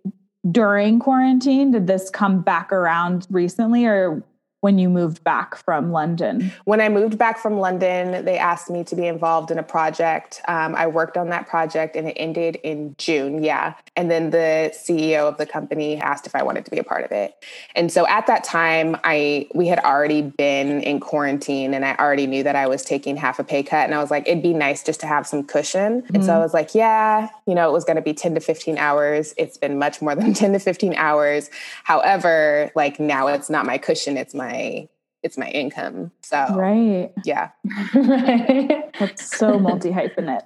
during 0.51 0.99
quarantine? 0.99 1.71
Did 1.71 1.87
this 1.87 2.11
come 2.11 2.43
back 2.43 2.71
around 2.71 3.27
recently, 3.31 3.87
or 3.87 4.23
when 4.65 4.79
you 4.79 4.89
moved 4.89 5.23
back 5.23 5.57
from 5.57 5.93
London? 5.93 6.51
When 6.65 6.81
I 6.81 6.89
moved 6.89 7.19
back 7.19 7.39
from 7.39 7.59
London, 7.59 8.25
they 8.25 8.39
asked 8.39 8.71
me 8.71 8.83
to 8.85 8.97
be 8.97 9.07
involved 9.07 9.51
in 9.51 9.59
a 9.59 9.63
project. 9.63 10.41
Um, 10.49 10.75
I 10.75 10.87
worked 10.87 11.19
on 11.19 11.29
that 11.29 11.47
project 11.47 11.97
and 11.97 12.09
it 12.09 12.13
ended 12.13 12.57
in 12.65 12.97
June. 12.97 13.45
Yeah. 13.45 13.75
And 13.95 14.11
then 14.11 14.31
the 14.31 14.73
CEO 14.75 15.29
of 15.29 15.37
the 15.37 15.45
company 15.45 15.99
asked 15.99 16.27
if 16.27 16.35
I 16.35 16.43
wanted 16.43 16.65
to 16.65 16.71
be 16.71 16.79
a 16.79 16.83
part 16.83 17.05
of 17.05 17.13
it. 17.13 17.45
And 17.75 17.93
so 17.93 18.07
at 18.07 18.27
that 18.27 18.43
time, 18.43 18.97
I 19.05 19.49
we 19.55 19.67
had 19.67 19.81
already 19.81 20.23
been 20.23 20.81
in 20.81 20.99
quarantine 20.99 21.75
and 21.75 21.85
I 21.85 21.95
already 21.97 22.27
knew 22.27 22.43
that 22.43 22.57
I 22.57 22.67
was 22.67 22.83
taking 22.83 23.19
half 23.19 23.39
a 23.39 23.45
pay 23.45 23.63
cut. 23.63 23.85
And 23.85 23.95
I 23.95 23.99
was 23.99 24.11
like, 24.11 24.27
it'd 24.27 24.43
be 24.43 24.55
nice 24.55 24.83
just 24.83 25.01
to 25.01 25.07
have 25.07 25.27
some 25.27 25.45
cushion. 25.45 26.01
Mm-hmm. 26.01 26.15
And 26.15 26.25
so 26.25 26.31
I 26.31 26.35
mm-hmm. 26.37 26.43
was 26.43 26.55
like, 26.55 26.75
yeah, 26.75 27.29
you 27.47 27.55
know, 27.55 27.69
it 27.69 27.73
was 27.73 27.85
going 27.85 27.97
to 27.97 28.03
be 28.03 28.15
10 28.15 28.33
to 28.35 28.41
15 28.41 28.79
hours. 28.79 29.35
It's 29.37 29.59
been 29.59 29.79
much 29.79 30.01
more 30.01 30.15
than 30.15 30.33
10 30.43 30.55
to 30.55 30.59
15 30.59 30.95
hours. 30.95 31.51
However, 31.83 32.73
like 32.75 32.99
now 32.99 33.27
it's 33.27 33.51
not 33.51 33.67
my 33.67 33.77
cushion, 33.77 34.17
it's 34.17 34.33
my 34.33 34.54
my 34.55 34.89
it's 35.23 35.39
my 35.39 35.49
income. 35.49 36.11
So 36.23 36.47
right, 36.55 37.11
yeah, 37.25 37.51
that's 38.99 39.37
so 39.37 39.59
multi 39.59 39.91
hyphenate. 39.91 40.43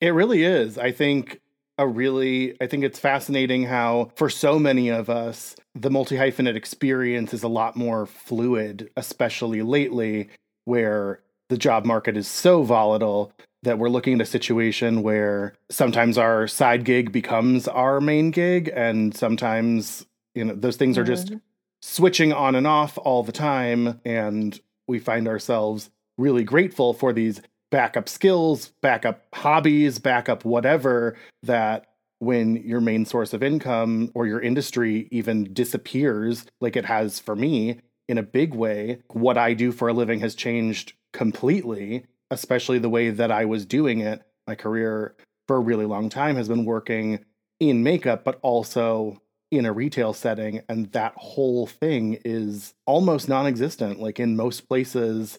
It 0.00 0.10
really 0.10 0.44
is. 0.44 0.78
I 0.78 0.92
think 0.92 1.40
a 1.76 1.86
really 1.86 2.56
I 2.60 2.66
think 2.66 2.84
it's 2.84 2.98
fascinating 2.98 3.64
how 3.64 4.10
for 4.16 4.30
so 4.30 4.58
many 4.58 4.88
of 4.88 5.10
us 5.10 5.56
the 5.74 5.90
multi 5.90 6.16
hyphenate 6.16 6.56
experience 6.56 7.34
is 7.34 7.42
a 7.42 7.48
lot 7.48 7.76
more 7.76 8.06
fluid, 8.06 8.90
especially 8.96 9.62
lately 9.62 10.28
where 10.64 11.20
the 11.50 11.58
job 11.58 11.84
market 11.84 12.16
is 12.16 12.26
so 12.26 12.62
volatile 12.62 13.32
that 13.62 13.78
we're 13.78 13.90
looking 13.90 14.14
at 14.14 14.20
a 14.20 14.26
situation 14.26 15.02
where 15.02 15.54
sometimes 15.70 16.16
our 16.16 16.46
side 16.46 16.84
gig 16.84 17.12
becomes 17.12 17.68
our 17.68 18.00
main 18.00 18.30
gig 18.30 18.70
and 18.74 19.14
sometimes 19.14 20.06
you 20.34 20.44
know 20.44 20.54
those 20.54 20.76
things 20.76 20.96
are 20.96 21.04
just 21.04 21.28
mm-hmm 21.28 21.36
switching 21.84 22.32
on 22.32 22.54
and 22.54 22.66
off 22.66 22.96
all 22.98 23.22
the 23.22 23.32
time. 23.32 24.00
And 24.04 24.58
we 24.88 24.98
find 24.98 25.28
ourselves 25.28 25.90
really 26.16 26.42
grateful 26.42 26.94
for 26.94 27.12
these 27.12 27.42
backup 27.70 28.08
skills, 28.08 28.72
backup 28.80 29.22
hobbies, 29.34 29.98
backup 29.98 30.44
whatever 30.44 31.16
that 31.42 31.86
when 32.20 32.56
your 32.56 32.80
main 32.80 33.04
source 33.04 33.34
of 33.34 33.42
income 33.42 34.10
or 34.14 34.26
your 34.26 34.40
industry 34.40 35.08
even 35.10 35.52
disappears, 35.52 36.46
like 36.60 36.74
it 36.74 36.86
has 36.86 37.20
for 37.20 37.36
me 37.36 37.80
in 38.08 38.16
a 38.16 38.22
big 38.22 38.54
way, 38.54 39.02
what 39.08 39.36
I 39.36 39.52
do 39.52 39.70
for 39.70 39.88
a 39.88 39.92
living 39.92 40.20
has 40.20 40.34
changed 40.34 40.94
completely, 41.12 42.06
especially 42.30 42.78
the 42.78 42.88
way 42.88 43.10
that 43.10 43.30
I 43.30 43.44
was 43.44 43.66
doing 43.66 44.00
it. 44.00 44.22
My 44.46 44.54
career 44.54 45.16
for 45.48 45.56
a 45.56 45.60
really 45.60 45.86
long 45.86 46.08
time 46.08 46.36
has 46.36 46.48
been 46.48 46.64
working 46.64 47.24
in 47.60 47.82
makeup, 47.82 48.24
but 48.24 48.38
also 48.42 49.20
in 49.56 49.66
a 49.66 49.72
retail 49.72 50.12
setting 50.12 50.62
and 50.68 50.90
that 50.92 51.14
whole 51.16 51.66
thing 51.66 52.18
is 52.24 52.74
almost 52.86 53.28
non-existent. 53.28 54.00
Like 54.00 54.20
in 54.20 54.36
most 54.36 54.68
places 54.68 55.38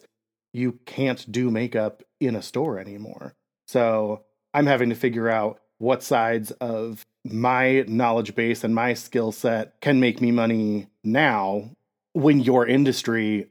you 0.52 0.72
can't 0.86 1.30
do 1.30 1.50
makeup 1.50 2.02
in 2.20 2.34
a 2.34 2.42
store 2.42 2.78
anymore. 2.78 3.34
So 3.66 4.24
i'm 4.54 4.66
having 4.66 4.88
to 4.88 4.94
figure 4.94 5.28
out 5.28 5.60
what 5.78 6.02
sides 6.02 6.50
of 6.52 7.04
my 7.24 7.84
knowledge 7.86 8.34
base 8.34 8.64
and 8.64 8.74
my 8.74 8.94
skill 8.94 9.32
set 9.32 9.78
can 9.80 10.00
make 10.00 10.20
me 10.20 10.30
money 10.30 10.86
now 11.04 11.70
when 12.14 12.40
your 12.40 12.66
industry 12.66 13.46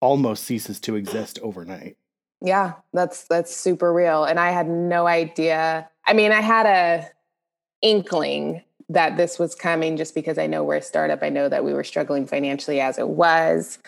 almost 0.00 0.44
ceases 0.44 0.80
to 0.80 0.96
exist 0.96 1.38
overnight. 1.42 1.96
Yeah 2.40 2.74
that's 2.92 3.24
that's 3.24 3.54
super 3.54 3.92
real 3.92 4.24
and 4.24 4.40
i 4.40 4.50
had 4.50 4.68
no 4.68 5.06
idea. 5.06 5.88
I 6.06 6.12
mean 6.12 6.32
i 6.32 6.40
had 6.40 6.66
a 6.66 7.08
inkling 7.82 8.62
that 8.88 9.16
this 9.16 9.38
was 9.38 9.54
coming 9.54 9.96
just 9.96 10.14
because 10.14 10.38
I 10.38 10.46
know 10.46 10.64
we're 10.64 10.76
a 10.76 10.82
startup. 10.82 11.22
I 11.22 11.28
know 11.28 11.48
that 11.48 11.64
we 11.64 11.74
were 11.74 11.84
struggling 11.84 12.26
financially 12.26 12.80
as 12.80 12.98
it 12.98 13.08
was. 13.08 13.78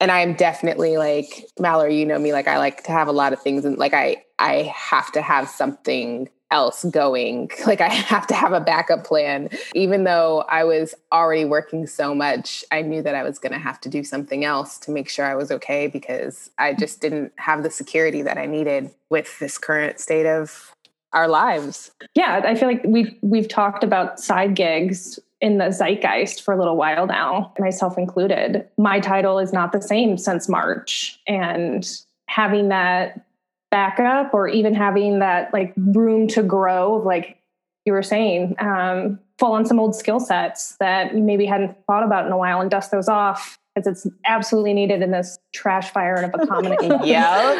And 0.00 0.10
I'm 0.10 0.34
definitely 0.34 0.96
like 0.96 1.46
Mallory, 1.58 1.98
you 1.98 2.06
know 2.06 2.18
me, 2.18 2.32
like 2.32 2.48
I 2.48 2.58
like 2.58 2.82
to 2.84 2.92
have 2.92 3.08
a 3.08 3.12
lot 3.12 3.32
of 3.32 3.40
things 3.40 3.64
and 3.64 3.78
like 3.78 3.94
I 3.94 4.24
I 4.38 4.72
have 4.74 5.12
to 5.12 5.22
have 5.22 5.48
something 5.48 6.28
else 6.50 6.84
going. 6.84 7.50
Like 7.66 7.80
I 7.80 7.88
have 7.88 8.26
to 8.26 8.34
have 8.34 8.52
a 8.52 8.60
backup 8.60 9.04
plan. 9.04 9.48
Even 9.76 10.02
though 10.02 10.40
I 10.48 10.64
was 10.64 10.92
already 11.12 11.44
working 11.44 11.86
so 11.86 12.14
much, 12.14 12.64
I 12.72 12.82
knew 12.82 13.00
that 13.02 13.14
I 13.14 13.22
was 13.22 13.38
going 13.38 13.52
to 13.52 13.58
have 13.58 13.80
to 13.82 13.88
do 13.88 14.02
something 14.02 14.44
else 14.44 14.76
to 14.80 14.90
make 14.90 15.08
sure 15.08 15.24
I 15.24 15.36
was 15.36 15.52
okay 15.52 15.86
because 15.86 16.50
I 16.58 16.74
just 16.74 17.00
didn't 17.00 17.32
have 17.36 17.62
the 17.62 17.70
security 17.70 18.22
that 18.22 18.38
I 18.38 18.46
needed 18.46 18.90
with 19.08 19.38
this 19.38 19.56
current 19.56 20.00
state 20.00 20.26
of 20.26 20.74
our 21.12 21.28
lives. 21.28 21.90
Yeah, 22.14 22.42
I 22.44 22.54
feel 22.54 22.68
like 22.68 22.82
we've 22.84 23.14
we've 23.22 23.48
talked 23.48 23.84
about 23.84 24.20
side 24.20 24.54
gigs 24.54 25.18
in 25.40 25.58
the 25.58 25.72
zeitgeist 25.72 26.42
for 26.42 26.52
a 26.52 26.58
little 26.58 26.76
while 26.76 27.06
now, 27.06 27.52
myself 27.58 27.96
included. 27.96 28.68
My 28.76 29.00
title 29.00 29.38
is 29.38 29.52
not 29.52 29.72
the 29.72 29.80
same 29.80 30.18
since 30.18 30.48
March, 30.48 31.20
and 31.26 31.88
having 32.26 32.68
that 32.68 33.24
backup 33.70 34.34
or 34.34 34.48
even 34.48 34.74
having 34.74 35.20
that 35.20 35.52
like 35.52 35.72
room 35.76 36.28
to 36.28 36.42
grow, 36.42 36.96
of 36.96 37.04
like 37.04 37.38
you 37.84 37.92
were 37.92 38.02
saying, 38.02 38.54
um, 38.58 39.18
fall 39.38 39.54
on 39.54 39.64
some 39.64 39.80
old 39.80 39.96
skill 39.96 40.20
sets 40.20 40.76
that 40.80 41.14
you 41.14 41.22
maybe 41.22 41.46
hadn't 41.46 41.76
thought 41.86 42.04
about 42.04 42.26
in 42.26 42.32
a 42.32 42.36
while 42.36 42.60
and 42.60 42.70
dust 42.70 42.90
those 42.90 43.08
off 43.08 43.58
because 43.74 43.86
it's 43.86 44.14
absolutely 44.26 44.74
needed 44.74 45.00
in 45.00 45.10
this 45.10 45.38
trash 45.52 45.90
fire 45.90 46.14
of 46.14 46.34
a 46.34 46.46
common 46.46 46.76
yeah. 47.04 47.58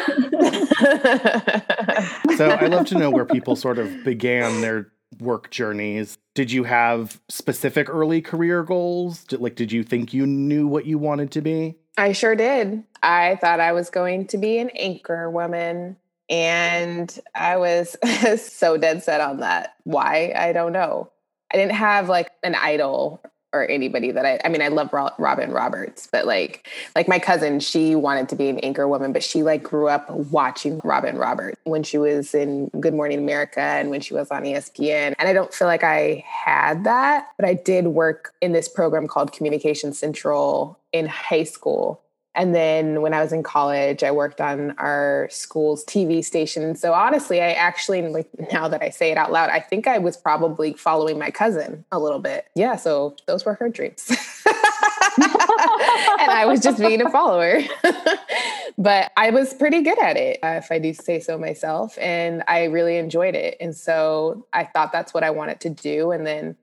so 2.37 2.49
I 2.49 2.67
love 2.67 2.85
to 2.87 2.97
know 2.97 3.09
where 3.09 3.25
people 3.25 3.55
sort 3.55 3.79
of 3.79 4.03
began 4.03 4.61
their 4.61 4.91
work 5.19 5.51
journeys. 5.51 6.17
Did 6.35 6.51
you 6.51 6.63
have 6.63 7.21
specific 7.29 7.89
early 7.89 8.21
career 8.21 8.63
goals? 8.63 9.23
Did, 9.25 9.41
like, 9.41 9.55
did 9.55 9.71
you 9.71 9.83
think 9.83 10.13
you 10.13 10.25
knew 10.25 10.67
what 10.67 10.85
you 10.85 10.97
wanted 10.97 11.31
to 11.31 11.41
be? 11.41 11.75
I 11.97 12.13
sure 12.13 12.35
did. 12.35 12.83
I 13.03 13.37
thought 13.41 13.59
I 13.59 13.73
was 13.73 13.89
going 13.89 14.27
to 14.27 14.37
be 14.37 14.57
an 14.57 14.69
anchor 14.71 15.29
woman. 15.29 15.97
And 16.29 17.19
I 17.35 17.57
was 17.57 17.97
so 18.37 18.77
dead 18.77 19.03
set 19.03 19.19
on 19.19 19.41
that. 19.41 19.75
Why? 19.83 20.33
I 20.35 20.53
don't 20.53 20.71
know. 20.71 21.11
I 21.53 21.57
didn't 21.57 21.75
have 21.75 22.07
like 22.07 22.31
an 22.43 22.55
idol 22.55 23.21
or 23.53 23.69
anybody 23.69 24.11
that 24.11 24.25
I 24.25 24.39
I 24.45 24.49
mean 24.49 24.61
I 24.61 24.69
love 24.69 24.91
Robin 25.17 25.51
Roberts 25.51 26.07
but 26.11 26.25
like 26.25 26.67
like 26.95 27.07
my 27.07 27.19
cousin 27.19 27.59
she 27.59 27.95
wanted 27.95 28.29
to 28.29 28.35
be 28.35 28.49
an 28.49 28.59
anchor 28.59 28.87
woman 28.87 29.13
but 29.13 29.23
she 29.23 29.43
like 29.43 29.63
grew 29.63 29.87
up 29.87 30.09
watching 30.09 30.79
Robin 30.83 31.17
Roberts 31.17 31.59
when 31.63 31.83
she 31.83 31.97
was 31.97 32.33
in 32.33 32.69
Good 32.79 32.93
Morning 32.93 33.19
America 33.19 33.61
and 33.61 33.89
when 33.89 34.01
she 34.01 34.13
was 34.13 34.31
on 34.31 34.43
ESPN 34.43 35.15
and 35.17 35.27
I 35.27 35.33
don't 35.33 35.53
feel 35.53 35.67
like 35.67 35.83
I 35.83 36.23
had 36.27 36.83
that 36.85 37.29
but 37.37 37.45
I 37.45 37.53
did 37.53 37.87
work 37.87 38.33
in 38.41 38.53
this 38.53 38.67
program 38.67 39.07
called 39.07 39.33
Communication 39.33 39.93
Central 39.93 40.79
in 40.93 41.07
high 41.07 41.43
school 41.43 42.01
and 42.33 42.55
then 42.55 43.01
when 43.01 43.13
I 43.13 43.21
was 43.21 43.33
in 43.33 43.43
college, 43.43 44.03
I 44.03 44.11
worked 44.11 44.39
on 44.39 44.71
our 44.77 45.27
school's 45.29 45.83
TV 45.83 46.23
station. 46.23 46.75
So 46.75 46.93
honestly, 46.93 47.41
I 47.41 47.51
actually, 47.51 48.01
like 48.07 48.29
now 48.53 48.69
that 48.69 48.81
I 48.81 48.89
say 48.89 49.11
it 49.11 49.17
out 49.17 49.33
loud, 49.33 49.49
I 49.49 49.59
think 49.59 49.85
I 49.85 49.97
was 49.97 50.15
probably 50.15 50.73
following 50.73 51.19
my 51.19 51.29
cousin 51.29 51.83
a 51.91 51.99
little 51.99 52.19
bit. 52.19 52.45
Yeah. 52.55 52.77
So 52.77 53.17
those 53.25 53.43
were 53.43 53.55
her 53.55 53.67
dreams. 53.67 54.07
and 55.17 56.31
I 56.31 56.45
was 56.45 56.61
just 56.61 56.79
being 56.79 57.01
a 57.01 57.09
follower. 57.11 57.59
but 58.77 59.11
I 59.17 59.31
was 59.31 59.53
pretty 59.53 59.81
good 59.81 59.99
at 59.99 60.15
it, 60.15 60.39
uh, 60.41 60.59
if 60.63 60.71
I 60.71 60.79
do 60.79 60.93
say 60.93 61.19
so 61.19 61.37
myself. 61.37 61.97
And 61.99 62.43
I 62.47 62.65
really 62.65 62.95
enjoyed 62.95 63.35
it. 63.35 63.57
And 63.59 63.75
so 63.75 64.47
I 64.53 64.63
thought 64.63 64.93
that's 64.93 65.13
what 65.13 65.25
I 65.25 65.31
wanted 65.31 65.59
to 65.61 65.69
do. 65.69 66.11
And 66.11 66.25
then 66.25 66.55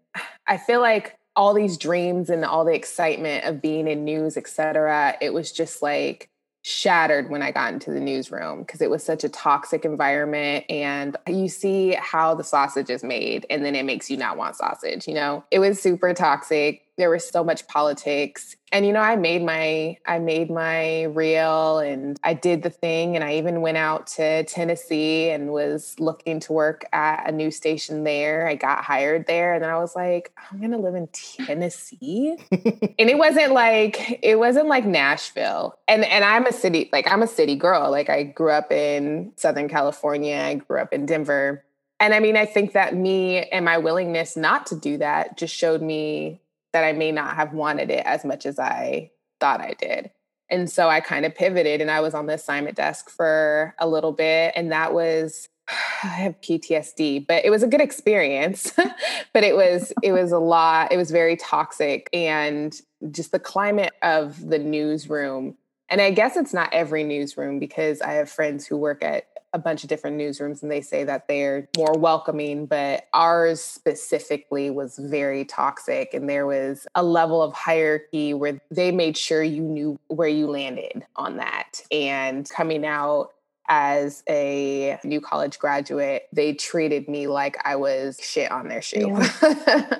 I 0.46 0.56
feel 0.56 0.80
like 0.80 1.17
all 1.38 1.54
these 1.54 1.78
dreams 1.78 2.30
and 2.30 2.44
all 2.44 2.64
the 2.64 2.74
excitement 2.74 3.44
of 3.44 3.62
being 3.62 3.86
in 3.86 4.04
news, 4.04 4.36
et 4.36 4.48
cetera, 4.48 5.16
It 5.20 5.32
was 5.32 5.52
just 5.52 5.82
like 5.82 6.28
shattered 6.62 7.30
when 7.30 7.42
I 7.42 7.52
got 7.52 7.72
into 7.72 7.92
the 7.92 8.00
newsroom 8.00 8.62
because 8.62 8.82
it 8.82 8.90
was 8.90 9.04
such 9.04 9.22
a 9.22 9.28
toxic 9.28 9.84
environment. 9.84 10.64
And 10.68 11.16
you 11.28 11.48
see 11.48 11.92
how 11.92 12.34
the 12.34 12.42
sausage 12.42 12.90
is 12.90 13.04
made, 13.04 13.46
and 13.50 13.64
then 13.64 13.76
it 13.76 13.84
makes 13.84 14.10
you 14.10 14.16
not 14.16 14.36
want 14.36 14.56
sausage. 14.56 15.06
You 15.06 15.14
know, 15.14 15.44
it 15.52 15.60
was 15.60 15.80
super 15.80 16.12
toxic. 16.12 16.82
There 16.98 17.10
was 17.10 17.26
so 17.26 17.42
much 17.42 17.66
politics. 17.68 18.56
And 18.70 18.84
you 18.84 18.92
know, 18.92 19.00
I 19.00 19.16
made 19.16 19.42
my 19.42 19.96
I 20.04 20.18
made 20.18 20.50
my 20.50 21.04
reel 21.04 21.78
and 21.78 22.18
I 22.22 22.34
did 22.34 22.62
the 22.62 22.70
thing 22.70 23.14
and 23.14 23.24
I 23.24 23.36
even 23.36 23.62
went 23.62 23.78
out 23.78 24.08
to 24.08 24.44
Tennessee 24.44 25.30
and 25.30 25.50
was 25.50 25.94
looking 25.98 26.40
to 26.40 26.52
work 26.52 26.84
at 26.92 27.26
a 27.26 27.32
new 27.32 27.50
station 27.50 28.04
there. 28.04 28.46
I 28.46 28.56
got 28.56 28.84
hired 28.84 29.26
there 29.26 29.54
and 29.54 29.62
then 29.62 29.70
I 29.70 29.78
was 29.78 29.96
like, 29.96 30.32
I'm 30.50 30.58
going 30.58 30.72
to 30.72 30.76
live 30.76 30.94
in 30.94 31.08
Tennessee. 31.12 32.36
and 32.50 33.08
it 33.08 33.16
wasn't 33.16 33.52
like 33.52 34.18
it 34.22 34.38
wasn't 34.38 34.66
like 34.66 34.84
Nashville. 34.84 35.78
And 35.88 36.04
and 36.04 36.24
I'm 36.24 36.44
a 36.44 36.52
city 36.52 36.90
like 36.92 37.10
I'm 37.10 37.22
a 37.22 37.28
city 37.28 37.56
girl. 37.56 37.90
Like 37.90 38.10
I 38.10 38.24
grew 38.24 38.50
up 38.50 38.70
in 38.70 39.32
Southern 39.36 39.68
California. 39.68 40.36
I 40.36 40.56
grew 40.56 40.80
up 40.80 40.92
in 40.92 41.06
Denver. 41.06 41.64
And 42.00 42.14
I 42.14 42.20
mean, 42.20 42.36
I 42.36 42.46
think 42.46 42.72
that 42.72 42.94
me 42.94 43.40
and 43.48 43.64
my 43.64 43.78
willingness 43.78 44.36
not 44.36 44.66
to 44.66 44.76
do 44.76 44.98
that 44.98 45.36
just 45.36 45.54
showed 45.54 45.82
me 45.82 46.40
that 46.72 46.84
I 46.84 46.92
may 46.92 47.12
not 47.12 47.36
have 47.36 47.52
wanted 47.52 47.90
it 47.90 48.04
as 48.04 48.24
much 48.24 48.46
as 48.46 48.58
I 48.58 49.10
thought 49.40 49.60
I 49.60 49.74
did. 49.78 50.10
And 50.50 50.70
so 50.70 50.88
I 50.88 51.00
kind 51.00 51.26
of 51.26 51.34
pivoted 51.34 51.80
and 51.80 51.90
I 51.90 52.00
was 52.00 52.14
on 52.14 52.26
the 52.26 52.34
assignment 52.34 52.76
desk 52.76 53.10
for 53.10 53.74
a 53.78 53.86
little 53.86 54.12
bit. 54.12 54.52
And 54.56 54.72
that 54.72 54.94
was, 54.94 55.48
I 56.02 56.06
have 56.06 56.40
PTSD, 56.40 57.26
but 57.26 57.44
it 57.44 57.50
was 57.50 57.62
a 57.62 57.68
good 57.68 57.80
experience. 57.80 58.72
but 59.32 59.44
it 59.44 59.54
was, 59.54 59.92
it 60.02 60.12
was 60.12 60.32
a 60.32 60.38
lot, 60.38 60.92
it 60.92 60.96
was 60.96 61.10
very 61.10 61.36
toxic. 61.36 62.08
And 62.12 62.78
just 63.10 63.32
the 63.32 63.38
climate 63.38 63.92
of 64.02 64.48
the 64.48 64.58
newsroom. 64.58 65.56
And 65.90 66.00
I 66.00 66.10
guess 66.10 66.36
it's 66.36 66.54
not 66.54 66.72
every 66.72 67.04
newsroom 67.04 67.58
because 67.58 68.00
I 68.00 68.12
have 68.12 68.30
friends 68.30 68.66
who 68.66 68.76
work 68.76 69.02
at 69.02 69.26
a 69.52 69.58
bunch 69.58 69.82
of 69.82 69.88
different 69.88 70.18
newsrooms 70.18 70.62
and 70.62 70.70
they 70.70 70.80
say 70.80 71.04
that 71.04 71.26
they're 71.28 71.68
more 71.76 71.94
welcoming, 71.98 72.66
but 72.66 73.06
ours 73.12 73.60
specifically 73.60 74.70
was 74.70 74.98
very 74.98 75.44
toxic. 75.44 76.12
And 76.12 76.28
there 76.28 76.46
was 76.46 76.86
a 76.94 77.02
level 77.02 77.42
of 77.42 77.52
hierarchy 77.54 78.34
where 78.34 78.60
they 78.70 78.92
made 78.92 79.16
sure 79.16 79.42
you 79.42 79.62
knew 79.62 79.98
where 80.08 80.28
you 80.28 80.46
landed 80.46 81.06
on 81.16 81.36
that. 81.38 81.82
And 81.90 82.48
coming 82.48 82.84
out 82.84 83.30
as 83.68 84.22
a 84.28 84.98
new 85.04 85.20
college 85.20 85.58
graduate, 85.58 86.24
they 86.32 86.54
treated 86.54 87.08
me 87.08 87.26
like 87.26 87.56
I 87.64 87.76
was 87.76 88.18
shit 88.22 88.50
on 88.50 88.68
their 88.68 88.82
shoe. 88.82 89.18
Yeah. 89.42 89.98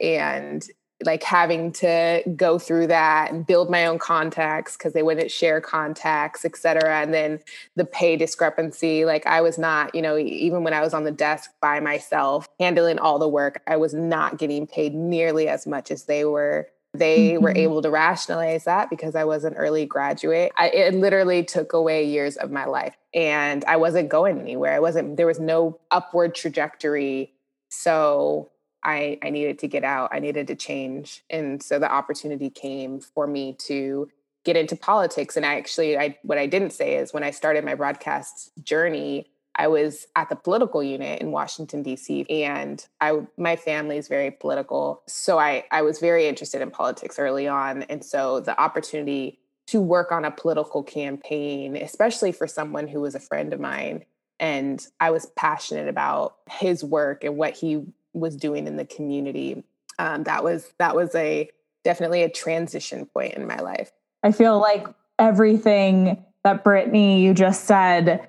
and 0.00 0.66
like 1.04 1.22
having 1.22 1.72
to 1.72 2.22
go 2.36 2.58
through 2.58 2.86
that 2.88 3.30
and 3.30 3.46
build 3.46 3.70
my 3.70 3.86
own 3.86 3.98
contacts 3.98 4.76
because 4.76 4.92
they 4.92 5.02
wouldn't 5.02 5.30
share 5.30 5.60
contacts, 5.60 6.44
et 6.44 6.56
cetera. 6.56 7.00
And 7.00 7.12
then 7.12 7.40
the 7.76 7.84
pay 7.84 8.16
discrepancy, 8.16 9.04
like 9.04 9.26
I 9.26 9.40
was 9.40 9.58
not, 9.58 9.94
you 9.94 10.02
know, 10.02 10.16
even 10.18 10.64
when 10.64 10.74
I 10.74 10.80
was 10.80 10.94
on 10.94 11.04
the 11.04 11.10
desk 11.10 11.50
by 11.60 11.80
myself 11.80 12.48
handling 12.60 12.98
all 12.98 13.18
the 13.18 13.28
work, 13.28 13.62
I 13.66 13.76
was 13.76 13.94
not 13.94 14.38
getting 14.38 14.66
paid 14.66 14.94
nearly 14.94 15.48
as 15.48 15.66
much 15.66 15.90
as 15.90 16.04
they 16.04 16.24
were. 16.24 16.68
They 16.94 17.30
mm-hmm. 17.30 17.42
were 17.42 17.56
able 17.56 17.80
to 17.80 17.90
rationalize 17.90 18.64
that 18.64 18.90
because 18.90 19.16
I 19.16 19.24
was 19.24 19.44
an 19.44 19.54
early 19.54 19.86
graduate. 19.86 20.52
I, 20.58 20.68
it 20.68 20.94
literally 20.94 21.42
took 21.42 21.72
away 21.72 22.04
years 22.04 22.36
of 22.36 22.50
my 22.50 22.66
life 22.66 22.94
and 23.14 23.64
I 23.64 23.76
wasn't 23.76 24.10
going 24.10 24.38
anywhere. 24.38 24.74
I 24.74 24.78
wasn't, 24.78 25.16
there 25.16 25.26
was 25.26 25.40
no 25.40 25.80
upward 25.90 26.34
trajectory. 26.34 27.32
So 27.70 28.51
I, 28.84 29.18
I 29.22 29.30
needed 29.30 29.58
to 29.60 29.68
get 29.68 29.84
out. 29.84 30.10
I 30.12 30.18
needed 30.18 30.46
to 30.48 30.54
change. 30.54 31.24
And 31.30 31.62
so 31.62 31.78
the 31.78 31.90
opportunity 31.90 32.50
came 32.50 33.00
for 33.00 33.26
me 33.26 33.54
to 33.66 34.08
get 34.44 34.56
into 34.56 34.76
politics. 34.76 35.36
And 35.36 35.46
I 35.46 35.56
actually, 35.56 35.96
I, 35.96 36.18
what 36.22 36.38
I 36.38 36.46
didn't 36.46 36.72
say 36.72 36.96
is 36.96 37.12
when 37.12 37.22
I 37.22 37.30
started 37.30 37.64
my 37.64 37.74
broadcast 37.74 38.50
journey, 38.62 39.28
I 39.54 39.68
was 39.68 40.06
at 40.16 40.28
the 40.28 40.36
political 40.36 40.82
unit 40.82 41.20
in 41.20 41.30
Washington 41.30 41.82
D.C. 41.82 42.26
and 42.44 42.84
I 43.00 43.20
my 43.36 43.56
family 43.56 43.98
is 43.98 44.08
very 44.08 44.30
political, 44.30 45.02
so 45.06 45.38
I 45.38 45.64
I 45.70 45.82
was 45.82 45.98
very 45.98 46.26
interested 46.26 46.62
in 46.62 46.70
politics 46.70 47.18
early 47.18 47.46
on, 47.46 47.82
and 47.84 48.04
so 48.04 48.40
the 48.40 48.58
opportunity 48.58 49.38
to 49.66 49.80
work 49.80 50.10
on 50.10 50.24
a 50.24 50.30
political 50.30 50.82
campaign, 50.82 51.76
especially 51.76 52.32
for 52.32 52.46
someone 52.46 52.88
who 52.88 53.00
was 53.00 53.14
a 53.14 53.20
friend 53.20 53.52
of 53.52 53.60
mine, 53.60 54.04
and 54.40 54.86
I 55.00 55.10
was 55.10 55.26
passionate 55.36 55.88
about 55.88 56.36
his 56.50 56.82
work 56.82 57.22
and 57.22 57.36
what 57.36 57.54
he 57.54 57.84
was 58.12 58.36
doing 58.36 58.66
in 58.66 58.76
the 58.76 58.84
community. 58.84 59.64
Um, 59.98 60.24
that 60.24 60.44
was 60.44 60.72
that 60.78 60.96
was 60.96 61.14
a 61.14 61.50
definitely 61.84 62.22
a 62.22 62.28
transition 62.28 63.06
point 63.06 63.34
in 63.34 63.46
my 63.46 63.56
life. 63.56 63.90
I 64.22 64.32
feel 64.32 64.60
like 64.60 64.86
everything 65.18 66.24
that 66.44 66.64
Brittany 66.64 67.22
you 67.22 67.34
just 67.34 67.64
said, 67.64 68.28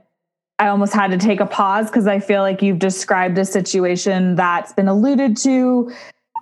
I 0.60 0.67
almost 0.67 0.93
had 0.93 1.12
to 1.12 1.17
take 1.17 1.39
a 1.39 1.46
pause 1.46 1.88
because 1.88 2.08
I 2.08 2.19
feel 2.19 2.41
like 2.41 2.62
you've 2.62 2.80
described 2.80 3.38
a 3.38 3.46
situation 3.46 4.36
that's 4.36 4.74
been 4.74 4.88
alluded 4.88 5.38
to 5.38 5.91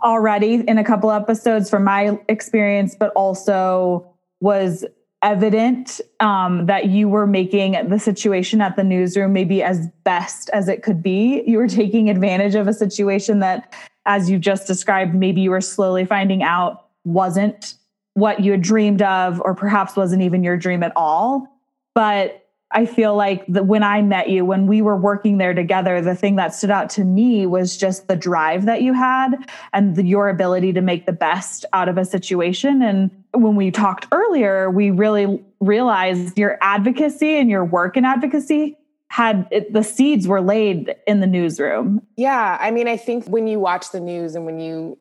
already 0.04 0.56
in 0.68 0.78
a 0.78 0.84
couple 0.84 1.12
episodes 1.12 1.70
from 1.70 1.84
my 1.84 2.20
experience, 2.28 2.96
but 2.96 3.12
also 3.16 4.12
was 4.40 4.86
evident 5.24 6.02
um, 6.20 6.66
that 6.66 6.86
you 6.86 7.08
were 7.08 7.28
making 7.28 7.90
the 7.90 8.00
situation 8.00 8.62
at 8.62 8.76
the 8.76 8.84
newsroom 8.84 9.34
maybe 9.34 9.62
as 9.62 9.88
best 10.04 10.50
as 10.52 10.68
it 10.68 10.84
could 10.84 11.04
be. 11.04 11.44
You 11.46 11.58
were 11.58 11.68
taking 11.68 12.10
advantage 12.10 12.56
of 12.56 12.68
a 12.68 12.74
situation 12.74 13.40
that, 13.40 13.74
as 14.06 14.30
you 14.30 14.40
just 14.40 14.66
described, 14.68 15.14
maybe 15.14 15.42
you 15.42 15.52
were 15.52 15.62
slowly 15.62 16.06
finding 16.06 16.42
out 16.44 16.88
wasn't 17.04 17.76
what 18.14 18.42
you 18.42 18.52
had 18.52 18.62
dreamed 18.62 19.02
of, 19.02 19.42
or 19.46 19.56
perhaps 19.56 19.96
wasn't 19.96 20.22
even 20.22 20.44
your 20.44 20.58
dream 20.58 20.84
at 20.84 20.92
all. 20.96 21.48
But 21.94 22.48
I 22.74 22.86
feel 22.86 23.16
like 23.16 23.46
that 23.48 23.66
when 23.66 23.84
I 23.84 24.02
met 24.02 24.30
you, 24.30 24.46
when 24.46 24.66
we 24.66 24.82
were 24.82 24.96
working 24.96 25.38
there 25.38 25.54
together, 25.54 26.02
the 26.02 26.16
thing 26.16 26.38
that 26.38 26.54
stood 26.54 26.72
out 26.72 26.90
to 26.92 27.04
me 27.04 27.46
was 27.46 27.78
just 27.78 28.08
the 28.08 28.16
drive 28.16 28.66
that 28.66 28.82
you 28.82 28.94
had 28.94 29.50
and 29.74 29.96
the, 29.96 30.06
your 30.06 30.30
ability 30.30 30.74
to 30.74 30.82
make 30.82 31.06
the 31.06 31.12
best 31.12 31.66
out 31.74 31.90
of 31.90 31.98
a 31.98 32.06
situation. 32.06 32.82
And 32.82 33.12
when 33.34 33.56
we 33.56 33.72
talked 33.72 34.08
earlier, 34.12 34.70
we 34.70 34.92
really 34.92 35.44
realized 35.60 36.38
your 36.38 36.58
advocacy 36.62 37.38
and 37.38 37.50
your 37.50 37.66
work 37.66 37.98
in 37.98 38.06
advocacy 38.06 38.78
had 39.10 39.46
it, 39.52 39.74
the 39.74 39.84
seeds 39.84 40.26
were 40.26 40.42
laid 40.42 40.96
in 41.06 41.20
the 41.20 41.28
newsroom. 41.28 42.02
Yeah. 42.16 42.58
I 42.62 42.72
mean, 42.72 42.88
I 42.88 42.96
think 42.96 43.28
when 43.28 43.46
you 43.46 43.60
watch 43.60 43.92
the 43.92 44.00
news 44.00 44.36
and 44.36 44.46
when 44.46 44.60
you, 44.60 44.98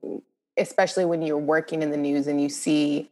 especially 0.56 1.04
when 1.04 1.22
you're 1.22 1.38
working 1.38 1.83
in 1.83 1.90
the 1.90 1.96
news 1.96 2.26
and 2.26 2.42
you 2.42 2.48
see 2.48 3.09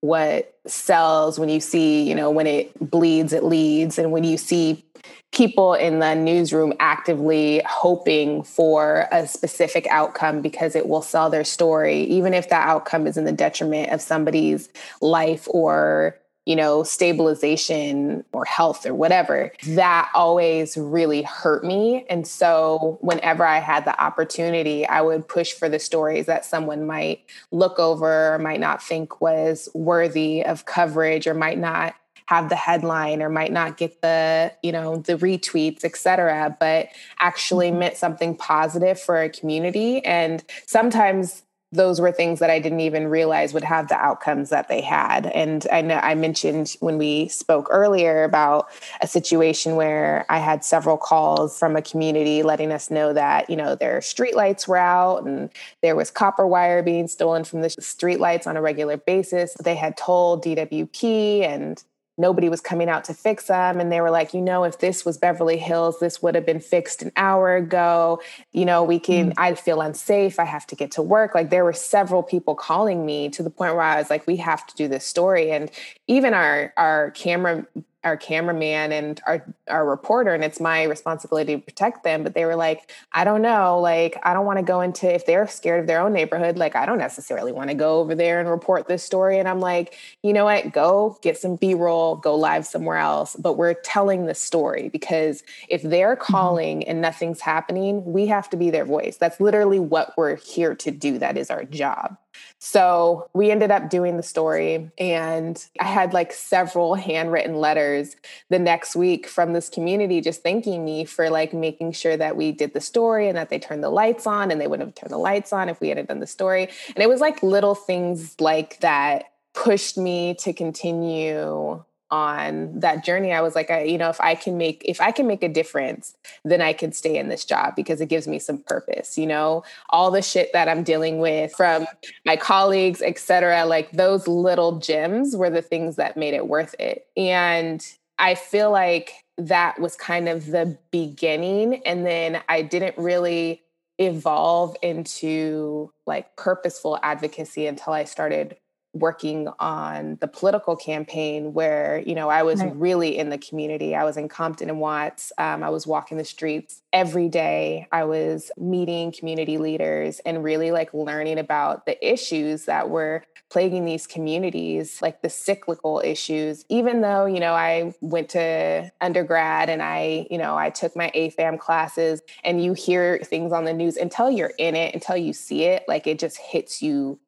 what 0.00 0.54
sells 0.66 1.38
when 1.38 1.48
you 1.48 1.60
see 1.60 2.08
you 2.08 2.14
know 2.14 2.30
when 2.30 2.46
it 2.46 2.90
bleeds 2.90 3.32
it 3.32 3.44
leads. 3.44 3.98
And 3.98 4.12
when 4.12 4.24
you 4.24 4.36
see 4.36 4.84
people 5.32 5.74
in 5.74 5.98
the 5.98 6.14
newsroom 6.14 6.72
actively 6.80 7.62
hoping 7.66 8.42
for 8.42 9.06
a 9.12 9.26
specific 9.26 9.86
outcome 9.90 10.40
because 10.40 10.74
it 10.74 10.88
will 10.88 11.02
sell 11.02 11.28
their 11.30 11.44
story 11.44 12.02
even 12.04 12.32
if 12.32 12.48
that 12.48 12.66
outcome 12.66 13.06
is 13.06 13.16
in 13.16 13.24
the 13.24 13.32
detriment 13.32 13.90
of 13.92 14.00
somebody's 14.00 14.68
life 15.00 15.46
or 15.50 16.18
you 16.48 16.56
know, 16.56 16.82
stabilization 16.82 18.24
or 18.32 18.42
health 18.46 18.86
or 18.86 18.94
whatever, 18.94 19.52
that 19.66 20.10
always 20.14 20.78
really 20.78 21.20
hurt 21.20 21.62
me. 21.62 22.06
And 22.08 22.26
so, 22.26 22.96
whenever 23.02 23.44
I 23.44 23.58
had 23.58 23.84
the 23.84 24.02
opportunity, 24.02 24.86
I 24.86 25.02
would 25.02 25.28
push 25.28 25.52
for 25.52 25.68
the 25.68 25.78
stories 25.78 26.24
that 26.24 26.46
someone 26.46 26.86
might 26.86 27.20
look 27.50 27.78
over 27.78 28.32
or 28.32 28.38
might 28.38 28.60
not 28.60 28.82
think 28.82 29.20
was 29.20 29.68
worthy 29.74 30.42
of 30.42 30.64
coverage 30.64 31.26
or 31.26 31.34
might 31.34 31.58
not 31.58 31.94
have 32.24 32.48
the 32.48 32.56
headline 32.56 33.22
or 33.22 33.28
might 33.28 33.52
not 33.52 33.76
get 33.76 34.00
the 34.00 34.52
you 34.62 34.70
know 34.70 34.98
the 34.98 35.16
retweets 35.16 35.82
etc 35.82 36.54
but 36.60 36.88
actually 37.20 37.70
mm-hmm. 37.70 37.78
meant 37.78 37.96
something 37.96 38.36
positive 38.36 39.00
for 39.00 39.22
a 39.22 39.30
community 39.30 40.04
and 40.04 40.44
sometimes 40.66 41.42
those 41.70 42.00
were 42.00 42.10
things 42.10 42.38
that 42.38 42.48
I 42.48 42.60
didn't 42.60 42.80
even 42.80 43.08
realize 43.08 43.52
would 43.52 43.64
have 43.64 43.88
the 43.88 43.96
outcomes 43.96 44.48
that 44.48 44.68
they 44.68 44.80
had. 44.80 45.26
And 45.26 45.66
I 45.70 45.82
know 45.82 45.96
I 45.96 46.14
mentioned 46.14 46.76
when 46.80 46.96
we 46.96 47.28
spoke 47.28 47.68
earlier 47.70 48.24
about 48.24 48.70
a 49.02 49.06
situation 49.06 49.76
where 49.76 50.24
I 50.30 50.38
had 50.38 50.64
several 50.64 50.96
calls 50.96 51.58
from 51.58 51.76
a 51.76 51.82
community 51.82 52.42
letting 52.42 52.72
us 52.72 52.90
know 52.90 53.12
that, 53.12 53.50
you 53.50 53.56
know, 53.56 53.74
their 53.74 53.98
streetlights 53.98 54.66
were 54.66 54.78
out 54.78 55.26
and 55.26 55.50
there 55.82 55.94
was 55.94 56.10
copper 56.10 56.46
wire 56.46 56.82
being 56.82 57.06
stolen 57.06 57.44
from 57.44 57.60
the 57.60 57.68
streetlights 57.68 58.46
on 58.46 58.56
a 58.56 58.62
regular 58.62 58.96
basis. 58.96 59.54
They 59.62 59.74
had 59.74 59.96
told 59.98 60.42
DWP 60.44 61.42
and 61.42 61.82
nobody 62.18 62.48
was 62.48 62.60
coming 62.60 62.88
out 62.88 63.04
to 63.04 63.14
fix 63.14 63.46
them. 63.46 63.80
And 63.80 63.90
they 63.90 64.00
were 64.00 64.10
like, 64.10 64.34
you 64.34 64.40
know, 64.40 64.64
if 64.64 64.78
this 64.78 65.04
was 65.04 65.16
Beverly 65.16 65.56
Hills, 65.56 66.00
this 66.00 66.22
would 66.22 66.34
have 66.34 66.44
been 66.44 66.60
fixed 66.60 67.02
an 67.02 67.12
hour 67.16 67.56
ago. 67.56 68.20
You 68.52 68.64
know, 68.64 68.82
we 68.82 68.98
can, 68.98 69.30
mm. 69.30 69.34
I 69.38 69.54
feel 69.54 69.80
unsafe. 69.80 70.38
I 70.38 70.44
have 70.44 70.66
to 70.66 70.76
get 70.76 70.90
to 70.92 71.02
work. 71.02 71.34
Like 71.34 71.50
there 71.50 71.64
were 71.64 71.72
several 71.72 72.22
people 72.22 72.54
calling 72.54 73.06
me 73.06 73.28
to 73.30 73.42
the 73.42 73.50
point 73.50 73.74
where 73.74 73.82
I 73.82 73.98
was 73.98 74.10
like, 74.10 74.26
we 74.26 74.36
have 74.36 74.66
to 74.66 74.74
do 74.74 74.88
this 74.88 75.06
story. 75.06 75.50
And 75.52 75.70
even 76.06 76.34
our, 76.34 76.72
our 76.76 77.12
camera, 77.12 77.66
our 78.08 78.16
cameraman 78.16 78.92
and 78.92 79.20
our 79.26 79.44
our 79.68 79.88
reporter 79.88 80.34
and 80.34 80.42
it's 80.42 80.60
my 80.60 80.82
responsibility 80.84 81.54
to 81.56 81.62
protect 81.62 82.02
them 82.02 82.22
but 82.24 82.34
they 82.34 82.44
were 82.44 82.56
like 82.56 82.90
i 83.12 83.22
don't 83.22 83.42
know 83.42 83.78
like 83.78 84.18
i 84.24 84.32
don't 84.32 84.46
want 84.46 84.58
to 84.58 84.64
go 84.64 84.80
into 84.80 85.12
if 85.12 85.24
they're 85.26 85.46
scared 85.46 85.80
of 85.80 85.86
their 85.86 86.00
own 86.00 86.12
neighborhood 86.12 86.58
like 86.58 86.74
i 86.74 86.84
don't 86.84 86.98
necessarily 86.98 87.52
want 87.52 87.68
to 87.68 87.74
go 87.74 88.00
over 88.00 88.14
there 88.14 88.40
and 88.40 88.48
report 88.48 88.88
this 88.88 89.04
story. 89.04 89.38
And 89.38 89.48
i'm 89.48 89.60
like 89.60 89.94
you 90.22 90.32
know 90.32 90.44
what? 90.44 90.72
Go 90.72 91.18
get 91.22 91.38
some 91.38 91.56
b-roll 91.56 92.16
go 92.16 92.34
live 92.34 92.66
somewhere 92.66 92.96
else. 92.96 93.36
But 93.36 93.54
we're 93.54 93.74
telling 93.74 94.26
the 94.26 94.34
story 94.34 94.88
because 94.88 95.42
if 95.68 95.82
they're 95.82 96.16
mm-hmm. 96.16 96.32
calling 96.32 96.80
mm-hmm. 96.80 96.90
and 96.90 97.00
nothing's 97.00 97.40
happening 97.40 98.04
we 98.04 98.26
have 98.26 98.50
to 98.50 98.56
be 98.56 98.70
their 98.70 98.84
voice. 98.84 99.16
That's 99.16 99.40
literally 99.40 99.78
what 99.78 100.14
we're 100.16 100.36
here 100.36 100.74
to 100.76 100.90
do. 100.90 101.18
That 101.18 101.36
is 101.36 101.50
our 101.50 101.64
job 101.64 102.16
so 102.58 103.28
we 103.34 103.50
ended 103.50 103.70
up 103.70 103.90
doing 103.90 104.16
the 104.16 104.22
story, 104.22 104.90
and 104.98 105.64
I 105.80 105.84
had 105.84 106.12
like 106.12 106.32
several 106.32 106.94
handwritten 106.94 107.54
letters 107.56 108.16
the 108.48 108.58
next 108.58 108.96
week 108.96 109.26
from 109.28 109.52
this 109.52 109.68
community 109.68 110.20
just 110.20 110.42
thanking 110.42 110.84
me 110.84 111.04
for 111.04 111.30
like 111.30 111.52
making 111.52 111.92
sure 111.92 112.16
that 112.16 112.36
we 112.36 112.52
did 112.52 112.74
the 112.74 112.80
story 112.80 113.28
and 113.28 113.36
that 113.36 113.48
they 113.48 113.58
turned 113.58 113.82
the 113.82 113.90
lights 113.90 114.26
on, 114.26 114.50
and 114.50 114.60
they 114.60 114.66
wouldn't 114.66 114.88
have 114.88 114.94
turned 114.94 115.12
the 115.12 115.18
lights 115.18 115.52
on 115.52 115.68
if 115.68 115.80
we 115.80 115.88
hadn't 115.88 116.08
done 116.08 116.20
the 116.20 116.26
story. 116.26 116.68
And 116.94 117.02
it 117.02 117.08
was 117.08 117.20
like 117.20 117.42
little 117.42 117.74
things 117.74 118.40
like 118.40 118.80
that 118.80 119.32
pushed 119.54 119.98
me 119.98 120.34
to 120.34 120.52
continue 120.52 121.82
on 122.10 122.78
that 122.80 123.04
journey 123.04 123.32
i 123.32 123.40
was 123.40 123.54
like 123.54 123.70
I, 123.70 123.82
you 123.82 123.98
know 123.98 124.08
if 124.08 124.20
i 124.20 124.34
can 124.34 124.56
make 124.56 124.82
if 124.84 125.00
i 125.00 125.10
can 125.10 125.26
make 125.26 125.42
a 125.42 125.48
difference 125.48 126.16
then 126.44 126.60
i 126.62 126.72
can 126.72 126.92
stay 126.92 127.18
in 127.18 127.28
this 127.28 127.44
job 127.44 127.76
because 127.76 128.00
it 128.00 128.08
gives 128.08 128.26
me 128.26 128.38
some 128.38 128.58
purpose 128.58 129.18
you 129.18 129.26
know? 129.26 129.62
All 129.90 130.10
the 130.10 130.22
shit 130.22 130.52
that 130.52 130.68
i'm 130.68 130.82
dealing 130.82 131.18
with 131.18 131.52
from 131.54 131.86
my 132.24 132.36
colleagues 132.36 133.02
etc 133.02 133.66
like 133.66 133.92
those 133.92 134.26
little 134.26 134.78
gems 134.78 135.36
were 135.36 135.50
the 135.50 135.62
things 135.62 135.96
that 135.96 136.16
made 136.16 136.34
it 136.34 136.48
worth 136.48 136.74
it. 136.78 137.06
And 137.16 137.84
i 138.18 138.34
feel 138.34 138.70
like 138.70 139.12
that 139.36 139.78
was 139.80 139.94
kind 139.94 140.28
of 140.28 140.46
the 140.46 140.76
beginning 140.90 141.82
and 141.86 142.04
then 142.04 142.42
i 142.48 142.62
didn't 142.62 142.96
really 142.98 143.62
evolve 143.98 144.76
into 144.82 145.92
like 146.06 146.36
purposeful 146.36 146.98
advocacy 147.02 147.66
until 147.66 147.92
i 147.92 148.04
started 148.04 148.56
working 148.98 149.48
on 149.58 150.16
the 150.20 150.28
political 150.28 150.76
campaign 150.76 151.52
where 151.52 152.02
you 152.06 152.14
know 152.14 152.28
i 152.28 152.42
was 152.42 152.60
right. 152.60 152.74
really 152.76 153.16
in 153.16 153.30
the 153.30 153.38
community. 153.38 153.94
I 153.94 154.04
was 154.04 154.16
in 154.16 154.28
compton 154.28 154.68
and 154.68 154.80
watts. 154.80 155.32
Um, 155.38 155.62
i 155.62 155.70
was 155.70 155.86
walking 155.86 156.18
the 156.18 156.24
streets 156.24 156.82
every 156.92 157.28
day. 157.28 157.86
I 157.92 158.04
was 158.04 158.50
meeting 158.56 159.12
community 159.12 159.58
leaders 159.58 160.20
and 160.24 160.42
really 160.42 160.70
like 160.70 160.92
learning 160.94 161.38
about 161.38 161.86
the 161.86 161.96
issues 162.06 162.64
that 162.66 162.90
were 162.90 163.24
plaguing 163.50 163.84
these 163.86 164.06
communities 164.06 165.00
like 165.00 165.22
the 165.22 165.30
cyclical 165.30 166.02
issues. 166.04 166.64
Even 166.68 167.00
though 167.00 167.26
you 167.26 167.40
know 167.40 167.54
i 167.54 167.94
went 168.00 168.28
to 168.30 168.90
undergrad 169.00 169.68
and 169.68 169.82
i 169.82 170.26
you 170.30 170.38
know 170.38 170.56
i 170.56 170.70
took 170.70 170.94
my 170.96 171.10
afam 171.14 171.58
classes 171.58 172.22
and 172.44 172.62
you 172.62 172.72
hear 172.72 173.18
things 173.24 173.52
on 173.52 173.64
the 173.64 173.72
news 173.72 173.96
until 173.96 174.30
you're 174.30 174.52
in 174.58 174.74
it 174.74 174.94
until 174.94 175.16
you 175.16 175.32
see 175.32 175.64
it 175.64 175.84
like 175.88 176.06
it 176.06 176.18
just 176.18 176.36
hits 176.38 176.82
you 176.82 177.18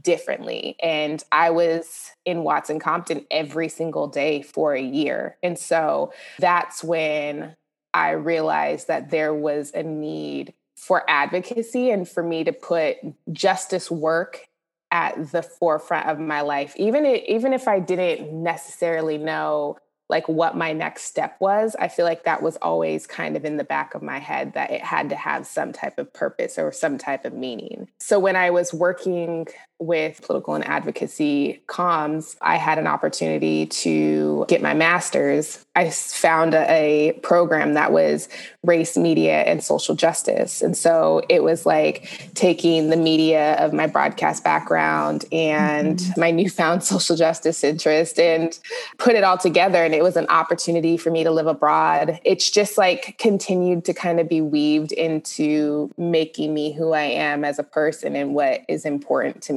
differently. 0.00 0.76
And 0.82 1.22
I 1.30 1.50
was 1.50 2.10
in 2.24 2.42
Watts 2.42 2.70
and 2.70 2.80
Compton 2.80 3.26
every 3.30 3.68
single 3.68 4.08
day 4.08 4.42
for 4.42 4.74
a 4.74 4.82
year. 4.82 5.36
And 5.42 5.58
so 5.58 6.12
that's 6.38 6.82
when 6.82 7.56
I 7.92 8.10
realized 8.10 8.88
that 8.88 9.10
there 9.10 9.34
was 9.34 9.72
a 9.72 9.82
need 9.82 10.54
for 10.76 11.08
advocacy 11.08 11.90
and 11.90 12.08
for 12.08 12.22
me 12.22 12.44
to 12.44 12.52
put 12.52 12.96
justice 13.32 13.90
work 13.90 14.46
at 14.90 15.32
the 15.32 15.42
forefront 15.42 16.08
of 16.08 16.18
my 16.18 16.40
life 16.40 16.74
even 16.76 17.04
if, 17.04 17.24
even 17.24 17.52
if 17.52 17.66
I 17.66 17.80
didn't 17.80 18.30
necessarily 18.42 19.18
know 19.18 19.78
like 20.08 20.28
what 20.28 20.56
my 20.56 20.72
next 20.72 21.04
step 21.04 21.36
was 21.40 21.74
i 21.78 21.88
feel 21.88 22.04
like 22.04 22.24
that 22.24 22.42
was 22.42 22.56
always 22.56 23.06
kind 23.06 23.36
of 23.36 23.44
in 23.44 23.56
the 23.56 23.64
back 23.64 23.94
of 23.94 24.02
my 24.02 24.18
head 24.18 24.52
that 24.54 24.70
it 24.70 24.82
had 24.82 25.08
to 25.08 25.16
have 25.16 25.46
some 25.46 25.72
type 25.72 25.98
of 25.98 26.12
purpose 26.12 26.58
or 26.58 26.70
some 26.70 26.98
type 26.98 27.24
of 27.24 27.32
meaning 27.32 27.88
so 27.98 28.18
when 28.18 28.36
i 28.36 28.50
was 28.50 28.74
working 28.74 29.46
with 29.84 30.22
political 30.22 30.54
and 30.54 30.66
advocacy 30.66 31.62
comms, 31.66 32.36
I 32.40 32.56
had 32.56 32.78
an 32.78 32.86
opportunity 32.86 33.66
to 33.66 34.44
get 34.48 34.62
my 34.62 34.74
master's. 34.74 35.64
I 35.76 35.90
found 35.90 36.54
a, 36.54 37.08
a, 37.08 37.12
program 37.20 37.74
that 37.74 37.92
was 37.92 38.28
race, 38.62 38.96
media, 38.96 39.42
and 39.42 39.62
social 39.62 39.94
justice. 39.94 40.62
And 40.62 40.76
so 40.76 41.22
it 41.28 41.42
was 41.42 41.66
like 41.66 42.30
taking 42.34 42.90
the 42.90 42.96
media 42.96 43.54
of 43.54 43.72
my 43.72 43.86
broadcast 43.86 44.44
background 44.44 45.24
and 45.32 45.98
mm-hmm. 45.98 46.20
my 46.20 46.30
newfound 46.44 46.84
social 46.84 47.16
justice 47.16 47.64
interest 47.64 48.18
and 48.18 48.58
put 48.98 49.14
it 49.14 49.24
all 49.24 49.38
together. 49.38 49.84
And 49.84 49.94
it 49.94 50.02
was 50.02 50.16
an 50.16 50.26
opportunity 50.28 50.96
for 50.96 51.10
me 51.10 51.24
to 51.24 51.30
live 51.30 51.46
abroad. 51.46 52.20
It's 52.24 52.50
just 52.50 52.78
like 52.78 53.16
continued 53.18 53.84
to 53.86 53.94
kind 53.94 54.20
of 54.20 54.28
be 54.28 54.40
weaved 54.40 54.92
into 54.92 55.90
making 55.96 56.54
me 56.54 56.72
who 56.72 56.92
I 56.92 57.04
am 57.04 57.44
as 57.44 57.58
a 57.58 57.64
person 57.64 58.14
and 58.16 58.34
what 58.34 58.62
is 58.68 58.84
important 58.84 59.42
to 59.44 59.52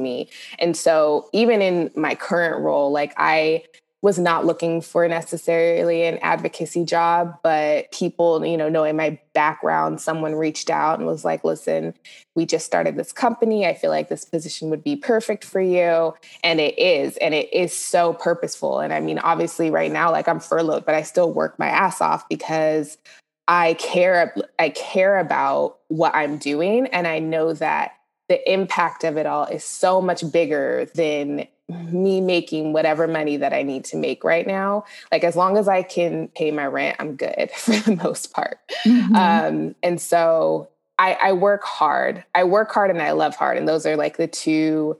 and 0.58 0.76
so 0.76 1.28
even 1.32 1.62
in 1.62 1.90
my 1.94 2.14
current 2.14 2.60
role, 2.62 2.90
like 2.90 3.12
I 3.16 3.64
was 4.00 4.18
not 4.18 4.46
looking 4.46 4.80
for 4.80 5.08
necessarily 5.08 6.04
an 6.04 6.18
advocacy 6.18 6.84
job, 6.84 7.36
but 7.42 7.90
people, 7.90 8.44
you 8.46 8.56
know, 8.56 8.68
knowing 8.68 8.96
my 8.96 9.18
background, 9.32 10.00
someone 10.00 10.36
reached 10.36 10.70
out 10.70 10.98
and 10.98 11.06
was 11.06 11.24
like, 11.24 11.42
listen, 11.42 11.92
we 12.36 12.46
just 12.46 12.64
started 12.64 12.94
this 12.94 13.12
company. 13.12 13.66
I 13.66 13.74
feel 13.74 13.90
like 13.90 14.08
this 14.08 14.24
position 14.24 14.70
would 14.70 14.84
be 14.84 14.94
perfect 14.94 15.44
for 15.44 15.60
you. 15.60 16.14
And 16.44 16.60
it 16.60 16.78
is. 16.78 17.16
And 17.16 17.34
it 17.34 17.52
is 17.52 17.72
so 17.72 18.12
purposeful. 18.12 18.78
And 18.78 18.92
I 18.92 19.00
mean, 19.00 19.18
obviously, 19.18 19.68
right 19.68 19.90
now, 19.90 20.12
like 20.12 20.28
I'm 20.28 20.40
furloughed, 20.40 20.86
but 20.86 20.94
I 20.94 21.02
still 21.02 21.32
work 21.32 21.58
my 21.58 21.68
ass 21.68 22.00
off 22.00 22.28
because 22.28 22.98
I 23.48 23.74
care, 23.74 24.32
I 24.60 24.68
care 24.68 25.18
about 25.18 25.78
what 25.88 26.14
I'm 26.14 26.38
doing. 26.38 26.86
And 26.88 27.08
I 27.08 27.18
know 27.18 27.52
that 27.54 27.97
the 28.28 28.52
impact 28.52 29.04
of 29.04 29.16
it 29.16 29.26
all 29.26 29.44
is 29.44 29.64
so 29.64 30.00
much 30.00 30.30
bigger 30.30 30.86
than 30.94 31.46
me 31.68 32.20
making 32.20 32.72
whatever 32.72 33.06
money 33.06 33.36
that 33.36 33.52
I 33.52 33.62
need 33.62 33.84
to 33.86 33.96
make 33.96 34.24
right 34.24 34.46
now. 34.46 34.84
Like 35.12 35.24
as 35.24 35.36
long 35.36 35.56
as 35.56 35.68
I 35.68 35.82
can 35.82 36.28
pay 36.28 36.50
my 36.50 36.66
rent, 36.66 36.96
I'm 36.98 37.16
good 37.16 37.50
for 37.56 37.76
the 37.76 37.96
most 38.02 38.32
part. 38.32 38.58
Mm-hmm. 38.84 39.14
Um, 39.14 39.74
and 39.82 40.00
so 40.00 40.68
I, 40.98 41.14
I 41.14 41.32
work 41.32 41.64
hard. 41.64 42.24
I 42.34 42.44
work 42.44 42.72
hard 42.72 42.90
and 42.90 43.00
I 43.02 43.12
love 43.12 43.36
hard, 43.36 43.56
and 43.56 43.68
those 43.68 43.86
are 43.86 43.96
like 43.96 44.16
the 44.16 44.26
two 44.26 44.98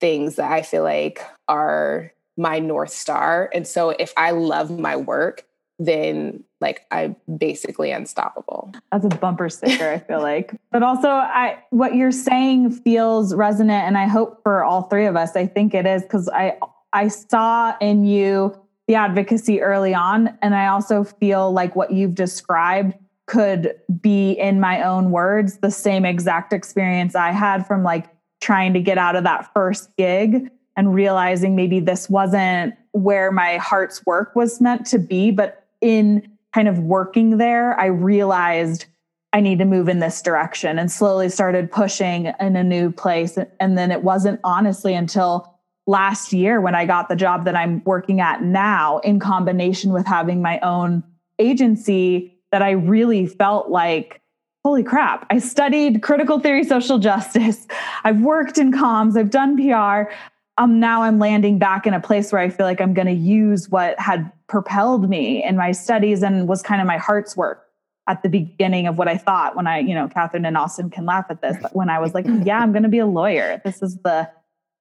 things 0.00 0.36
that 0.36 0.50
I 0.50 0.62
feel 0.62 0.82
like 0.82 1.20
are 1.48 2.12
my 2.36 2.58
north 2.58 2.92
star. 2.92 3.50
And 3.52 3.66
so 3.66 3.90
if 3.90 4.14
I 4.16 4.30
love 4.30 4.70
my 4.70 4.96
work, 4.96 5.44
then 5.78 6.44
like 6.60 6.86
I'm 6.90 7.16
basically 7.38 7.90
unstoppable. 7.90 8.72
That's 8.92 9.04
a 9.04 9.08
bumper 9.08 9.48
sticker, 9.48 9.90
I 9.90 9.98
feel 9.98 10.20
like. 10.20 10.54
But 10.70 10.82
also 10.82 11.08
I 11.08 11.58
what 11.70 11.94
you're 11.94 12.12
saying 12.12 12.70
feels 12.70 13.34
resonant 13.34 13.84
and 13.84 13.96
I 13.96 14.06
hope 14.06 14.42
for 14.42 14.64
all 14.64 14.82
three 14.82 15.06
of 15.06 15.16
us. 15.16 15.36
I 15.36 15.46
think 15.46 15.74
it 15.74 15.86
is 15.86 16.04
cuz 16.08 16.28
I 16.28 16.56
I 16.92 17.08
saw 17.08 17.76
in 17.80 18.04
you 18.04 18.54
the 18.86 18.96
advocacy 18.96 19.62
early 19.62 19.94
on 19.94 20.36
and 20.42 20.54
I 20.54 20.66
also 20.66 21.04
feel 21.04 21.52
like 21.52 21.76
what 21.76 21.92
you've 21.92 22.14
described 22.14 22.94
could 23.26 23.74
be 24.00 24.32
in 24.32 24.58
my 24.58 24.82
own 24.82 25.12
words 25.12 25.58
the 25.58 25.70
same 25.70 26.04
exact 26.04 26.52
experience 26.52 27.14
I 27.14 27.30
had 27.30 27.66
from 27.66 27.84
like 27.84 28.06
trying 28.40 28.72
to 28.74 28.80
get 28.80 28.98
out 28.98 29.16
of 29.16 29.24
that 29.24 29.52
first 29.54 29.96
gig 29.96 30.50
and 30.76 30.94
realizing 30.94 31.54
maybe 31.54 31.78
this 31.78 32.10
wasn't 32.10 32.74
where 32.92 33.30
my 33.30 33.58
heart's 33.58 34.04
work 34.04 34.34
was 34.34 34.60
meant 34.60 34.84
to 34.86 34.98
be 34.98 35.30
but 35.30 35.64
in 35.80 36.26
kind 36.54 36.68
of 36.68 36.78
working 36.78 37.38
there, 37.38 37.78
I 37.78 37.86
realized 37.86 38.86
I 39.32 39.40
need 39.40 39.58
to 39.60 39.64
move 39.64 39.88
in 39.88 40.00
this 40.00 40.20
direction 40.22 40.78
and 40.78 40.90
slowly 40.90 41.28
started 41.28 41.70
pushing 41.70 42.32
in 42.40 42.56
a 42.56 42.64
new 42.64 42.90
place. 42.90 43.38
And 43.60 43.78
then 43.78 43.92
it 43.92 44.02
wasn't 44.02 44.40
honestly 44.42 44.94
until 44.94 45.56
last 45.86 46.32
year 46.32 46.60
when 46.60 46.74
I 46.74 46.84
got 46.84 47.08
the 47.08 47.16
job 47.16 47.44
that 47.44 47.54
I'm 47.54 47.82
working 47.84 48.20
at 48.20 48.42
now, 48.42 48.98
in 48.98 49.20
combination 49.20 49.92
with 49.92 50.06
having 50.06 50.42
my 50.42 50.58
own 50.60 51.04
agency, 51.38 52.36
that 52.50 52.62
I 52.62 52.72
really 52.72 53.26
felt 53.26 53.70
like, 53.70 54.20
holy 54.64 54.82
crap, 54.82 55.26
I 55.30 55.38
studied 55.38 56.02
critical 56.02 56.40
theory 56.40 56.64
social 56.64 56.98
justice. 56.98 57.66
I've 58.04 58.20
worked 58.20 58.58
in 58.58 58.72
comms, 58.72 59.16
I've 59.16 59.30
done 59.30 59.56
PR. 59.56 60.12
Um, 60.60 60.78
now 60.78 61.02
I'm 61.02 61.18
landing 61.18 61.58
back 61.58 61.86
in 61.86 61.94
a 61.94 62.00
place 62.00 62.32
where 62.32 62.40
I 62.42 62.50
feel 62.50 62.66
like 62.66 62.82
I'm 62.82 62.92
going 62.92 63.06
to 63.06 63.14
use 63.14 63.70
what 63.70 63.98
had 63.98 64.30
propelled 64.46 65.08
me 65.08 65.42
in 65.42 65.56
my 65.56 65.72
studies 65.72 66.22
and 66.22 66.46
was 66.46 66.60
kind 66.60 66.82
of 66.82 66.86
my 66.86 66.98
heart's 66.98 67.34
work 67.34 67.66
at 68.06 68.22
the 68.22 68.28
beginning 68.28 68.86
of 68.86 68.98
what 68.98 69.08
I 69.08 69.16
thought 69.16 69.56
when 69.56 69.66
I, 69.66 69.78
you 69.78 69.94
know, 69.94 70.06
Catherine 70.08 70.44
and 70.44 70.58
Austin 70.58 70.90
can 70.90 71.06
laugh 71.06 71.24
at 71.30 71.40
this, 71.40 71.56
but 71.62 71.74
when 71.74 71.88
I 71.88 71.98
was 71.98 72.12
like, 72.12 72.26
yeah, 72.44 72.58
I'm 72.58 72.72
going 72.72 72.82
to 72.82 72.90
be 72.90 72.98
a 72.98 73.06
lawyer. 73.06 73.62
This 73.64 73.80
is 73.80 73.96
the 74.04 74.28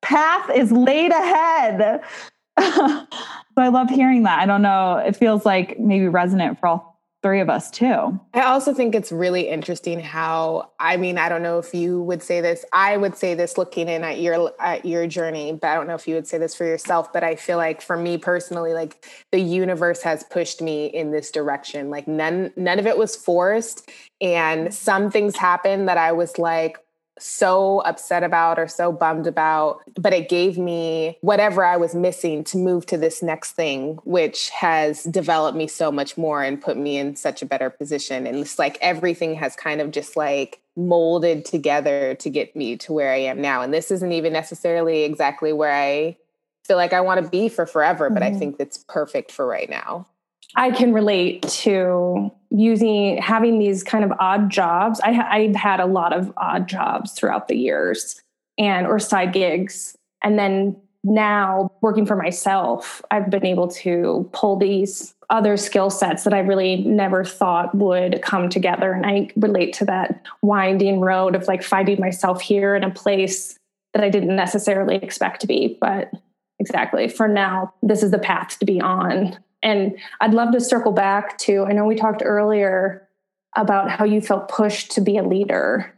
path 0.01 0.49
is 0.49 0.69
laid 0.69 1.11
ahead. 1.11 2.01
so 2.59 3.07
I 3.55 3.69
love 3.69 3.89
hearing 3.89 4.23
that. 4.23 4.39
I 4.39 4.45
don't 4.45 4.61
know. 4.61 4.97
It 4.97 5.15
feels 5.15 5.45
like 5.45 5.79
maybe 5.79 6.09
resonant 6.09 6.59
for 6.59 6.67
all 6.67 6.88
three 7.21 7.41
of 7.41 7.49
us 7.49 7.69
too. 7.69 8.19
I 8.33 8.41
also 8.43 8.73
think 8.73 8.95
it's 8.95 9.11
really 9.11 9.49
interesting 9.49 9.99
how 9.99 10.71
I 10.79 10.97
mean 10.97 11.17
I 11.17 11.27
don't 11.27 11.43
know 11.43 11.59
if 11.59 11.73
you 11.73 12.01
would 12.01 12.23
say 12.23 12.39
this 12.39 12.63
I 12.71 12.95
would 12.95 13.17
say 13.17 13.33
this 13.33 13.57
looking 13.57 13.89
in 13.89 14.03
at 14.03 14.21
your 14.21 14.53
at 14.59 14.85
your 14.85 15.05
journey 15.05 15.51
but 15.53 15.67
I 15.67 15.75
don't 15.75 15.87
know 15.87 15.95
if 15.95 16.07
you 16.07 16.15
would 16.15 16.27
say 16.27 16.37
this 16.37 16.55
for 16.55 16.63
yourself 16.65 17.11
but 17.11 17.23
I 17.23 17.35
feel 17.35 17.57
like 17.57 17.81
for 17.81 17.97
me 17.97 18.17
personally 18.17 18.73
like 18.73 19.05
the 19.31 19.39
universe 19.39 20.01
has 20.03 20.23
pushed 20.23 20.61
me 20.61 20.85
in 20.85 21.11
this 21.11 21.29
direction 21.31 21.89
like 21.89 22.07
none 22.07 22.51
none 22.55 22.79
of 22.79 22.87
it 22.87 22.97
was 22.97 23.15
forced 23.15 23.89
and 24.21 24.73
some 24.73 25.11
things 25.11 25.35
happened 25.35 25.89
that 25.89 25.97
I 25.97 26.13
was 26.13 26.37
like 26.37 26.77
so 27.21 27.79
upset 27.79 28.23
about 28.23 28.59
or 28.59 28.67
so 28.67 28.91
bummed 28.91 29.27
about, 29.27 29.81
but 29.95 30.13
it 30.13 30.29
gave 30.29 30.57
me 30.57 31.17
whatever 31.21 31.63
I 31.63 31.77
was 31.77 31.95
missing 31.95 32.43
to 32.45 32.57
move 32.57 32.85
to 32.87 32.97
this 32.97 33.21
next 33.21 33.53
thing, 33.53 33.99
which 34.03 34.49
has 34.49 35.03
developed 35.03 35.57
me 35.57 35.67
so 35.67 35.91
much 35.91 36.17
more 36.17 36.43
and 36.43 36.61
put 36.61 36.77
me 36.77 36.97
in 36.97 37.15
such 37.15 37.41
a 37.41 37.45
better 37.45 37.69
position. 37.69 38.25
And 38.27 38.37
it's 38.37 38.59
like 38.59 38.77
everything 38.81 39.35
has 39.35 39.55
kind 39.55 39.81
of 39.81 39.91
just 39.91 40.15
like 40.15 40.61
molded 40.75 41.45
together 41.45 42.15
to 42.15 42.29
get 42.29 42.55
me 42.55 42.77
to 42.77 42.93
where 42.93 43.11
I 43.11 43.17
am 43.17 43.41
now. 43.41 43.61
And 43.61 43.73
this 43.73 43.91
isn't 43.91 44.11
even 44.11 44.33
necessarily 44.33 45.03
exactly 45.03 45.53
where 45.53 45.73
I 45.73 46.17
feel 46.65 46.77
like 46.77 46.93
I 46.93 47.01
want 47.01 47.23
to 47.23 47.29
be 47.29 47.49
for 47.49 47.65
forever, 47.65 48.05
mm-hmm. 48.05 48.13
but 48.13 48.23
I 48.23 48.29
mm-hmm. 48.29 48.39
think 48.39 48.55
it's 48.59 48.83
perfect 48.87 49.31
for 49.31 49.45
right 49.45 49.69
now. 49.69 50.07
I 50.55 50.71
can 50.71 50.93
relate 50.93 51.43
to 51.43 52.31
using 52.49 53.17
having 53.17 53.59
these 53.59 53.83
kind 53.83 54.03
of 54.03 54.11
odd 54.19 54.49
jobs. 54.49 54.99
I, 55.03 55.11
I've 55.19 55.55
had 55.55 55.79
a 55.79 55.85
lot 55.85 56.13
of 56.13 56.33
odd 56.37 56.67
jobs 56.67 57.11
throughout 57.11 57.47
the 57.47 57.55
years 57.55 58.21
and 58.57 58.87
or 58.87 58.99
side 58.99 59.31
gigs, 59.31 59.95
and 60.23 60.37
then 60.37 60.75
now 61.03 61.71
working 61.81 62.05
for 62.05 62.15
myself, 62.15 63.01
I've 63.09 63.29
been 63.29 63.45
able 63.45 63.69
to 63.69 64.29
pull 64.33 64.57
these 64.57 65.13
other 65.29 65.57
skill 65.57 65.89
sets 65.89 66.23
that 66.23 66.33
I 66.33 66.39
really 66.39 66.77
never 66.77 67.23
thought 67.23 67.73
would 67.75 68.21
come 68.21 68.49
together. 68.49 68.91
And 68.91 69.05
I 69.05 69.29
relate 69.35 69.73
to 69.73 69.85
that 69.85 70.25
winding 70.41 70.99
road 70.99 71.35
of 71.35 71.47
like 71.47 71.63
finding 71.63 71.99
myself 71.99 72.41
here 72.41 72.75
in 72.75 72.83
a 72.83 72.89
place 72.89 73.57
that 73.93 74.03
I 74.03 74.09
didn't 74.09 74.35
necessarily 74.35 74.95
expect 74.95 75.41
to 75.41 75.47
be. 75.47 75.77
But 75.79 76.11
exactly 76.59 77.07
for 77.07 77.27
now, 77.27 77.73
this 77.81 78.03
is 78.03 78.11
the 78.11 78.19
path 78.19 78.57
to 78.59 78.65
be 78.65 78.81
on. 78.81 79.37
And 79.61 79.97
I'd 80.21 80.33
love 80.33 80.51
to 80.53 80.61
circle 80.61 80.91
back 80.91 81.37
to 81.39 81.65
I 81.65 81.73
know 81.73 81.85
we 81.85 81.95
talked 81.95 82.21
earlier 82.23 83.07
about 83.55 83.89
how 83.89 84.05
you 84.05 84.21
felt 84.21 84.47
pushed 84.47 84.91
to 84.91 85.01
be 85.01 85.17
a 85.17 85.23
leader 85.23 85.93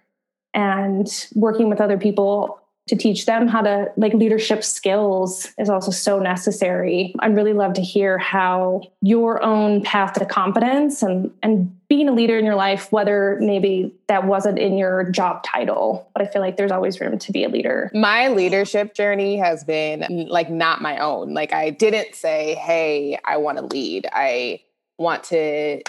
and 0.53 1.07
working 1.35 1.69
with 1.69 1.81
other 1.81 1.97
people 1.97 2.61
to 2.87 2.95
teach 2.95 3.25
them 3.25 3.47
how 3.47 3.61
to 3.61 3.91
like 3.95 4.13
leadership 4.13 4.63
skills 4.63 5.47
is 5.57 5.69
also 5.69 5.91
so 5.91 6.19
necessary. 6.19 7.13
I'd 7.19 7.35
really 7.35 7.53
love 7.53 7.73
to 7.73 7.81
hear 7.81 8.17
how 8.17 8.81
your 9.01 9.41
own 9.43 9.83
path 9.83 10.13
to 10.13 10.25
confidence 10.25 11.03
and 11.03 11.31
and 11.43 11.75
being 11.91 12.07
a 12.07 12.13
leader 12.13 12.39
in 12.39 12.45
your 12.45 12.55
life, 12.55 12.89
whether 12.93 13.37
maybe 13.41 13.93
that 14.07 14.25
wasn't 14.25 14.57
in 14.57 14.77
your 14.77 15.11
job 15.11 15.43
title, 15.43 16.09
but 16.13 16.21
I 16.21 16.25
feel 16.25 16.41
like 16.41 16.55
there's 16.55 16.71
always 16.71 17.01
room 17.01 17.19
to 17.19 17.31
be 17.33 17.43
a 17.43 17.49
leader. 17.49 17.91
My 17.93 18.29
leadership 18.29 18.93
journey 18.93 19.35
has 19.35 19.65
been 19.65 20.05
like 20.29 20.49
not 20.49 20.81
my 20.81 20.99
own. 20.99 21.33
Like 21.33 21.51
I 21.51 21.69
didn't 21.69 22.15
say, 22.15 22.55
"Hey, 22.55 23.19
I 23.25 23.35
want 23.35 23.57
to 23.57 23.65
lead." 23.65 24.07
I 24.09 24.61
want 24.97 25.25
to 25.25 25.81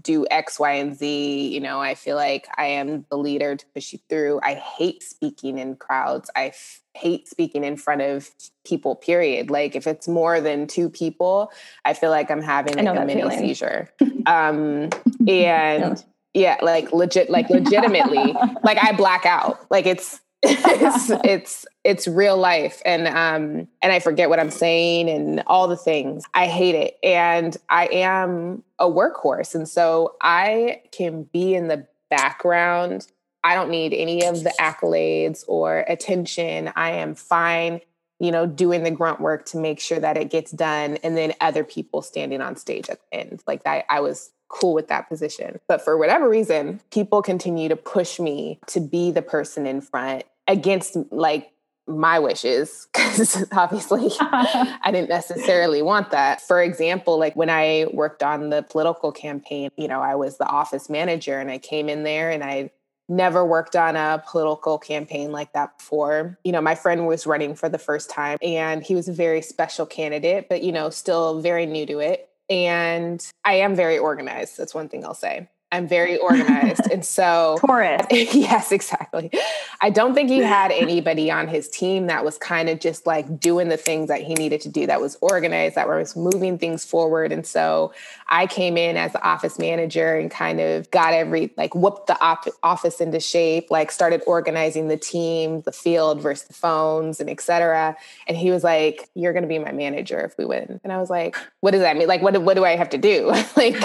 do 0.00 0.26
X, 0.30 0.60
Y, 0.60 0.72
and 0.74 0.96
Z. 0.96 1.48
You 1.48 1.58
know, 1.58 1.80
I 1.80 1.96
feel 1.96 2.14
like 2.14 2.46
I 2.56 2.66
am 2.66 3.04
the 3.10 3.18
leader 3.18 3.56
to 3.56 3.66
push 3.74 3.92
you 3.92 3.98
through. 4.08 4.38
I 4.44 4.54
hate 4.54 5.02
speaking 5.02 5.58
in 5.58 5.74
crowds. 5.74 6.30
I 6.36 6.52
hate 6.98 7.28
speaking 7.28 7.64
in 7.64 7.76
front 7.76 8.02
of 8.02 8.28
people, 8.64 8.96
period. 8.96 9.50
Like 9.50 9.76
if 9.76 9.86
it's 9.86 10.08
more 10.08 10.40
than 10.40 10.66
two 10.66 10.90
people, 10.90 11.52
I 11.84 11.94
feel 11.94 12.10
like 12.10 12.30
I'm 12.30 12.42
having 12.42 12.76
like 12.76 12.96
a 12.96 13.04
mini 13.04 13.22
feeling. 13.22 13.38
seizure. 13.38 13.88
um, 14.26 14.90
and 15.26 16.04
yeah, 16.34 16.58
like 16.60 16.92
legit, 16.92 17.30
like 17.30 17.48
legitimately, 17.50 18.34
like 18.62 18.78
I 18.82 18.92
black 18.92 19.24
out. 19.26 19.58
Like 19.70 19.86
it's 19.86 20.20
it's 20.42 21.10
it's 21.24 21.66
it's 21.82 22.06
real 22.06 22.36
life 22.36 22.80
and 22.84 23.08
um 23.08 23.66
and 23.82 23.92
I 23.92 23.98
forget 23.98 24.28
what 24.28 24.38
I'm 24.38 24.52
saying 24.52 25.10
and 25.10 25.42
all 25.48 25.66
the 25.66 25.76
things. 25.76 26.24
I 26.32 26.46
hate 26.46 26.76
it. 26.76 26.96
And 27.02 27.56
I 27.68 27.86
am 27.86 28.62
a 28.78 28.86
workhorse. 28.86 29.56
And 29.56 29.68
so 29.68 30.14
I 30.20 30.82
can 30.92 31.24
be 31.24 31.54
in 31.54 31.66
the 31.66 31.88
background. 32.08 33.08
I 33.44 33.54
don't 33.54 33.70
need 33.70 33.92
any 33.94 34.24
of 34.26 34.42
the 34.42 34.52
accolades 34.60 35.44
or 35.46 35.80
attention. 35.88 36.72
I 36.74 36.90
am 36.92 37.14
fine, 37.14 37.80
you 38.18 38.32
know, 38.32 38.46
doing 38.46 38.82
the 38.82 38.90
grunt 38.90 39.20
work 39.20 39.46
to 39.46 39.58
make 39.58 39.80
sure 39.80 40.00
that 40.00 40.16
it 40.16 40.30
gets 40.30 40.50
done 40.50 40.96
and 41.02 41.16
then 41.16 41.34
other 41.40 41.64
people 41.64 42.02
standing 42.02 42.40
on 42.40 42.56
stage 42.56 42.88
at 42.88 43.00
the 43.00 43.18
end. 43.18 43.42
Like 43.46 43.64
that 43.64 43.84
I 43.88 44.00
was 44.00 44.30
cool 44.48 44.74
with 44.74 44.88
that 44.88 45.08
position. 45.08 45.60
But 45.68 45.82
for 45.82 45.96
whatever 45.96 46.28
reason, 46.28 46.80
people 46.90 47.22
continue 47.22 47.68
to 47.68 47.76
push 47.76 48.18
me 48.18 48.58
to 48.68 48.80
be 48.80 49.10
the 49.10 49.22
person 49.22 49.66
in 49.66 49.80
front 49.80 50.24
against 50.46 50.96
like 51.12 51.52
my 51.86 52.18
wishes 52.18 52.86
because 52.94 53.44
obviously 53.52 54.10
I 54.20 54.90
didn't 54.90 55.08
necessarily 55.08 55.82
want 55.82 56.10
that. 56.10 56.40
For 56.40 56.62
example, 56.62 57.18
like 57.18 57.34
when 57.36 57.50
I 57.50 57.86
worked 57.92 58.22
on 58.22 58.50
the 58.50 58.62
political 58.62 59.12
campaign, 59.12 59.70
you 59.76 59.88
know, 59.88 60.00
I 60.00 60.14
was 60.14 60.38
the 60.38 60.46
office 60.46 60.90
manager 60.90 61.38
and 61.38 61.50
I 61.50 61.58
came 61.58 61.88
in 61.88 62.02
there 62.02 62.30
and 62.30 62.44
I 62.44 62.70
never 63.08 63.44
worked 63.44 63.74
on 63.74 63.96
a 63.96 64.22
political 64.26 64.78
campaign 64.78 65.32
like 65.32 65.52
that 65.52 65.78
before. 65.78 66.38
You 66.44 66.52
know, 66.52 66.60
my 66.60 66.74
friend 66.74 67.06
was 67.06 67.26
running 67.26 67.54
for 67.54 67.68
the 67.68 67.78
first 67.78 68.10
time 68.10 68.38
and 68.42 68.82
he 68.82 68.94
was 68.94 69.08
a 69.08 69.12
very 69.12 69.42
special 69.42 69.86
candidate, 69.86 70.48
but 70.48 70.62
you 70.62 70.72
know, 70.72 70.90
still 70.90 71.40
very 71.40 71.66
new 71.66 71.86
to 71.86 71.98
it. 72.00 72.28
And 72.50 73.26
I 73.44 73.54
am 73.54 73.74
very 73.74 73.98
organized. 73.98 74.56
That's 74.56 74.74
one 74.74 74.88
thing 74.88 75.04
I'll 75.04 75.14
say. 75.14 75.48
I'm 75.70 75.86
very 75.86 76.16
organized. 76.16 76.90
and 76.90 77.04
so 77.04 77.58
Taurus. 77.66 78.06
yes, 78.10 78.72
exactly. 78.72 79.30
I 79.82 79.90
don't 79.90 80.14
think 80.14 80.30
he 80.30 80.38
had 80.38 80.72
anybody 80.72 81.30
on 81.30 81.46
his 81.46 81.68
team 81.68 82.06
that 82.06 82.24
was 82.24 82.38
kind 82.38 82.68
of 82.70 82.80
just 82.80 83.06
like 83.06 83.38
doing 83.38 83.68
the 83.68 83.76
things 83.76 84.08
that 84.08 84.22
he 84.22 84.34
needed 84.34 84.62
to 84.62 84.70
do 84.70 84.86
that 84.86 85.00
was 85.00 85.18
organized, 85.20 85.74
that 85.74 85.86
was 85.86 86.16
moving 86.16 86.58
things 86.58 86.84
forward. 86.84 87.32
And 87.32 87.46
so 87.46 87.92
I 88.28 88.46
came 88.46 88.78
in 88.78 88.96
as 88.96 89.12
the 89.12 89.22
office 89.22 89.58
manager 89.58 90.16
and 90.16 90.30
kind 90.30 90.58
of 90.60 90.90
got 90.90 91.12
every 91.12 91.52
like 91.56 91.74
whooped 91.74 92.06
the 92.06 92.18
op- 92.22 92.48
office 92.62 93.00
into 93.00 93.20
shape, 93.20 93.70
like 93.70 93.90
started 93.90 94.22
organizing 94.26 94.88
the 94.88 94.96
team, 94.96 95.60
the 95.62 95.72
field 95.72 96.22
versus 96.22 96.48
the 96.48 96.54
phones 96.54 97.20
and 97.20 97.28
etc. 97.28 97.94
And 98.26 98.36
he 98.36 98.50
was 98.50 98.64
like, 98.64 99.08
"You're 99.14 99.32
going 99.32 99.42
to 99.42 99.48
be 99.48 99.58
my 99.58 99.72
manager 99.72 100.20
if 100.20 100.36
we 100.38 100.44
win." 100.46 100.80
And 100.82 100.92
I 100.92 100.98
was 100.98 101.10
like, 101.10 101.36
"What 101.60 101.72
does 101.72 101.80
that 101.80 101.96
mean? 101.96 102.08
Like 102.08 102.22
what 102.22 102.40
what 102.42 102.54
do 102.54 102.64
I 102.64 102.76
have 102.76 102.90
to 102.90 102.98
do?" 102.98 103.26
like 103.56 103.76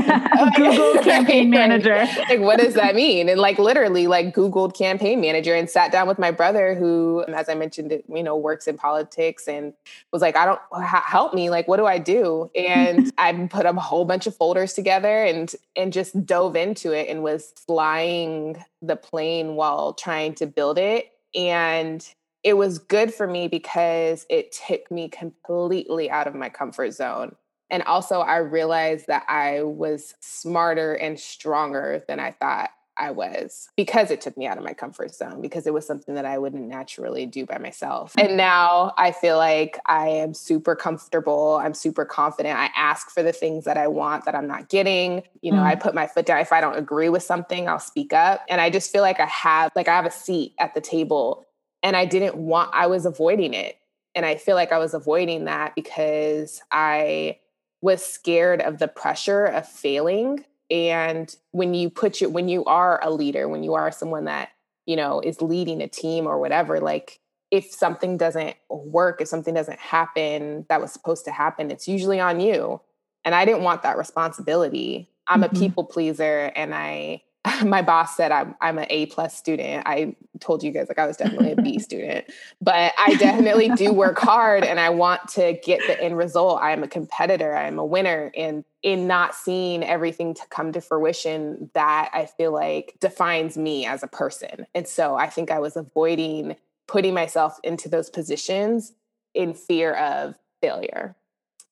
Google 0.56 0.94
campaign 1.02 1.50
manager. 1.50 2.06
like, 2.28 2.40
what 2.40 2.58
does 2.58 2.74
that 2.74 2.94
mean? 2.94 3.28
And 3.28 3.40
like 3.40 3.58
literally 3.58 4.06
like 4.06 4.34
Googled 4.34 4.76
campaign 4.76 5.20
manager 5.20 5.54
and 5.54 5.68
sat 5.68 5.92
down 5.92 6.08
with 6.08 6.18
my 6.18 6.30
brother 6.30 6.74
who, 6.74 7.24
as 7.28 7.48
I 7.48 7.54
mentioned, 7.54 8.02
you 8.08 8.22
know, 8.22 8.36
works 8.36 8.66
in 8.66 8.76
politics 8.76 9.48
and 9.48 9.72
was 10.12 10.22
like, 10.22 10.36
I 10.36 10.46
don't 10.46 10.60
help 10.84 11.34
me. 11.34 11.50
Like, 11.50 11.68
what 11.68 11.76
do 11.76 11.86
I 11.86 11.98
do? 11.98 12.50
And 12.54 13.12
I 13.18 13.32
put 13.50 13.66
a 13.66 13.72
whole 13.72 14.04
bunch 14.04 14.26
of 14.26 14.36
folders 14.36 14.74
together 14.74 15.24
and 15.24 15.52
and 15.76 15.92
just 15.92 16.24
dove 16.26 16.56
into 16.56 16.92
it 16.92 17.08
and 17.08 17.22
was 17.22 17.52
flying 17.66 18.62
the 18.82 18.96
plane 18.96 19.54
while 19.54 19.92
trying 19.92 20.34
to 20.36 20.46
build 20.46 20.78
it. 20.78 21.12
And 21.34 22.06
it 22.42 22.54
was 22.54 22.78
good 22.78 23.12
for 23.12 23.26
me 23.26 23.48
because 23.48 24.26
it 24.30 24.52
took 24.66 24.90
me 24.90 25.08
completely 25.08 26.10
out 26.10 26.26
of 26.26 26.34
my 26.34 26.48
comfort 26.48 26.92
zone. 26.92 27.36
And 27.70 27.82
also, 27.84 28.20
I 28.20 28.38
realized 28.38 29.06
that 29.06 29.24
I 29.28 29.62
was 29.62 30.14
smarter 30.20 30.94
and 30.94 31.18
stronger 31.18 32.02
than 32.08 32.18
I 32.20 32.32
thought 32.32 32.70
I 32.96 33.12
was 33.12 33.70
because 33.76 34.10
it 34.10 34.20
took 34.20 34.36
me 34.36 34.46
out 34.46 34.58
of 34.58 34.64
my 34.64 34.74
comfort 34.74 35.14
zone, 35.14 35.40
because 35.40 35.66
it 35.66 35.72
was 35.72 35.86
something 35.86 36.16
that 36.16 36.26
I 36.26 36.36
wouldn't 36.36 36.68
naturally 36.68 37.24
do 37.24 37.46
by 37.46 37.56
myself. 37.56 38.12
And 38.18 38.36
now 38.36 38.92
I 38.98 39.12
feel 39.12 39.38
like 39.38 39.78
I 39.86 40.08
am 40.08 40.34
super 40.34 40.76
comfortable. 40.76 41.56
I'm 41.62 41.72
super 41.72 42.04
confident. 42.04 42.58
I 42.58 42.68
ask 42.76 43.08
for 43.08 43.22
the 43.22 43.32
things 43.32 43.64
that 43.64 43.78
I 43.78 43.86
want 43.86 44.26
that 44.26 44.34
I'm 44.34 44.46
not 44.46 44.68
getting. 44.68 45.22
You 45.40 45.52
know, 45.52 45.62
mm. 45.62 45.66
I 45.66 45.76
put 45.76 45.94
my 45.94 46.08
foot 46.08 46.26
down. 46.26 46.40
If 46.40 46.52
I 46.52 46.60
don't 46.60 46.76
agree 46.76 47.08
with 47.08 47.22
something, 47.22 47.68
I'll 47.68 47.78
speak 47.78 48.12
up. 48.12 48.44
And 48.50 48.60
I 48.60 48.68
just 48.68 48.92
feel 48.92 49.02
like 49.02 49.18
I 49.18 49.26
have, 49.26 49.72
like, 49.74 49.88
I 49.88 49.96
have 49.96 50.06
a 50.06 50.10
seat 50.10 50.54
at 50.58 50.74
the 50.74 50.82
table 50.82 51.46
and 51.82 51.96
I 51.96 52.04
didn't 52.04 52.36
want, 52.36 52.70
I 52.74 52.86
was 52.86 53.06
avoiding 53.06 53.54
it. 53.54 53.78
And 54.14 54.26
I 54.26 54.34
feel 54.34 54.56
like 54.56 54.72
I 54.72 54.78
was 54.78 54.92
avoiding 54.92 55.44
that 55.44 55.74
because 55.74 56.60
I, 56.70 57.38
was 57.80 58.04
scared 58.04 58.60
of 58.60 58.78
the 58.78 58.88
pressure 58.88 59.46
of 59.46 59.66
failing. 59.66 60.44
And 60.70 61.34
when 61.52 61.74
you 61.74 61.90
put 61.90 62.20
your 62.20 62.30
when 62.30 62.48
you 62.48 62.64
are 62.64 63.00
a 63.02 63.10
leader 63.10 63.48
when 63.48 63.64
you 63.64 63.74
are 63.74 63.90
someone 63.90 64.26
that 64.26 64.50
you 64.86 64.94
know 64.94 65.20
is 65.20 65.42
leading 65.42 65.82
a 65.82 65.88
team 65.88 66.26
or 66.26 66.38
whatever 66.38 66.78
like 66.78 67.18
if 67.50 67.72
something 67.72 68.16
doesn't 68.16 68.54
work 68.68 69.20
if 69.20 69.26
something 69.26 69.52
doesn't 69.52 69.80
happen 69.80 70.64
that 70.68 70.80
was 70.80 70.92
supposed 70.92 71.24
to 71.24 71.32
happen 71.32 71.70
it's 71.70 71.88
usually 71.88 72.20
on 72.20 72.40
you. 72.40 72.80
And 73.24 73.34
i 73.34 73.44
didn't 73.44 73.62
want 73.62 73.82
that 73.82 73.98
responsibility. 73.98 75.08
I'm 75.26 75.42
mm-hmm. 75.42 75.56
a 75.56 75.58
people 75.58 75.84
pleaser 75.84 76.52
and 76.54 76.74
i 76.74 77.22
my 77.64 77.80
boss 77.80 78.16
said 78.16 78.32
I'm 78.32 78.54
I'm 78.60 78.78
an 78.78 78.86
A 78.90 79.06
plus 79.06 79.36
student. 79.36 79.86
I 79.86 80.14
told 80.40 80.62
you 80.62 80.70
guys 80.72 80.88
like 80.88 80.98
I 80.98 81.06
was 81.06 81.16
definitely 81.16 81.52
a 81.52 81.56
B 81.56 81.78
student, 81.80 82.26
but 82.60 82.92
I 82.98 83.14
definitely 83.14 83.70
do 83.70 83.92
work 83.92 84.18
hard 84.18 84.62
and 84.62 84.78
I 84.78 84.90
want 84.90 85.28
to 85.30 85.58
get 85.64 85.80
the 85.86 86.00
end 86.02 86.16
result. 86.18 86.60
I 86.60 86.72
am 86.72 86.82
a 86.82 86.88
competitor. 86.88 87.54
I 87.54 87.66
am 87.66 87.78
a 87.78 87.84
winner, 87.84 88.30
and 88.36 88.64
in 88.82 89.06
not 89.06 89.34
seeing 89.34 89.82
everything 89.82 90.34
to 90.34 90.42
come 90.50 90.72
to 90.72 90.80
fruition, 90.80 91.70
that 91.74 92.10
I 92.12 92.26
feel 92.26 92.52
like 92.52 92.96
defines 93.00 93.56
me 93.56 93.86
as 93.86 94.02
a 94.02 94.08
person. 94.08 94.66
And 94.74 94.86
so 94.86 95.16
I 95.16 95.28
think 95.28 95.50
I 95.50 95.60
was 95.60 95.76
avoiding 95.76 96.56
putting 96.86 97.14
myself 97.14 97.58
into 97.62 97.88
those 97.88 98.10
positions 98.10 98.92
in 99.32 99.54
fear 99.54 99.94
of 99.94 100.34
failure. 100.60 101.14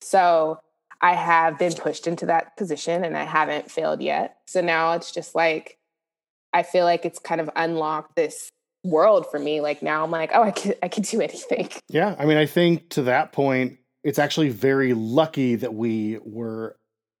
So 0.01 0.59
I 1.01 1.13
have 1.13 1.57
been 1.57 1.73
pushed 1.73 2.07
into 2.07 2.25
that 2.25 2.57
position 2.57 3.03
and 3.03 3.17
I 3.17 3.23
haven't 3.23 3.71
failed 3.71 4.01
yet. 4.01 4.37
So 4.47 4.61
now 4.61 4.93
it's 4.93 5.11
just 5.11 5.33
like, 5.33 5.77
I 6.53 6.63
feel 6.63 6.83
like 6.83 7.05
it's 7.05 7.19
kind 7.19 7.39
of 7.39 7.49
unlocked 7.55 8.15
this 8.15 8.49
world 8.83 9.25
for 9.29 9.39
me. 9.39 9.61
Like 9.61 9.81
now 9.81 10.03
I'm 10.03 10.11
like, 10.11 10.31
oh, 10.33 10.43
I 10.43 10.51
can, 10.51 10.73
I 10.83 10.87
can 10.87 11.03
do 11.03 11.21
anything. 11.21 11.69
Yeah. 11.87 12.15
I 12.19 12.25
mean, 12.25 12.37
I 12.37 12.45
think 12.45 12.89
to 12.89 13.03
that 13.03 13.31
point, 13.31 13.77
it's 14.03 14.19
actually 14.19 14.49
very 14.49 14.93
lucky 14.93 15.55
that 15.55 15.73
we 15.73 16.19
were 16.23 16.75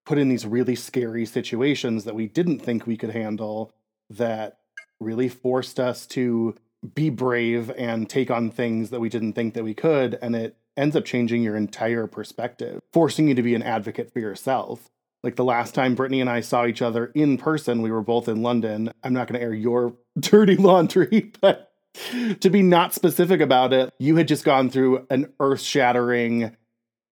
put 0.05 0.17
in 0.17 0.29
these 0.29 0.45
really 0.45 0.75
scary 0.75 1.25
situations 1.25 2.05
that 2.05 2.15
we 2.15 2.27
didn't 2.27 2.59
think 2.59 2.87
we 2.87 2.97
could 2.97 3.11
handle 3.11 3.71
that 4.09 4.59
really 4.99 5.29
forced 5.29 5.79
us 5.79 6.05
to 6.07 6.55
be 6.95 7.09
brave 7.09 7.71
and 7.77 8.09
take 8.09 8.31
on 8.31 8.49
things 8.49 8.89
that 8.89 8.99
we 8.99 9.09
didn't 9.09 9.33
think 9.33 9.53
that 9.53 9.63
we 9.63 9.73
could. 9.73 10.17
And 10.21 10.35
it 10.35 10.55
ends 10.79 10.95
up 10.95 11.05
changing 11.05 11.43
your 11.43 11.55
entire 11.55 12.07
perspective, 12.07 12.81
forcing 12.93 13.27
you 13.27 13.35
to 13.35 13.43
be 13.43 13.53
an 13.53 13.63
advocate 13.63 14.11
for 14.11 14.19
yourself. 14.19 14.89
Like 15.21 15.35
the 15.35 15.43
last 15.43 15.75
time 15.75 15.95
Brittany 15.95 16.21
and 16.21 16.29
I 16.29 16.39
saw 16.39 16.65
each 16.65 16.81
other 16.81 17.07
in 17.13 17.37
person, 17.37 17.81
we 17.81 17.91
were 17.91 18.01
both 18.01 18.29
in 18.29 18.41
London. 18.41 18.91
I'm 19.03 19.13
not 19.13 19.27
going 19.27 19.39
to 19.39 19.45
air 19.45 19.53
your 19.53 19.95
dirty 20.19 20.55
laundry, 20.55 21.33
but 21.41 21.71
to 22.39 22.49
be 22.49 22.61
not 22.61 22.93
specific 22.93 23.41
about 23.41 23.73
it, 23.73 23.93
you 23.99 24.15
had 24.15 24.27
just 24.27 24.45
gone 24.45 24.69
through 24.69 25.05
an 25.09 25.33
earth 25.39 25.61
shattering, 25.61 26.55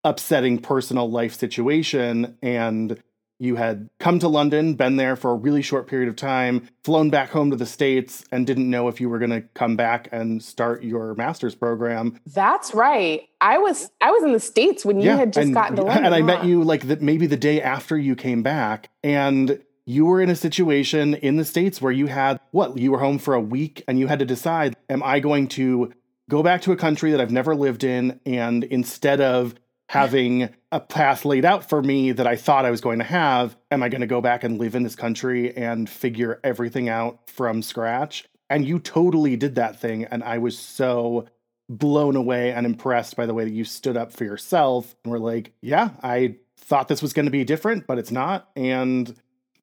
upsetting 0.03 0.59
personal 0.59 1.11
life 1.11 1.35
situation. 1.35 2.37
And 2.41 3.01
you 3.39 3.55
had 3.55 3.89
come 3.99 4.19
to 4.19 4.27
London, 4.27 4.73
been 4.73 4.95
there 4.95 5.15
for 5.15 5.31
a 5.31 5.35
really 5.35 5.61
short 5.61 5.87
period 5.87 6.09
of 6.09 6.15
time, 6.15 6.67
flown 6.83 7.09
back 7.09 7.29
home 7.29 7.51
to 7.51 7.55
the 7.55 7.65
States, 7.65 8.23
and 8.31 8.47
didn't 8.47 8.69
know 8.69 8.87
if 8.87 8.99
you 8.99 9.09
were 9.09 9.19
going 9.19 9.31
to 9.31 9.41
come 9.53 9.75
back 9.75 10.09
and 10.11 10.41
start 10.41 10.83
your 10.83 11.13
master's 11.15 11.55
program. 11.55 12.19
That's 12.25 12.73
right. 12.73 13.21
I 13.39 13.59
was 13.59 13.89
I 14.01 14.11
was 14.11 14.23
in 14.23 14.33
the 14.33 14.39
States 14.39 14.83
when 14.83 14.99
you 14.99 15.07
yeah, 15.07 15.17
had 15.17 15.33
just 15.33 15.45
and, 15.45 15.53
gotten 15.53 15.75
to 15.77 15.83
London. 15.83 16.05
And 16.07 16.15
I 16.15 16.21
met 16.21 16.45
you 16.45 16.63
like 16.63 16.87
that 16.87 17.01
maybe 17.01 17.27
the 17.27 17.37
day 17.37 17.61
after 17.61 17.97
you 17.97 18.15
came 18.15 18.41
back. 18.41 18.89
And 19.03 19.61
you 19.85 20.05
were 20.05 20.21
in 20.21 20.29
a 20.29 20.35
situation 20.35 21.13
in 21.13 21.37
the 21.37 21.45
States 21.45 21.81
where 21.81 21.93
you 21.93 22.07
had 22.07 22.39
what? 22.51 22.77
You 22.77 22.91
were 22.91 22.99
home 22.99 23.19
for 23.19 23.33
a 23.33 23.41
week 23.41 23.83
and 23.87 23.99
you 23.99 24.07
had 24.07 24.19
to 24.19 24.25
decide, 24.25 24.75
am 24.89 25.01
I 25.03 25.19
going 25.19 25.47
to 25.49 25.93
go 26.29 26.43
back 26.43 26.61
to 26.63 26.71
a 26.71 26.75
country 26.75 27.11
that 27.11 27.21
I've 27.21 27.31
never 27.31 27.55
lived 27.55 27.83
in 27.83 28.19
and 28.25 28.63
instead 28.65 29.21
of 29.21 29.55
having 29.87 30.49
a 30.71 30.79
path 30.79 31.23
laid 31.25 31.45
out 31.45 31.67
for 31.67 31.81
me 31.81 32.11
that 32.11 32.27
I 32.27 32.35
thought 32.35 32.65
I 32.65 32.71
was 32.71 32.81
going 32.81 32.99
to 32.99 33.05
have. 33.05 33.55
Am 33.71 33.81
I 33.81 33.89
going 33.89 34.01
to 34.01 34.07
go 34.07 34.21
back 34.21 34.43
and 34.43 34.59
live 34.59 34.75
in 34.75 34.83
this 34.83 34.95
country 34.95 35.55
and 35.55 35.89
figure 35.89 36.39
everything 36.43 36.89
out 36.89 37.29
from 37.29 37.61
scratch? 37.61 38.25
And 38.49 38.65
you 38.65 38.79
totally 38.79 39.35
did 39.35 39.55
that 39.55 39.79
thing. 39.79 40.05
And 40.05 40.23
I 40.23 40.37
was 40.37 40.57
so 40.57 41.27
blown 41.69 42.15
away 42.15 42.51
and 42.51 42.65
impressed 42.65 43.15
by 43.15 43.25
the 43.25 43.33
way 43.33 43.43
that 43.43 43.53
you 43.53 43.63
stood 43.63 43.97
up 43.97 44.11
for 44.11 44.23
yourself 44.23 44.95
and 45.03 45.11
were 45.11 45.19
like, 45.19 45.53
yeah, 45.61 45.91
I 46.01 46.35
thought 46.57 46.87
this 46.87 47.01
was 47.01 47.13
going 47.13 47.25
to 47.25 47.31
be 47.31 47.43
different, 47.43 47.87
but 47.87 47.97
it's 47.97 48.11
not. 48.11 48.49
And 48.55 49.13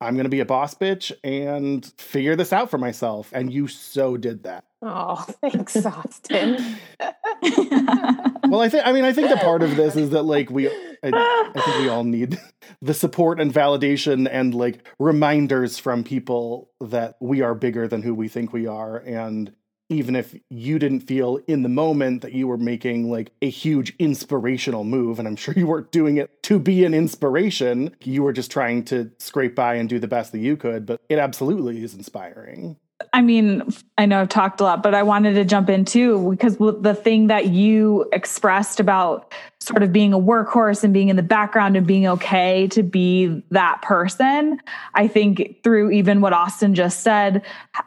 I'm 0.00 0.14
going 0.14 0.24
to 0.24 0.30
be 0.30 0.40
a 0.40 0.46
boss 0.46 0.74
bitch 0.74 1.12
and 1.22 1.84
figure 1.98 2.36
this 2.36 2.52
out 2.52 2.70
for 2.70 2.78
myself. 2.78 3.30
And 3.32 3.52
you 3.52 3.68
so 3.68 4.16
did 4.16 4.42
that. 4.44 4.64
Oh, 4.86 5.16
thanks, 5.40 5.74
Austin. 5.86 6.56
well, 7.00 8.60
I 8.60 8.68
think 8.68 8.86
I 8.86 8.92
mean 8.92 9.04
I 9.04 9.14
think 9.14 9.30
the 9.30 9.38
part 9.38 9.62
of 9.62 9.76
this 9.76 9.96
is 9.96 10.10
that 10.10 10.24
like 10.24 10.50
we 10.50 10.68
I, 10.68 10.72
I, 11.04 11.50
think 11.54 11.78
we 11.78 11.88
all 11.88 12.04
need 12.04 12.38
the 12.82 12.92
support 12.92 13.40
and 13.40 13.52
validation 13.52 14.28
and 14.30 14.54
like 14.54 14.86
reminders 14.98 15.78
from 15.78 16.04
people 16.04 16.70
that 16.82 17.16
we 17.18 17.40
are 17.40 17.54
bigger 17.54 17.88
than 17.88 18.02
who 18.02 18.14
we 18.14 18.28
think 18.28 18.52
we 18.52 18.66
are 18.66 18.98
and 18.98 19.54
even 19.90 20.16
if 20.16 20.34
you 20.48 20.78
didn't 20.78 21.00
feel 21.00 21.38
in 21.46 21.62
the 21.62 21.68
moment 21.68 22.22
that 22.22 22.32
you 22.32 22.48
were 22.48 22.56
making 22.56 23.10
like 23.10 23.30
a 23.42 23.50
huge 23.50 23.94
inspirational 23.98 24.82
move 24.82 25.18
and 25.18 25.28
I'm 25.28 25.36
sure 25.36 25.54
you 25.54 25.66
weren't 25.66 25.92
doing 25.92 26.16
it 26.16 26.42
to 26.44 26.58
be 26.58 26.84
an 26.84 26.94
inspiration 26.94 27.94
you 28.02 28.22
were 28.22 28.32
just 28.32 28.50
trying 28.50 28.84
to 28.86 29.10
scrape 29.18 29.54
by 29.54 29.74
and 29.74 29.88
do 29.88 29.98
the 29.98 30.08
best 30.08 30.32
that 30.32 30.38
you 30.38 30.56
could 30.56 30.84
but 30.86 31.00
it 31.08 31.18
absolutely 31.18 31.82
is 31.82 31.94
inspiring 31.94 32.76
I 33.14 33.22
mean, 33.22 33.62
I 33.96 34.06
know 34.06 34.20
I've 34.20 34.28
talked 34.28 34.60
a 34.60 34.64
lot, 34.64 34.82
but 34.82 34.92
I 34.92 35.04
wanted 35.04 35.34
to 35.34 35.44
jump 35.44 35.70
in 35.70 35.84
too 35.84 36.32
because 36.32 36.56
the 36.56 36.98
thing 37.00 37.28
that 37.28 37.46
you 37.46 38.08
expressed 38.12 38.80
about 38.80 39.32
sort 39.60 39.84
of 39.84 39.92
being 39.92 40.12
a 40.12 40.18
workhorse 40.18 40.82
and 40.82 40.92
being 40.92 41.10
in 41.10 41.14
the 41.14 41.22
background 41.22 41.76
and 41.76 41.86
being 41.86 42.08
okay 42.08 42.66
to 42.72 42.82
be 42.82 43.40
that 43.52 43.80
person, 43.82 44.58
I 44.94 45.06
think 45.06 45.62
through 45.62 45.92
even 45.92 46.22
what 46.22 46.32
Austin 46.32 46.74
just 46.74 47.04
said, 47.04 47.42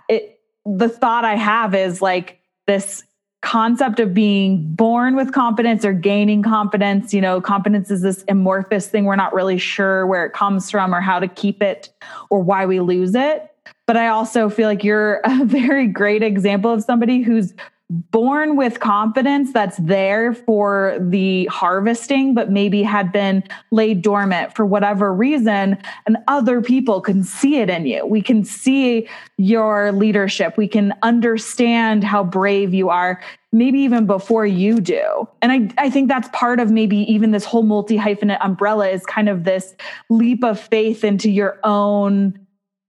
it, 0.08 0.40
the 0.66 0.88
thought 0.88 1.26
I 1.26 1.36
have 1.36 1.76
is 1.76 2.02
like 2.02 2.40
this 2.66 3.04
concept 3.42 4.00
of 4.00 4.14
being 4.14 4.76
born 4.76 5.18
with 5.18 5.34
confidence 5.34 5.84
or 5.84 5.92
gaining 5.92 6.42
confidence. 6.42 7.14
You 7.14 7.20
know, 7.20 7.42
confidence 7.42 7.92
is 7.92 8.02
this 8.02 8.24
amorphous 8.30 8.88
thing. 8.88 9.04
We're 9.04 9.18
not 9.18 9.34
really 9.34 9.58
sure 9.58 10.08
where 10.08 10.26
it 10.26 10.32
comes 10.32 10.72
from 10.72 10.96
or 10.96 11.02
how 11.02 11.20
to 11.20 11.28
keep 11.28 11.62
it 11.62 11.90
or 12.30 12.42
why 12.42 12.66
we 12.66 12.80
lose 12.80 13.14
it 13.14 13.52
but 13.88 13.98
I 13.98 14.10
also 14.10 14.50
feel 14.50 14.68
like 14.68 14.84
you're 14.84 15.22
a 15.24 15.46
very 15.46 15.88
great 15.88 16.22
example 16.22 16.72
of 16.72 16.84
somebody 16.84 17.24
who's 17.24 17.54
born 17.90 18.58
with 18.58 18.82
confidence 18.82 19.54
that's 19.54 19.78
there 19.78 20.34
for 20.34 20.98
the 21.00 21.46
harvesting, 21.46 22.34
but 22.34 22.52
maybe 22.52 22.84
had 22.84 23.14
been 23.14 23.42
laid 23.72 24.02
dormant 24.02 24.54
for 24.54 24.66
whatever 24.66 25.14
reason. 25.14 25.78
And 26.06 26.18
other 26.28 26.62
people 26.62 27.00
can 27.00 27.24
see 27.24 27.60
it 27.60 27.70
in 27.70 27.86
you. 27.86 28.06
We 28.06 28.22
can 28.22 28.44
see 28.44 29.08
your 29.38 29.94
leadership. 29.94 30.58
We 30.58 30.68
can 30.68 30.94
understand 31.02 32.04
how 32.04 32.26
brave 32.26 32.74
you 32.74 32.90
are, 32.90 33.22
maybe 33.54 33.80
even 33.80 34.06
before 34.06 34.46
you 34.46 34.82
do. 34.82 35.26
And 35.42 35.54
I, 35.54 35.86
I 35.86 35.90
think 35.90 36.10
that's 36.10 36.28
part 36.34 36.60
of 36.60 36.70
maybe 36.70 36.98
even 37.12 37.32
this 37.32 37.46
whole 37.46 37.64
multi 37.64 37.98
hyphenate 37.98 38.44
umbrella 38.44 38.90
is 38.90 39.06
kind 39.06 39.30
of 39.30 39.46
this 39.46 39.76
leap 40.10 40.44
of 40.44 40.60
faith 40.60 41.06
into 41.06 41.32
your 41.32 41.58
own 41.64 42.38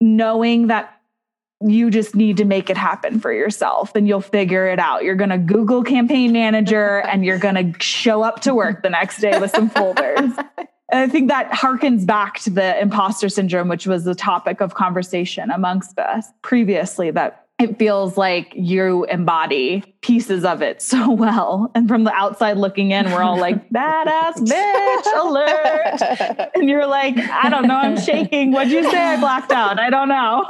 knowing 0.01 0.69
that 0.69 0.95
you 1.61 1.91
just 1.91 2.15
need 2.15 2.37
to 2.37 2.45
make 2.45 2.71
it 2.71 2.77
happen 2.77 3.19
for 3.19 3.33
yourself 3.33 3.93
and 3.97 4.07
you'll 4.07 4.21
figure 4.21 4.69
it 4.69 4.79
out. 4.79 5.03
You're 5.03 5.17
going 5.17 5.31
to 5.31 5.39
Google 5.39 5.83
campaign 5.83 6.33
manager 6.33 6.99
and 7.07 7.25
you're 7.25 7.39
going 7.39 7.73
to 7.73 7.81
show 7.81 8.23
up 8.23 8.41
to 8.43 8.55
work 8.55 8.83
the 8.83 8.91
next 8.91 9.21
day 9.21 9.39
with 9.39 9.51
some 9.51 9.71
folders. 9.71 10.31
And 10.91 11.03
I 11.03 11.07
think 11.07 11.29
that 11.29 11.51
harkens 11.51 12.07
back 12.07 12.39
to 12.41 12.51
the 12.51 12.81
imposter 12.81 13.29
syndrome, 13.29 13.69
which 13.69 13.87
was 13.87 14.05
the 14.05 14.15
topic 14.15 14.63
of 14.63 14.73
conversation 14.73 15.51
amongst 15.51 15.99
us 15.99 16.27
previously, 16.41 17.11
that 17.11 17.48
it 17.59 17.77
feels 17.77 18.17
like 18.17 18.53
you 18.55 19.05
embody 19.07 19.83
pieces 20.01 20.45
of 20.45 20.63
it 20.63 20.81
so 20.81 21.11
well. 21.13 21.71
And 21.75 21.89
from 21.89 22.05
the 22.05 22.13
outside 22.13 22.57
looking 22.57 22.93
in, 22.93 23.11
we're 23.11 23.23
all 23.23 23.39
like, 23.39 23.69
badass 23.71 24.35
bitch 24.37 25.21
alert. 25.21 26.51
And 26.55 26.69
you're 26.69 26.87
like, 26.87 27.17
I 27.19 27.49
don't 27.49 27.67
know, 27.67 27.77
I'm 27.77 27.99
shaking. 27.99 28.53
What'd 28.53 28.73
you 28.73 28.83
say? 28.91 28.99
I 28.99 29.19
blacked 29.19 29.53
out. 29.53 29.79
I 29.79 29.91
don't 29.91 30.09
know. 30.09 30.45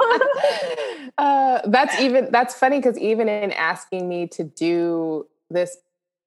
uh, 1.17 1.61
that's 1.65 1.99
even, 1.99 2.29
that's 2.31 2.55
funny 2.55 2.79
because 2.79 2.97
even 2.97 3.27
in 3.27 3.51
asking 3.51 4.07
me 4.07 4.27
to 4.27 4.43
do 4.43 5.27
this 5.49 5.77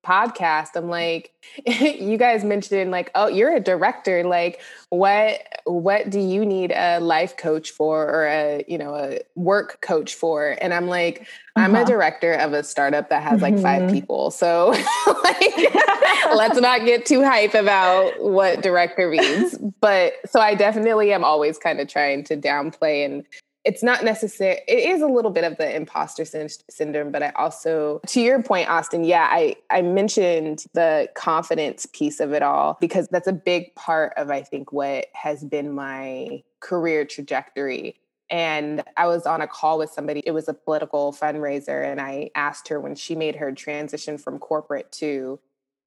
podcast 0.05 0.70
i'm 0.74 0.88
like 0.88 1.32
you 1.66 2.16
guys 2.16 2.44
mentioned 2.44 2.90
like 2.90 3.11
oh 3.14 3.26
you're 3.26 3.55
a 3.55 3.61
director 3.61 4.24
like 4.24 4.61
what 4.90 5.40
what 5.64 6.11
do 6.11 6.18
you 6.18 6.44
need 6.44 6.72
a 6.72 6.98
life 6.98 7.36
coach 7.36 7.70
for 7.70 8.09
or 8.09 8.26
a 8.26 8.64
you 8.66 8.76
know 8.78 8.94
a 8.94 9.18
work 9.36 9.80
coach 9.80 10.14
for 10.14 10.57
and 10.61 10.74
i'm 10.74 10.86
like 10.86 11.20
uh-huh. 11.20 11.64
i'm 11.64 11.74
a 11.74 11.78
uh-huh. 11.78 11.84
director 11.84 12.32
of 12.34 12.53
a 12.53 12.62
startup 12.62 13.09
that 13.11 13.22
has 13.22 13.40
like 13.40 13.55
mm-hmm. 13.55 13.62
five 13.62 13.90
people 13.90 14.30
so 14.30 14.68
like 15.24 15.74
let's 16.34 16.61
not 16.61 16.84
get 16.84 17.07
too 17.07 17.22
hype 17.22 17.55
about 17.55 18.12
what 18.22 18.62
director 18.62 19.09
means 19.09 19.57
but 19.80 20.14
so 20.26 20.40
i 20.40 20.55
definitely 20.55 21.12
am 21.12 21.24
always 21.24 21.59
kind 21.59 21.80
of 21.80 21.88
trying 21.88 22.24
to 22.24 22.36
downplay 22.36 23.05
and 23.05 23.24
it's 23.64 23.82
not 23.82 24.04
necessary 24.04 24.60
it 24.66 24.90
is 24.90 25.02
a 25.02 25.06
little 25.06 25.30
bit 25.30 25.44
of 25.44 25.56
the 25.56 25.76
imposter 25.76 26.24
syndrome 26.24 27.10
but 27.10 27.22
i 27.22 27.30
also 27.36 28.00
to 28.06 28.20
your 28.20 28.42
point 28.42 28.68
austin 28.68 29.04
yeah 29.04 29.28
i 29.30 29.54
i 29.70 29.82
mentioned 29.82 30.64
the 30.74 31.08
confidence 31.14 31.86
piece 31.92 32.20
of 32.20 32.32
it 32.32 32.42
all 32.42 32.76
because 32.80 33.08
that's 33.08 33.28
a 33.28 33.32
big 33.32 33.74
part 33.74 34.12
of 34.16 34.30
i 34.30 34.42
think 34.42 34.72
what 34.72 35.06
has 35.14 35.44
been 35.44 35.72
my 35.72 36.42
career 36.60 37.04
trajectory. 37.04 37.96
And 38.30 38.82
i 38.96 39.06
was 39.06 39.26
on 39.26 39.40
a 39.40 39.46
call 39.46 39.78
with 39.78 39.90
somebody 39.90 40.22
it 40.26 40.32
was 40.32 40.48
a 40.48 40.54
political 40.54 41.12
fundraiser 41.12 41.84
and 41.84 42.00
i 42.00 42.30
asked 42.34 42.68
her 42.68 42.80
when 42.80 42.94
she 42.94 43.14
made 43.14 43.36
her 43.36 43.52
transition 43.52 44.18
from 44.18 44.38
corporate 44.38 44.90
to 44.92 45.38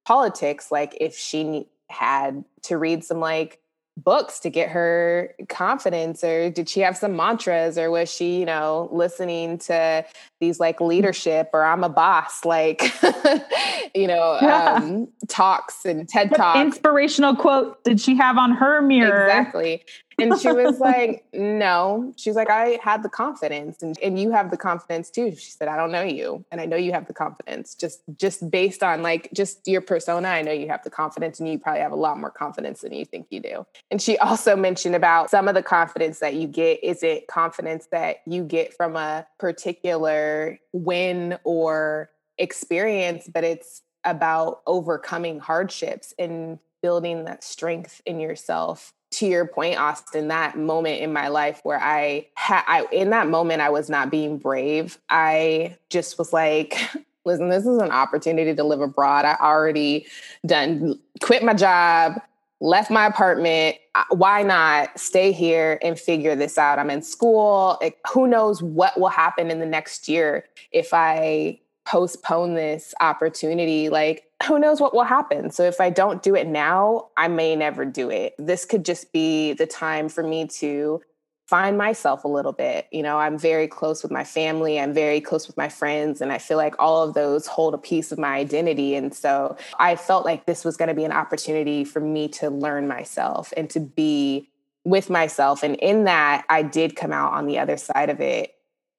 politics 0.05 0.71
like 0.71 0.95
if 1.01 1.15
she 1.15 1.67
had 1.89 2.43
to 2.63 2.77
read 2.77 3.03
some 3.03 3.19
like 3.19 3.59
books 3.97 4.39
to 4.41 4.49
get 4.49 4.69
her 4.69 5.33
confidence 5.47 6.23
or 6.23 6.49
did 6.49 6.67
she 6.67 6.81
have 6.81 6.97
some 6.97 7.15
mantras 7.15 7.77
or 7.77 7.89
was 7.89 8.11
she 8.11 8.39
you 8.39 8.45
know 8.45 8.89
listening 8.91 9.57
to 9.57 10.05
these 10.45 10.59
like 10.59 10.79
leadership 10.79 11.49
or 11.53 11.63
i'm 11.63 11.83
a 11.83 11.89
boss 11.89 12.45
like 12.45 12.81
you 13.95 14.07
know 14.07 14.37
yeah. 14.41 14.73
um, 14.75 15.07
talks 15.27 15.85
and 15.85 16.07
ted 16.07 16.33
talks 16.35 16.59
inspirational 16.59 17.35
quote 17.35 17.83
did 17.83 17.99
she 17.99 18.15
have 18.15 18.37
on 18.37 18.51
her 18.51 18.81
mirror 18.81 19.25
exactly 19.25 19.83
and 20.17 20.39
she 20.39 20.51
was 20.51 20.79
like, 20.79 21.25
no. 21.33 22.13
She's 22.17 22.35
like, 22.35 22.49
I 22.49 22.79
had 22.81 23.03
the 23.03 23.09
confidence 23.09 23.81
and, 23.81 23.97
and 24.01 24.19
you 24.19 24.31
have 24.31 24.51
the 24.51 24.57
confidence 24.57 25.09
too. 25.09 25.35
She 25.35 25.51
said, 25.51 25.67
I 25.67 25.77
don't 25.77 25.91
know 25.91 26.03
you. 26.03 26.45
And 26.51 26.61
I 26.61 26.65
know 26.65 26.77
you 26.77 26.91
have 26.93 27.07
the 27.07 27.13
confidence. 27.13 27.75
Just 27.75 28.01
just 28.17 28.49
based 28.49 28.83
on 28.83 29.01
like 29.01 29.29
just 29.33 29.67
your 29.67 29.81
persona, 29.81 30.29
I 30.29 30.41
know 30.41 30.51
you 30.51 30.67
have 30.69 30.83
the 30.83 30.89
confidence 30.89 31.39
and 31.39 31.49
you 31.49 31.59
probably 31.59 31.81
have 31.81 31.91
a 31.91 31.97
lot 31.97 32.19
more 32.19 32.31
confidence 32.31 32.81
than 32.81 32.93
you 32.93 33.05
think 33.05 33.27
you 33.29 33.39
do. 33.39 33.65
And 33.91 34.01
she 34.01 34.17
also 34.17 34.55
mentioned 34.55 34.95
about 34.95 35.29
some 35.29 35.47
of 35.47 35.55
the 35.55 35.63
confidence 35.63 36.19
that 36.19 36.35
you 36.35 36.47
get 36.47 36.83
is 36.83 37.03
it 37.03 37.27
confidence 37.27 37.87
that 37.91 38.17
you 38.25 38.43
get 38.43 38.73
from 38.73 38.95
a 38.95 39.25
particular 39.39 40.34
win 40.73 41.37
or 41.43 42.09
experience, 42.37 43.29
but 43.31 43.43
it's 43.43 43.81
about 44.03 44.61
overcoming 44.67 45.39
hardships 45.39 46.13
and 46.19 46.59
building 46.81 47.25
that 47.25 47.43
strength 47.43 48.01
in 48.05 48.19
yourself 48.19 48.93
to 49.11 49.25
your 49.25 49.47
point, 49.47 49.77
Austin, 49.79 50.27
that 50.27 50.57
moment 50.57 51.01
in 51.01 51.13
my 51.13 51.29
life 51.29 51.61
where 51.63 51.79
I 51.81 52.27
had, 52.35 52.63
I, 52.67 52.85
in 52.91 53.11
that 53.11 53.27
moment, 53.27 53.61
I 53.61 53.69
was 53.69 53.89
not 53.89 54.11
being 54.11 54.37
brave. 54.37 54.99
I 55.09 55.77
just 55.89 56.17
was 56.17 56.33
like, 56.33 56.77
listen, 57.25 57.49
this 57.49 57.65
is 57.65 57.77
an 57.81 57.91
opportunity 57.91 58.53
to 58.53 58.63
live 58.63 58.81
abroad. 58.81 59.25
I 59.25 59.37
already 59.39 60.05
done 60.45 60.99
quit 61.21 61.43
my 61.43 61.53
job, 61.53 62.21
left 62.61 62.89
my 62.89 63.05
apartment. 63.05 63.77
Why 64.09 64.43
not 64.43 64.97
stay 64.99 65.31
here 65.31 65.79
and 65.81 65.99
figure 65.99 66.35
this 66.35 66.57
out? 66.57 66.79
I'm 66.79 66.89
in 66.89 67.01
school. 67.01 67.77
It, 67.81 67.97
who 68.11 68.27
knows 68.27 68.61
what 68.61 68.99
will 68.99 69.09
happen 69.09 69.51
in 69.51 69.59
the 69.59 69.65
next 69.65 70.07
year 70.07 70.45
if 70.71 70.93
I 70.93 71.59
postpone 71.85 72.55
this 72.55 72.93
opportunity? 72.99 73.89
Like, 73.89 74.23
who 74.45 74.59
knows 74.59 74.81
what 74.81 74.93
will 74.93 75.03
happen. 75.03 75.49
So 75.51 75.63
if 75.63 75.79
I 75.79 75.89
don't 75.89 76.21
do 76.21 76.35
it 76.35 76.47
now, 76.47 77.07
I 77.15 77.27
may 77.27 77.55
never 77.55 77.85
do 77.85 78.09
it. 78.09 78.35
This 78.37 78.65
could 78.65 78.83
just 78.83 79.13
be 79.13 79.53
the 79.53 79.65
time 79.65 80.09
for 80.09 80.23
me 80.23 80.47
to 80.47 81.01
find 81.47 81.77
myself 81.77 82.23
a 82.23 82.27
little 82.27 82.51
bit. 82.51 82.87
You 82.91 83.03
know, 83.03 83.19
I'm 83.19 83.37
very 83.37 83.67
close 83.67 84.01
with 84.01 84.11
my 84.11 84.23
family, 84.23 84.79
I'm 84.79 84.93
very 84.93 85.21
close 85.21 85.47
with 85.47 85.57
my 85.57 85.69
friends, 85.69 86.21
and 86.21 86.31
I 86.31 86.37
feel 86.37 86.57
like 86.57 86.75
all 86.79 87.03
of 87.03 87.13
those 87.13 87.45
hold 87.47 87.73
a 87.73 87.77
piece 87.77 88.11
of 88.11 88.17
my 88.17 88.35
identity. 88.35 88.95
And 88.95 89.13
so 89.13 89.55
I 89.79 89.95
felt 89.95 90.25
like 90.25 90.45
this 90.45 90.65
was 90.65 90.75
going 90.77 90.89
to 90.89 90.95
be 90.95 91.03
an 91.03 91.11
opportunity 91.11 91.83
for 91.83 91.99
me 91.99 92.27
to 92.29 92.49
learn 92.49 92.87
myself 92.87 93.53
and 93.55 93.69
to 93.71 93.79
be 93.79 94.49
with 94.83 95.09
myself. 95.09 95.63
And 95.63 95.75
in 95.77 96.05
that, 96.05 96.45
I 96.49 96.63
did 96.63 96.95
come 96.95 97.11
out 97.11 97.33
on 97.33 97.45
the 97.45 97.59
other 97.59 97.77
side 97.77 98.09
of 98.09 98.19
it 98.19 98.54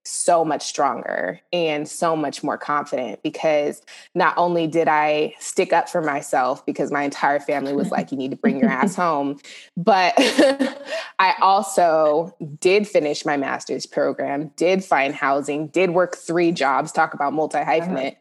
so 0.07 0.45
much 0.45 0.63
stronger 0.63 1.41
and 1.53 1.89
so 1.89 2.17
much 2.17 2.43
more 2.43 2.57
confident 2.57 3.23
because 3.23 3.83
not 4.15 4.37
only 4.37 4.67
did 4.67 4.89
I 4.89 5.35
stick 5.39 5.73
up 5.73 5.89
for 5.89 6.01
myself 6.01 6.65
because 6.65 6.93
my 6.93 7.03
entire 7.03 7.41
family 7.41 7.73
was 7.73 7.91
like, 7.91 8.13
you 8.13 8.19
need 8.19 8.31
to 8.31 8.37
bring 8.37 8.59
your 8.59 8.71
ass 8.71 8.95
home, 8.97 9.39
but 9.77 10.15
I 11.19 11.35
also 11.41 12.35
did 12.61 12.87
finish 12.87 13.25
my 13.25 13.37
master's 13.37 13.87
program, 13.87 14.53
did 14.57 14.85
find 14.85 15.15
housing, 15.15 15.69
did 15.69 15.91
work 15.91 16.17
three 16.17 16.53
jobs, 16.53 16.93
talk 16.93 17.15
about 17.15 17.29
uh-huh. 17.29 17.37
multi 17.37 17.59
hyphenate, 17.59 18.17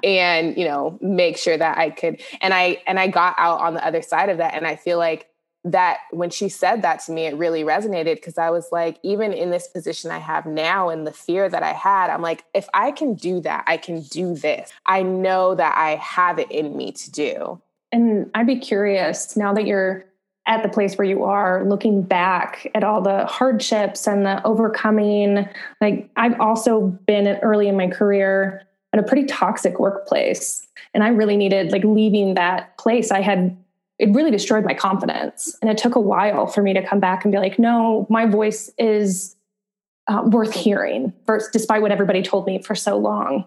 and, 0.04 0.56
you 0.56 0.64
know, 0.64 0.98
make 1.00 1.36
sure 1.36 1.56
that 1.56 1.78
I 1.78 1.90
could, 1.90 2.22
and 2.40 2.54
I, 2.54 2.82
and 2.86 3.00
I 3.00 3.08
got 3.08 3.34
out 3.38 3.60
on 3.60 3.74
the 3.74 3.84
other 3.84 4.02
side 4.02 4.28
of 4.28 4.38
that. 4.38 4.54
And 4.54 4.66
I 4.66 4.76
feel 4.76 4.98
like 4.98 5.28
that 5.64 5.98
when 6.10 6.30
she 6.30 6.48
said 6.48 6.82
that 6.82 7.00
to 7.00 7.12
me, 7.12 7.26
it 7.26 7.36
really 7.36 7.62
resonated 7.62 8.16
because 8.16 8.36
I 8.36 8.50
was 8.50 8.68
like, 8.72 8.98
even 9.02 9.32
in 9.32 9.50
this 9.50 9.68
position 9.68 10.10
I 10.10 10.18
have 10.18 10.44
now 10.44 10.88
and 10.88 11.06
the 11.06 11.12
fear 11.12 11.48
that 11.48 11.62
I 11.62 11.72
had, 11.72 12.10
I'm 12.10 12.22
like, 12.22 12.44
if 12.52 12.68
I 12.74 12.90
can 12.90 13.14
do 13.14 13.40
that, 13.40 13.64
I 13.66 13.76
can 13.76 14.00
do 14.00 14.34
this. 14.34 14.72
I 14.86 15.02
know 15.02 15.54
that 15.54 15.76
I 15.76 15.96
have 15.96 16.38
it 16.38 16.50
in 16.50 16.76
me 16.76 16.92
to 16.92 17.10
do. 17.10 17.60
And 17.92 18.30
I'd 18.34 18.46
be 18.46 18.58
curious 18.58 19.36
now 19.36 19.52
that 19.54 19.66
you're 19.66 20.04
at 20.46 20.64
the 20.64 20.68
place 20.68 20.98
where 20.98 21.06
you 21.06 21.22
are, 21.22 21.64
looking 21.64 22.02
back 22.02 22.68
at 22.74 22.82
all 22.82 23.00
the 23.00 23.26
hardships 23.26 24.08
and 24.08 24.26
the 24.26 24.44
overcoming. 24.44 25.48
Like, 25.80 26.10
I've 26.16 26.40
also 26.40 26.88
been 27.06 27.28
early 27.42 27.68
in 27.68 27.76
my 27.76 27.86
career 27.86 28.62
at 28.92 28.98
a 28.98 29.04
pretty 29.04 29.26
toxic 29.26 29.78
workplace. 29.78 30.66
And 30.94 31.04
I 31.04 31.08
really 31.08 31.36
needed, 31.36 31.70
like, 31.70 31.84
leaving 31.84 32.34
that 32.34 32.76
place. 32.76 33.12
I 33.12 33.20
had 33.20 33.56
it 34.02 34.12
really 34.12 34.32
destroyed 34.32 34.64
my 34.64 34.74
confidence. 34.74 35.56
And 35.62 35.70
it 35.70 35.78
took 35.78 35.94
a 35.94 36.00
while 36.00 36.48
for 36.48 36.60
me 36.60 36.74
to 36.74 36.84
come 36.84 36.98
back 36.98 37.24
and 37.24 37.30
be 37.30 37.38
like, 37.38 37.56
no, 37.56 38.04
my 38.10 38.26
voice 38.26 38.68
is 38.76 39.36
uh, 40.08 40.22
worth 40.26 40.52
hearing, 40.52 41.12
first, 41.24 41.52
despite 41.52 41.82
what 41.82 41.92
everybody 41.92 42.20
told 42.20 42.44
me 42.44 42.60
for 42.60 42.74
so 42.74 42.96
long. 42.98 43.44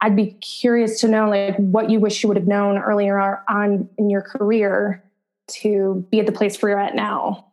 I'd 0.00 0.14
be 0.14 0.26
curious 0.34 1.00
to 1.00 1.08
know 1.08 1.28
like 1.28 1.56
what 1.56 1.90
you 1.90 1.98
wish 1.98 2.22
you 2.22 2.28
would 2.28 2.36
have 2.36 2.46
known 2.46 2.78
earlier 2.78 3.42
on 3.48 3.88
in 3.98 4.08
your 4.08 4.22
career 4.22 5.02
to 5.48 6.06
be 6.08 6.20
at 6.20 6.26
the 6.26 6.32
place 6.32 6.62
where 6.62 6.70
you're 6.70 6.80
at 6.80 6.94
now. 6.94 7.52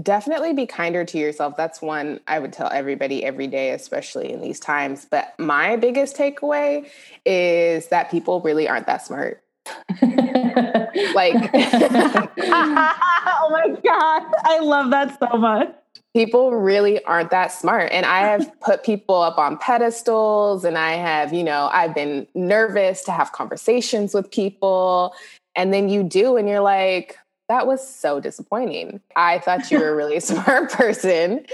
Definitely 0.00 0.54
be 0.54 0.64
kinder 0.64 1.04
to 1.04 1.18
yourself. 1.18 1.54
That's 1.54 1.82
one 1.82 2.20
I 2.26 2.38
would 2.38 2.54
tell 2.54 2.70
everybody 2.72 3.22
every 3.24 3.46
day, 3.46 3.72
especially 3.72 4.32
in 4.32 4.40
these 4.40 4.58
times. 4.58 5.04
But 5.10 5.38
my 5.38 5.76
biggest 5.76 6.16
takeaway 6.16 6.88
is 7.26 7.88
that 7.88 8.10
people 8.10 8.40
really 8.40 8.68
aren't 8.68 8.86
that 8.86 9.04
smart 9.04 9.42
like 11.14 11.34
oh 12.42 13.48
my 13.50 13.76
god 13.84 14.22
i 14.44 14.58
love 14.60 14.90
that 14.90 15.18
so 15.18 15.36
much 15.36 15.68
people 16.14 16.52
really 16.52 17.02
aren't 17.04 17.30
that 17.30 17.52
smart 17.52 17.90
and 17.92 18.06
i 18.06 18.20
have 18.20 18.50
put 18.60 18.82
people 18.84 19.20
up 19.20 19.38
on 19.38 19.56
pedestals 19.58 20.64
and 20.64 20.78
i 20.78 20.92
have 20.92 21.32
you 21.32 21.44
know 21.44 21.68
i've 21.72 21.94
been 21.94 22.26
nervous 22.34 23.02
to 23.02 23.12
have 23.12 23.32
conversations 23.32 24.14
with 24.14 24.30
people 24.30 25.14
and 25.56 25.72
then 25.72 25.88
you 25.88 26.02
do 26.02 26.36
and 26.36 26.48
you're 26.48 26.60
like 26.60 27.18
that 27.48 27.66
was 27.66 27.86
so 27.86 28.20
disappointing 28.20 29.00
i 29.16 29.38
thought 29.38 29.70
you 29.70 29.78
were 29.78 29.90
a 29.90 29.96
really 29.96 30.20
smart 30.30 30.70
person 30.70 31.44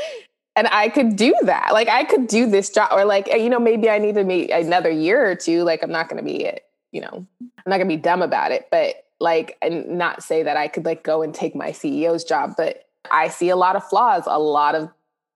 and 0.58 0.68
I 0.68 0.88
could 0.88 1.16
do 1.16 1.34
that. 1.42 1.74
Like 1.74 1.88
I 1.88 2.04
could 2.04 2.28
do 2.28 2.48
this 2.48 2.70
job, 2.70 2.88
or 2.90 3.04
like 3.04 3.26
you 3.26 3.50
know, 3.50 3.60
maybe 3.60 3.90
I 3.90 3.98
need 3.98 4.14
to 4.14 4.24
meet 4.24 4.50
another 4.50 4.88
year 4.88 5.30
or 5.30 5.34
two. 5.34 5.64
Like 5.64 5.82
I'm 5.82 5.92
not 5.92 6.08
going 6.08 6.16
to 6.16 6.24
be 6.24 6.46
it 6.46 6.65
you 6.96 7.02
know, 7.02 7.26
I'm 7.42 7.62
not 7.66 7.76
gonna 7.76 7.86
be 7.86 7.98
dumb 7.98 8.22
about 8.22 8.52
it, 8.52 8.68
but 8.70 9.04
like, 9.20 9.58
and 9.60 9.98
not 9.98 10.22
say 10.22 10.42
that 10.42 10.56
I 10.56 10.66
could 10.66 10.86
like 10.86 11.04
go 11.04 11.20
and 11.20 11.34
take 11.34 11.54
my 11.54 11.70
CEO's 11.70 12.24
job, 12.24 12.54
but 12.56 12.88
I 13.10 13.28
see 13.28 13.50
a 13.50 13.56
lot 13.56 13.76
of 13.76 13.84
flaws 13.86 14.24
a 14.26 14.38
lot 14.38 14.74
of 14.74 14.88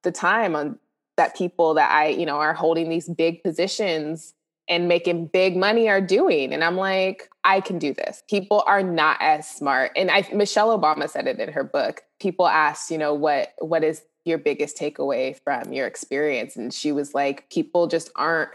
the 0.03 0.11
time 0.11 0.57
on 0.57 0.79
that 1.19 1.37
people 1.37 1.75
that 1.75 1.91
I, 1.91 2.09
you 2.09 2.25
know, 2.25 2.37
are 2.37 2.55
holding 2.55 2.89
these 2.89 3.11
big 3.11 3.43
positions 3.43 4.33
and 4.69 4.89
making 4.89 5.27
big 5.27 5.55
money 5.55 5.87
are 5.91 6.01
doing. 6.01 6.55
And 6.55 6.65
I'm 6.65 6.77
like, 6.77 7.29
I 7.45 7.61
can 7.61 7.79
do 7.79 7.93
this. 7.93 8.23
People 8.31 8.65
are 8.67 8.83
not 8.83 9.19
as 9.21 9.47
smart. 9.47 9.91
And 9.97 10.11
I 10.11 10.27
Michelle 10.33 10.79
Obama 10.79 11.11
said 11.11 11.27
it 11.27 11.39
in 11.39 11.53
her 11.53 11.65
book. 11.65 12.03
People 12.21 12.47
asked, 12.47 12.91
you 12.91 12.97
know, 12.97 13.13
what 13.13 13.53
what 13.59 13.85
is 13.85 14.03
your 14.25 14.39
biggest 14.39 14.79
takeaway 14.79 15.39
from 15.45 15.75
your 15.75 15.87
experience? 15.87 16.57
And 16.57 16.73
she 16.73 16.91
was 16.91 17.13
like, 17.13 17.51
people 17.51 17.87
just 17.87 18.11
aren't 18.17 18.51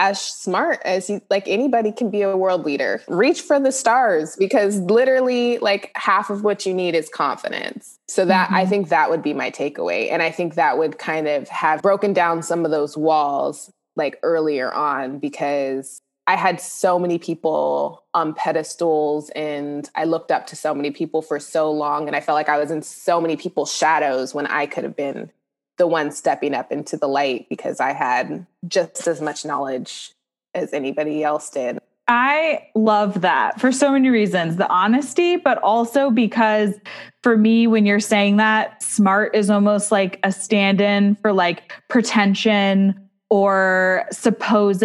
as 0.00 0.18
smart 0.18 0.80
as 0.86 1.10
you 1.10 1.20
like 1.28 1.46
anybody 1.46 1.92
can 1.92 2.10
be 2.10 2.22
a 2.22 2.34
world 2.34 2.64
leader 2.64 3.02
reach 3.06 3.42
for 3.42 3.60
the 3.60 3.70
stars 3.70 4.34
because 4.36 4.78
literally 4.80 5.58
like 5.58 5.92
half 5.94 6.30
of 6.30 6.42
what 6.42 6.64
you 6.64 6.72
need 6.72 6.94
is 6.94 7.08
confidence 7.10 7.98
so 8.08 8.24
that 8.24 8.46
mm-hmm. 8.46 8.56
i 8.56 8.66
think 8.66 8.88
that 8.88 9.10
would 9.10 9.22
be 9.22 9.34
my 9.34 9.50
takeaway 9.50 10.10
and 10.10 10.22
i 10.22 10.30
think 10.30 10.54
that 10.54 10.78
would 10.78 10.98
kind 10.98 11.28
of 11.28 11.46
have 11.50 11.82
broken 11.82 12.14
down 12.14 12.42
some 12.42 12.64
of 12.64 12.70
those 12.70 12.96
walls 12.96 13.70
like 13.94 14.18
earlier 14.22 14.72
on 14.72 15.18
because 15.18 16.00
i 16.26 16.34
had 16.34 16.58
so 16.58 16.98
many 16.98 17.18
people 17.18 18.02
on 18.14 18.32
pedestals 18.32 19.28
and 19.36 19.90
i 19.94 20.04
looked 20.04 20.30
up 20.30 20.46
to 20.46 20.56
so 20.56 20.74
many 20.74 20.90
people 20.90 21.20
for 21.20 21.38
so 21.38 21.70
long 21.70 22.06
and 22.06 22.16
i 22.16 22.20
felt 22.20 22.36
like 22.36 22.48
i 22.48 22.58
was 22.58 22.70
in 22.70 22.80
so 22.80 23.20
many 23.20 23.36
people's 23.36 23.70
shadows 23.70 24.34
when 24.34 24.46
i 24.46 24.64
could 24.64 24.82
have 24.82 24.96
been 24.96 25.30
the 25.80 25.86
one 25.86 26.10
stepping 26.10 26.54
up 26.54 26.70
into 26.70 26.98
the 26.98 27.08
light 27.08 27.48
because 27.48 27.80
I 27.80 27.94
had 27.94 28.46
just 28.68 29.08
as 29.08 29.22
much 29.22 29.46
knowledge 29.46 30.12
as 30.54 30.74
anybody 30.74 31.24
else 31.24 31.48
did. 31.48 31.78
I 32.06 32.68
love 32.74 33.22
that 33.22 33.58
for 33.58 33.72
so 33.72 33.90
many 33.90 34.10
reasons 34.10 34.56
the 34.56 34.68
honesty, 34.68 35.36
but 35.36 35.56
also 35.62 36.10
because 36.10 36.74
for 37.22 37.38
me, 37.38 37.66
when 37.66 37.86
you're 37.86 37.98
saying 37.98 38.36
that, 38.36 38.82
smart 38.82 39.34
is 39.34 39.48
almost 39.48 39.90
like 39.90 40.20
a 40.22 40.32
stand 40.32 40.82
in 40.82 41.14
for 41.14 41.32
like 41.32 41.72
pretension 41.88 43.08
or 43.30 44.04
supposed 44.12 44.82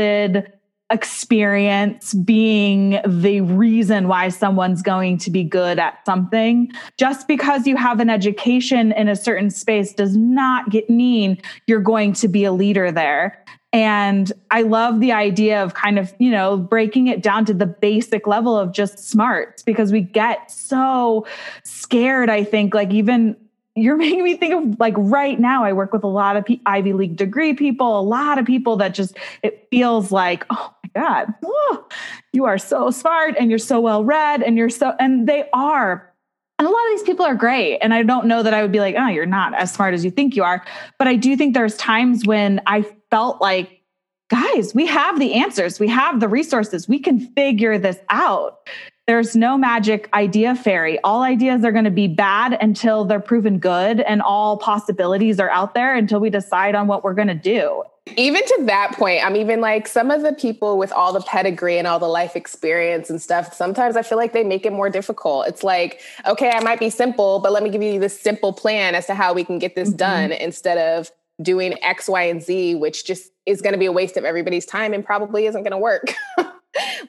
experience 0.92 2.14
being 2.14 3.00
the 3.08 3.42
reason 3.42 4.08
why 4.08 4.30
someone's 4.30 4.82
going 4.82 5.18
to 5.18 5.32
be 5.32 5.44
good 5.44 5.80
at 5.80 6.06
something. 6.06 6.72
Just 6.98 7.28
because 7.28 7.66
you 7.66 7.76
have 7.76 8.00
an 8.00 8.10
education 8.10 8.92
in 8.92 9.08
a 9.08 9.16
certain 9.16 9.50
space 9.50 9.94
does 9.94 10.16
not 10.16 10.70
get 10.70 10.90
mean 10.90 11.42
you're 11.68 11.80
going 11.80 12.14
to 12.14 12.28
be 12.28 12.44
a 12.44 12.52
leader 12.52 12.92
there. 12.92 13.44
And 13.74 14.32
I 14.52 14.62
love 14.62 15.02
the 15.02 15.12
idea 15.12 15.62
of 15.62 15.74
kind 15.74 16.00
of, 16.00 16.14
you 16.18 16.32
know, 16.32 16.56
breaking 16.56 17.08
it 17.08 17.22
down 17.22 17.44
to 17.46 17.54
the 17.54 17.66
basic 17.66 18.26
level 18.26 18.58
of 18.58 18.72
just 18.72 19.00
smarts 19.00 19.64
because 19.64 19.92
we 19.92 20.00
get 20.00 20.50
so 20.50 21.28
scared. 21.66 22.30
I 22.30 22.46
think, 22.46 22.74
like, 22.74 22.94
even 22.94 23.36
you're 23.76 23.98
making 23.98 24.24
me 24.24 24.38
think 24.38 24.54
of 24.54 24.80
like 24.80 24.94
right 24.98 25.40
now 25.40 25.64
i 25.64 25.74
work 25.74 25.94
with 25.94 26.04
a 26.04 26.08
lot 26.08 26.38
of 26.38 26.46
P- 26.46 26.62
ivy 26.66 26.94
league 26.94 27.16
degree 27.16 27.54
people 27.54 28.00
a 28.00 28.02
lot 28.02 28.38
of 28.38 28.46
people 28.46 28.78
that 28.78 28.94
just 28.94 29.18
it 29.44 29.68
feels 29.70 30.12
like 30.12 30.46
oh 30.50 30.74
god. 30.96 31.34
Oh, 31.44 31.88
you 32.34 32.46
are 32.46 32.58
so 32.58 32.92
smart 32.92 33.36
and 33.40 33.50
you're 33.50 33.60
so 33.60 33.80
well 33.80 34.04
read 34.04 34.42
and 34.42 34.58
you're 34.58 34.70
so 34.70 34.94
and 35.00 35.28
they 35.28 35.48
are. 35.54 36.12
And 36.58 36.68
a 36.68 36.72
lot 36.72 36.86
of 36.86 36.92
these 36.98 37.04
people 37.04 37.26
are 37.26 37.36
great. 37.36 37.80
And 37.80 37.94
i 37.94 38.04
don't 38.04 38.28
know 38.28 38.44
that 38.44 38.54
i 38.54 38.62
would 38.62 38.72
be 38.72 38.80
like 38.80 38.96
oh 38.98 39.08
you're 39.08 39.26
not 39.26 39.54
as 39.54 39.72
smart 39.74 39.94
as 39.94 40.04
you 40.04 40.12
think 40.12 40.36
you 40.36 40.44
are. 40.44 40.64
But 40.98 41.08
i 41.08 41.16
do 41.16 41.36
think 41.36 41.54
there's 41.54 41.78
times 41.78 42.26
when 42.26 42.62
i 42.66 42.84
felt 43.12 43.42
like 43.42 43.82
guys 44.30 44.74
we 44.74 44.86
have 44.88 45.20
the 45.20 45.34
answers. 45.34 45.80
We 45.80 45.88
have 45.90 46.20
the 46.20 46.28
resources. 46.28 46.88
We 46.88 47.00
can 47.00 47.20
figure 47.34 47.78
this 47.78 48.00
out. 48.10 48.68
There's 49.08 49.36
no 49.36 49.56
magic 49.56 50.10
idea 50.16 50.56
fairy. 50.56 51.00
All 51.04 51.22
ideas 51.22 51.64
are 51.64 51.72
going 51.72 51.86
to 51.86 51.92
be 51.92 52.08
bad 52.08 52.58
until 52.60 53.06
they're 53.06 53.20
proven 53.20 53.60
good, 53.60 54.02
and 54.02 54.20
all 54.22 54.58
possibilities 54.58 55.40
are 55.40 55.52
out 55.52 55.76
there 55.76 55.96
until 55.96 56.20
we 56.20 56.32
decide 56.32 56.74
on 56.74 56.88
what 56.88 57.04
we're 57.04 57.14
going 57.14 57.28
to 57.28 57.36
do. 57.36 57.84
Even 58.18 58.46
to 58.46 58.60
that 58.66 58.94
point, 58.94 59.26
I'm 59.26 59.36
even 59.36 59.62
like 59.62 59.88
some 59.88 60.12
of 60.12 60.22
the 60.22 60.34
people 60.34 60.78
with 60.78 60.92
all 60.92 61.12
the 61.12 61.22
pedigree 61.22 61.80
and 61.80 61.88
all 61.88 61.98
the 61.98 62.08
life 62.08 62.36
experience 62.36 63.10
and 63.10 63.20
stuff, 63.20 63.54
sometimes 63.54 63.96
I 63.96 64.04
feel 64.04 64.18
like 64.18 64.32
they 64.32 64.44
make 64.44 64.66
it 64.66 64.72
more 64.72 64.92
difficult. 64.92 65.48
It's 65.48 65.64
like, 65.64 66.02
okay, 66.28 66.52
I 66.52 66.60
might 66.62 66.80
be 66.80 66.92
simple, 66.92 67.40
but 67.40 67.52
let 67.52 67.64
me 67.64 67.70
give 67.72 67.82
you 67.82 68.00
this 68.00 68.20
simple 68.20 68.54
plan 68.54 68.94
as 68.94 69.08
to 69.08 69.16
how 69.16 69.34
we 69.34 69.44
can 69.44 69.58
get 69.58 69.76
this 69.76 69.90
mm-hmm. 69.90 69.98
done 69.98 70.32
instead 70.32 70.78
of 70.78 71.12
doing 71.42 71.82
X, 71.84 72.08
Y, 72.08 72.22
and 72.22 72.44
Z, 72.44 72.76
which 72.76 73.06
just 73.06 73.32
is 73.48 73.62
going 73.62 73.74
to 73.74 73.80
be 73.80 73.88
a 73.88 73.92
waste 73.92 74.18
of 74.18 74.24
everybody's 74.24 74.68
time 74.68 74.94
and 74.94 75.04
probably 75.04 75.48
isn't 75.48 75.64
going 75.64 75.72
to 75.72 75.78
work. 75.78 76.14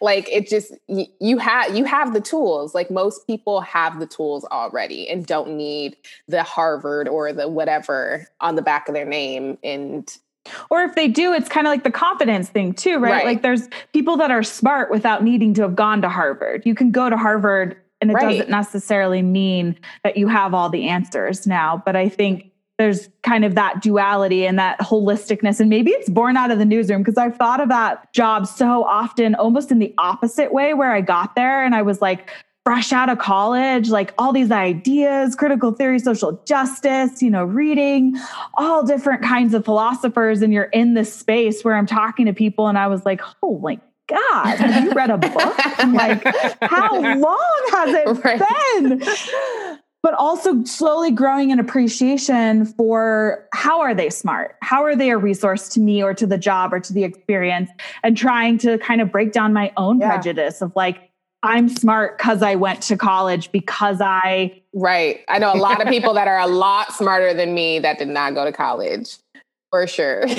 like 0.01 0.28
it 0.30 0.49
just 0.49 0.72
you, 0.86 1.07
you 1.20 1.38
have 1.38 1.76
you 1.76 1.84
have 1.84 2.14
the 2.14 2.20
tools 2.20 2.74
like 2.74 2.88
most 2.88 3.26
people 3.26 3.61
have 3.61 3.99
the 3.99 4.07
tools 4.07 4.44
already 4.44 5.09
and 5.09 5.26
don't 5.26 5.57
need 5.57 5.97
the 6.28 6.44
harvard 6.44 7.09
or 7.09 7.32
the 7.32 7.49
whatever 7.49 8.28
on 8.40 8.55
the 8.55 8.62
back 8.62 8.88
of 8.88 8.94
their 8.94 9.05
name 9.05 9.59
and 9.64 10.18
or 10.70 10.82
if 10.82 10.94
they 10.94 11.09
do 11.09 11.32
it's 11.32 11.49
kind 11.49 11.66
of 11.66 11.70
like 11.70 11.84
the 11.84 11.90
confidence 11.90 12.49
thing 12.49 12.72
too 12.72 12.99
right? 12.99 13.12
right? 13.12 13.24
like 13.24 13.42
there's 13.42 13.68
people 13.92 14.16
that 14.16 14.30
are 14.30 14.42
smart 14.42 14.90
without 14.90 15.22
needing 15.22 15.55
to 15.55 15.62
have 15.62 15.76
gone 15.76 16.03
to 16.03 16.09
harvard 16.09 16.62
you 16.64 16.74
can 16.74 16.90
go 16.90 17.09
to 17.09 17.16
harvard 17.16 17.76
and 18.01 18.11
it 18.11 18.14
right. 18.14 18.30
doesn't 18.30 18.51
necessarily 18.51 19.22
mean 19.22 19.78
that 20.05 20.16
you 20.16 20.28
have 20.28 20.55
all 20.55 20.68
the 20.68 20.88
answers 20.88 21.47
now 21.47 21.82
but 21.84 21.97
i 21.97 22.09
think 22.09 22.51
there's 22.78 23.09
kind 23.22 23.44
of 23.44 23.55
that 23.55 23.80
duality 23.80 24.47
and 24.47 24.59
that 24.59 24.78
holisticness. 24.80 25.61
And 25.61 25.70
maybe 25.70 25.92
it's 25.92 26.11
born 26.11 26.36
out 26.36 26.51
of 26.51 26.59
the 26.59 26.64
newsroom 26.64 27.03
because 27.03 27.16
I've 27.16 27.36
thought 27.36 27.61
of 27.61 27.70
that 27.70 28.12
job 28.12 28.47
so 28.47 28.84
often, 28.84 29.34
almost 29.34 29.70
in 29.70 29.78
the 29.78 29.94
opposite 29.97 30.53
way, 30.53 30.74
where 30.74 30.92
I 30.92 31.01
got 31.01 31.34
there 31.34 31.64
and 31.64 31.74
I 31.74 31.82
was 31.82 32.03
like, 32.03 32.30
fresh 32.66 32.92
out 32.92 33.08
of 33.08 33.16
college, 33.18 33.90
like 33.90 34.12
all 34.18 34.32
these 34.32 34.50
ideas, 34.50 35.36
critical 35.36 35.70
theory, 35.70 36.00
social 36.00 36.42
justice, 36.44 37.22
you 37.22 37.30
know, 37.30 37.44
reading 37.44 38.16
all 38.54 38.84
different 38.84 39.22
kinds 39.22 39.54
of 39.54 39.64
philosophers. 39.64 40.42
And 40.42 40.52
you're 40.52 40.64
in 40.64 40.94
this 40.94 41.14
space 41.14 41.62
where 41.62 41.76
I'm 41.76 41.86
talking 41.86 42.26
to 42.26 42.32
people 42.32 42.66
and 42.66 42.76
I 42.76 42.88
was 42.88 43.06
like, 43.06 43.20
holy 43.20 43.78
God, 44.08 44.56
have 44.56 44.82
you 44.82 44.90
read 44.94 45.10
a 45.10 45.16
book? 45.16 45.54
I'm 45.78 45.94
like, 45.94 46.24
how 46.60 47.00
long 47.16 47.68
has 47.70 47.94
it 47.94 48.24
right. 48.24 48.42
been? 48.80 49.78
but 50.02 50.14
also 50.14 50.62
slowly 50.64 51.12
growing 51.12 51.52
an 51.52 51.60
appreciation 51.60 52.64
for 52.64 53.48
how 53.52 53.80
are 53.80 53.92
they 53.92 54.08
smart 54.08 54.54
how 54.60 54.84
are 54.84 54.94
they 54.94 55.10
a 55.10 55.18
resource 55.18 55.68
to 55.68 55.80
me 55.80 56.00
or 56.00 56.14
to 56.14 56.28
the 56.28 56.38
job 56.38 56.72
or 56.72 56.78
to 56.78 56.92
the 56.92 57.02
experience 57.02 57.68
and 58.04 58.16
trying 58.16 58.56
to 58.56 58.78
kind 58.78 59.00
of 59.00 59.10
break 59.10 59.32
down 59.32 59.52
my 59.52 59.72
own 59.76 59.98
yeah. 59.98 60.08
prejudice 60.10 60.62
of 60.62 60.70
like 60.76 61.10
i'm 61.43 61.68
smart 61.68 62.18
because 62.18 62.43
i 62.43 62.55
went 62.55 62.82
to 62.82 62.97
college 62.97 63.51
because 63.53 64.01
i 64.01 64.62
right. 64.76 65.20
I 65.28 65.39
know 65.39 65.53
a 65.53 65.57
lot 65.57 65.80
of 65.80 65.89
people 65.89 66.14
that 66.14 66.28
are 66.28 66.39
a 66.39 66.47
lot 66.47 66.93
smarter 66.93 67.32
than 67.32 67.55
me 67.55 67.78
that 67.80 67.99
did 67.99 68.09
not 68.09 68.34
go 68.34 68.45
to 68.45 68.53
college 68.53 69.16
for 69.70 69.87
sure. 69.87 70.26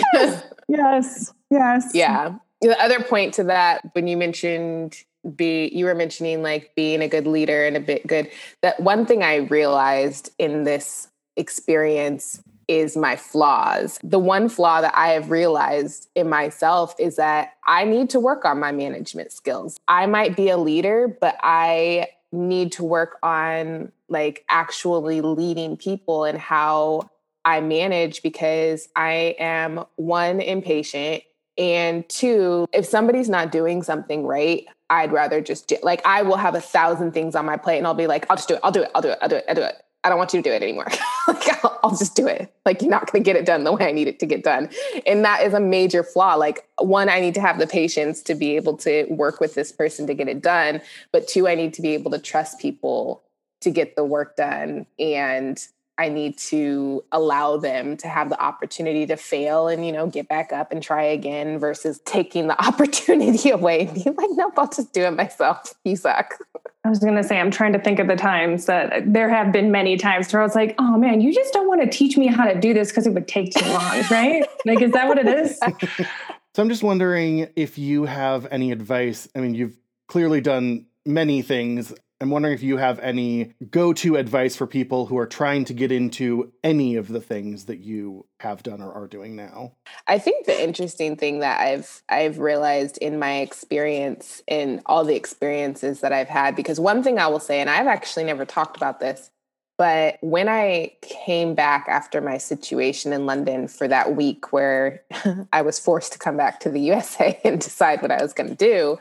Yes. 0.70 1.34
Yes. 1.50 1.92
Yeah. 1.94 2.36
The 2.60 2.78
other 2.82 3.02
point 3.02 3.36
to 3.36 3.46
that 3.46 3.80
when 3.94 4.06
you 4.06 4.18
mentioned 4.18 5.02
be 5.36 5.70
you 5.74 5.86
were 5.86 5.96
mentioning 5.96 6.42
like 6.42 6.76
being 6.76 7.02
a 7.02 7.08
good 7.08 7.26
leader 7.26 7.66
and 7.66 7.78
a 7.78 7.80
bit 7.80 8.06
good 8.06 8.30
that 8.62 8.80
one 8.80 9.06
thing 9.06 9.24
i 9.24 9.36
realized 9.36 10.30
in 10.38 10.64
this 10.64 11.10
experience 11.36 12.42
is 12.68 12.98
my 12.98 13.16
flaws. 13.16 14.00
The 14.04 14.20
one 14.20 14.50
flaw 14.50 14.82
that 14.82 14.96
I 14.96 15.10
have 15.10 15.32
realized 15.32 16.10
in 16.16 16.30
myself 16.30 16.96
is 17.00 17.16
that 17.16 17.54
I 17.66 17.86
need 17.86 18.10
to 18.12 18.20
work 18.20 18.46
on 18.46 18.60
my 18.60 18.72
management 18.72 19.32
skills. 19.32 19.80
I 19.88 20.06
might 20.06 20.36
be 20.36 20.50
a 20.50 20.58
leader, 20.58 21.08
but 21.08 21.38
I 21.42 22.08
need 22.32 22.74
to 22.74 22.84
work 22.84 23.18
on 23.24 23.92
like 24.10 24.46
actually 24.50 25.22
leading 25.22 25.78
people 25.78 26.26
and 26.26 26.38
how 26.38 27.10
I 27.46 27.62
manage 27.62 28.22
because 28.22 28.90
I 28.96 29.36
am 29.40 29.86
one 29.96 30.42
impatient 30.42 31.24
and 31.58 32.08
two, 32.08 32.68
if 32.72 32.86
somebody's 32.86 33.30
not 33.30 33.52
doing 33.52 33.82
something 33.82 34.26
right, 34.26 34.66
I'd 34.90 35.12
rather 35.12 35.42
just 35.42 35.68
do 35.68 35.78
like 35.82 36.06
I 36.06 36.22
will 36.22 36.38
have 36.38 36.56
a 36.56 36.62
thousand 36.62 37.14
things 37.14 37.36
on 37.36 37.46
my 37.46 37.58
plate 37.58 37.78
and 37.78 37.88
I'll 37.88 37.94
be 37.94 38.08
like, 38.08 38.26
I'll 38.30 38.38
just 38.38 38.48
do 38.48 38.56
it, 38.56 38.62
I'll 38.64 38.72
do 38.72 38.84
it, 38.84 38.92
I'll 38.94 39.02
do 39.02 39.10
it, 39.10 39.18
I'll 39.22 39.30
do 39.30 39.36
it, 39.38 39.46
I'll 39.50 39.56
do 39.56 39.64
it. 39.64 39.76
I 40.04 40.10
don't 40.10 40.18
want 40.18 40.34
you 40.34 40.42
to 40.42 40.50
do 40.50 40.54
it 40.54 40.62
anymore. 40.62 40.88
like 41.28 41.64
I'll, 41.64 41.80
I'll, 41.84 41.98
just 41.98 42.16
do 42.16 42.28
it. 42.28 42.54
Like 42.66 42.82
you're 42.82 42.92
not 42.92 43.12
going 43.12 43.24
to 43.24 43.26
get 43.26 43.36
it 43.36 43.46
done 43.46 43.64
the 43.64 43.74
way 43.74 43.88
I 43.88 43.92
need 43.92 44.08
it 44.08 44.20
to 44.20 44.26
get 44.26 44.44
done. 44.44 44.70
And 45.06 45.26
that 45.26 45.44
is 45.44 45.54
a 45.54 45.60
major 45.60 46.04
flaw. 46.04 46.36
Like 46.36 46.68
one, 46.78 47.10
I 47.10 47.20
need 47.20 47.34
to 47.34 47.42
have 47.42 47.60
the 47.60 47.68
patience 47.68 48.22
to 48.24 48.36
be 48.36 48.56
able 48.56 48.78
to 48.78 49.06
work 49.10 49.40
with 49.40 49.56
this 49.56 49.72
person 49.72 50.08
to 50.08 50.14
get 50.14 50.28
it 50.28 50.42
done. 50.42 50.82
But 51.12 51.28
two, 51.28 51.48
I 51.48 51.56
need 51.56 51.74
to 51.74 51.82
be 51.82 51.90
able 51.90 52.12
to 52.12 52.20
trust 52.20 52.60
people 52.60 53.24
to 53.62 53.72
get 53.72 53.96
the 53.96 54.06
work 54.06 54.36
done. 54.36 54.86
And 55.00 55.60
I 56.00 56.10
need 56.10 56.38
to 56.40 57.04
allow 57.12 57.58
them 57.58 57.98
to 57.98 58.08
have 58.08 58.30
the 58.30 58.40
opportunity 58.40 59.06
to 59.08 59.18
fail 59.18 59.68
and, 59.68 59.86
you 59.86 59.92
know, 59.92 60.08
get 60.08 60.28
back 60.28 60.54
up 60.54 60.72
and 60.72 60.82
try 60.82 61.04
again 61.04 61.58
versus 61.58 62.00
taking 62.06 62.48
the 62.48 62.66
opportunity 62.68 63.50
away 63.50 63.88
and 63.88 63.94
being 63.94 64.16
like, 64.16 64.30
nope, 64.34 64.54
I'll 64.58 64.70
just 64.70 64.94
do 64.94 65.04
it 65.04 65.12
myself. 65.12 65.74
You 65.84 65.96
suck. 65.96 66.36
I 66.84 66.90
was 66.90 67.00
going 67.00 67.16
to 67.16 67.24
say, 67.24 67.40
I'm 67.40 67.52
trying 67.52 67.74
to 67.74 67.80
think 67.80 68.00
of 68.00 68.08
the 68.08 68.16
times 68.16 68.66
that 68.68 68.94
uh, 68.94 69.02
there 69.06 69.30
have 69.30 69.52
been 69.52 69.72
many 69.72 69.98
times 69.98 70.32
where 70.32 70.42
I 70.42 70.46
was 70.46 70.56
like, 70.56 70.76
oh 70.78 70.98
man, 70.98 71.20
you 71.20 71.34
just 71.34 71.52
don't 71.52 71.68
want 71.68 71.82
to 71.82 71.90
teach 71.90 72.18
me 72.18 72.28
how 72.28 72.46
to 72.46 72.58
do 72.58 72.74
this 72.74 72.90
because 72.90 73.08
it 73.08 73.14
would 73.14 73.28
take 73.28 73.54
too 73.54 73.68
long, 73.70 74.04
right? 74.12 74.46
like, 74.66 74.82
is 74.82 74.92
that 74.92 75.08
what 75.08 75.18
it 75.18 75.28
is? 75.28 75.60
so 76.54 76.62
I'm 76.62 76.70
just 76.70 76.84
wondering 76.84 77.50
if 77.56 77.78
you 77.78 78.06
have 78.06 78.48
any 78.52 78.72
advice. 78.72 79.28
I 79.36 79.40
mean, 79.40 79.56
you've 79.56 79.78
clearly 80.08 80.42
done 80.42 80.86
many 81.06 81.42
things 81.42 81.94
I'm 82.20 82.32
wondering 82.32 82.56
if 82.56 82.64
you 82.64 82.78
have 82.78 83.00
any 83.00 83.54
go 83.70 83.94
to 83.94 84.16
advice 84.16 84.56
for 84.56 84.66
people 84.66 85.06
who 85.06 85.18
are 85.18 85.28
trying 85.28 85.66
to 85.66 85.74
get 85.74 85.92
into 85.92 86.52
any 86.64 86.96
of 86.96 87.08
the 87.08 87.22
things 87.22 87.66
that 87.66 87.80
you 87.80 88.26
have 88.40 88.64
done 88.64 88.82
or 88.82 88.92
are 88.92 89.08
doing 89.08 89.36
now. 89.36 89.74
I 90.08 90.18
think 90.18 90.46
the 90.46 90.64
interesting 90.64 91.16
thing 91.16 91.40
that 91.40 91.60
I've 91.60 92.02
I've 92.10 92.40
realized 92.40 92.98
in 92.98 93.20
my 93.20 93.38
experience 93.38 94.42
in 94.48 94.82
all 94.88 95.04
the 95.04 95.16
experiences 95.16 96.02
that 96.02 96.12
I've 96.12 96.30
had 96.30 96.56
because 96.56 96.80
one 96.80 97.04
thing 97.04 97.20
I 97.20 97.28
will 97.28 97.40
say 97.40 97.60
and 97.62 97.70
I've 97.70 97.88
actually 97.88 98.24
never 98.24 98.46
talked 98.46 98.78
about 98.78 99.00
this 99.00 99.30
but 99.78 100.18
when 100.22 100.50
I 100.50 100.94
came 101.02 101.54
back 101.54 101.86
after 101.88 102.20
my 102.20 102.38
situation 102.38 103.14
in 103.14 103.26
London 103.26 103.68
for 103.68 103.88
that 103.88 104.16
week 104.16 104.52
where 104.52 105.04
I 105.54 105.62
was 105.62 105.78
forced 105.80 106.14
to 106.14 106.20
come 106.20 106.36
back 106.36 106.60
to 106.62 106.70
the 106.70 106.80
USA 106.82 107.40
and 107.44 107.60
decide 107.60 108.02
what 108.02 108.12
I 108.12 108.22
was 108.22 108.34
going 108.34 108.50
to 108.50 108.56
do, 108.56 108.98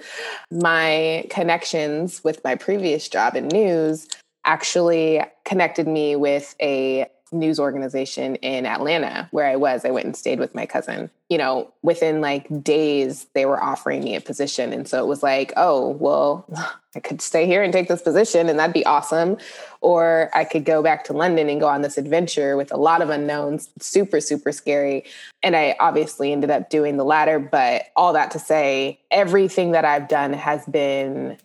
my 0.51 1.27
connections 1.31 2.23
with 2.23 2.45
my 2.45 2.55
previous 2.55 3.09
job 3.09 3.37
in 3.37 3.49
news 3.49 4.09
actually 4.45 5.23
connected 5.45 5.89
me 5.89 6.15
with 6.15 6.55
a 6.61 7.07
news 7.39 7.61
organization 7.61 8.37
in 8.37 8.67
Atlanta 8.67 9.29
where 9.31 9.47
I 9.47 9.57
was. 9.57 9.85
I 9.85 9.91
went 9.91 10.07
and 10.07 10.17
stayed 10.17 10.39
with 10.39 10.55
my 10.55 10.67
cousin. 10.67 11.11
You 11.29 11.39
know, 11.39 11.73
within 11.83 12.21
like 12.21 12.47
days, 12.63 13.27
they 13.35 13.47
were 13.47 13.63
offering 13.63 14.05
me 14.05 14.17
a 14.17 14.21
position. 14.21 14.73
And 14.73 14.87
so 14.87 15.03
it 15.03 15.07
was 15.07 15.23
like, 15.23 15.53
oh, 15.57 15.91
well, 15.91 16.47
I 16.97 17.01
could 17.01 17.21
stay 17.21 17.47
here 17.47 17.63
and 17.63 17.73
take 17.73 17.89
this 17.89 18.01
position 18.01 18.49
and 18.49 18.59
that'd 18.59 18.73
be 18.73 18.87
awesome. 18.87 19.37
Or 19.81 20.31
I 20.35 20.45
could 20.45 20.65
go 20.65 20.83
back 20.83 21.05
to 21.05 21.13
London 21.13 21.49
and 21.49 21.61
go 21.61 21.69
on 21.69 21.83
this 21.83 21.99
adventure 21.99 22.57
with 22.57 22.73
a 22.73 22.77
lot 22.77 23.03
of 23.03 23.11
unknowns, 23.11 23.69
super, 23.79 24.21
super 24.21 24.51
scary. 24.51 25.05
And 25.43 25.55
I 25.55 25.77
obviously 25.79 26.33
ended 26.33 26.51
up 26.51 26.71
doing 26.71 26.97
the 26.97 27.05
latter. 27.05 27.39
But 27.39 27.85
all 27.97 28.15
that 28.15 28.31
to 28.33 28.39
say, 28.39 28.99
everything 29.11 29.73
that 29.73 29.85
I've 29.85 30.09
done 30.09 30.33
has 30.33 30.65
been 30.67 31.37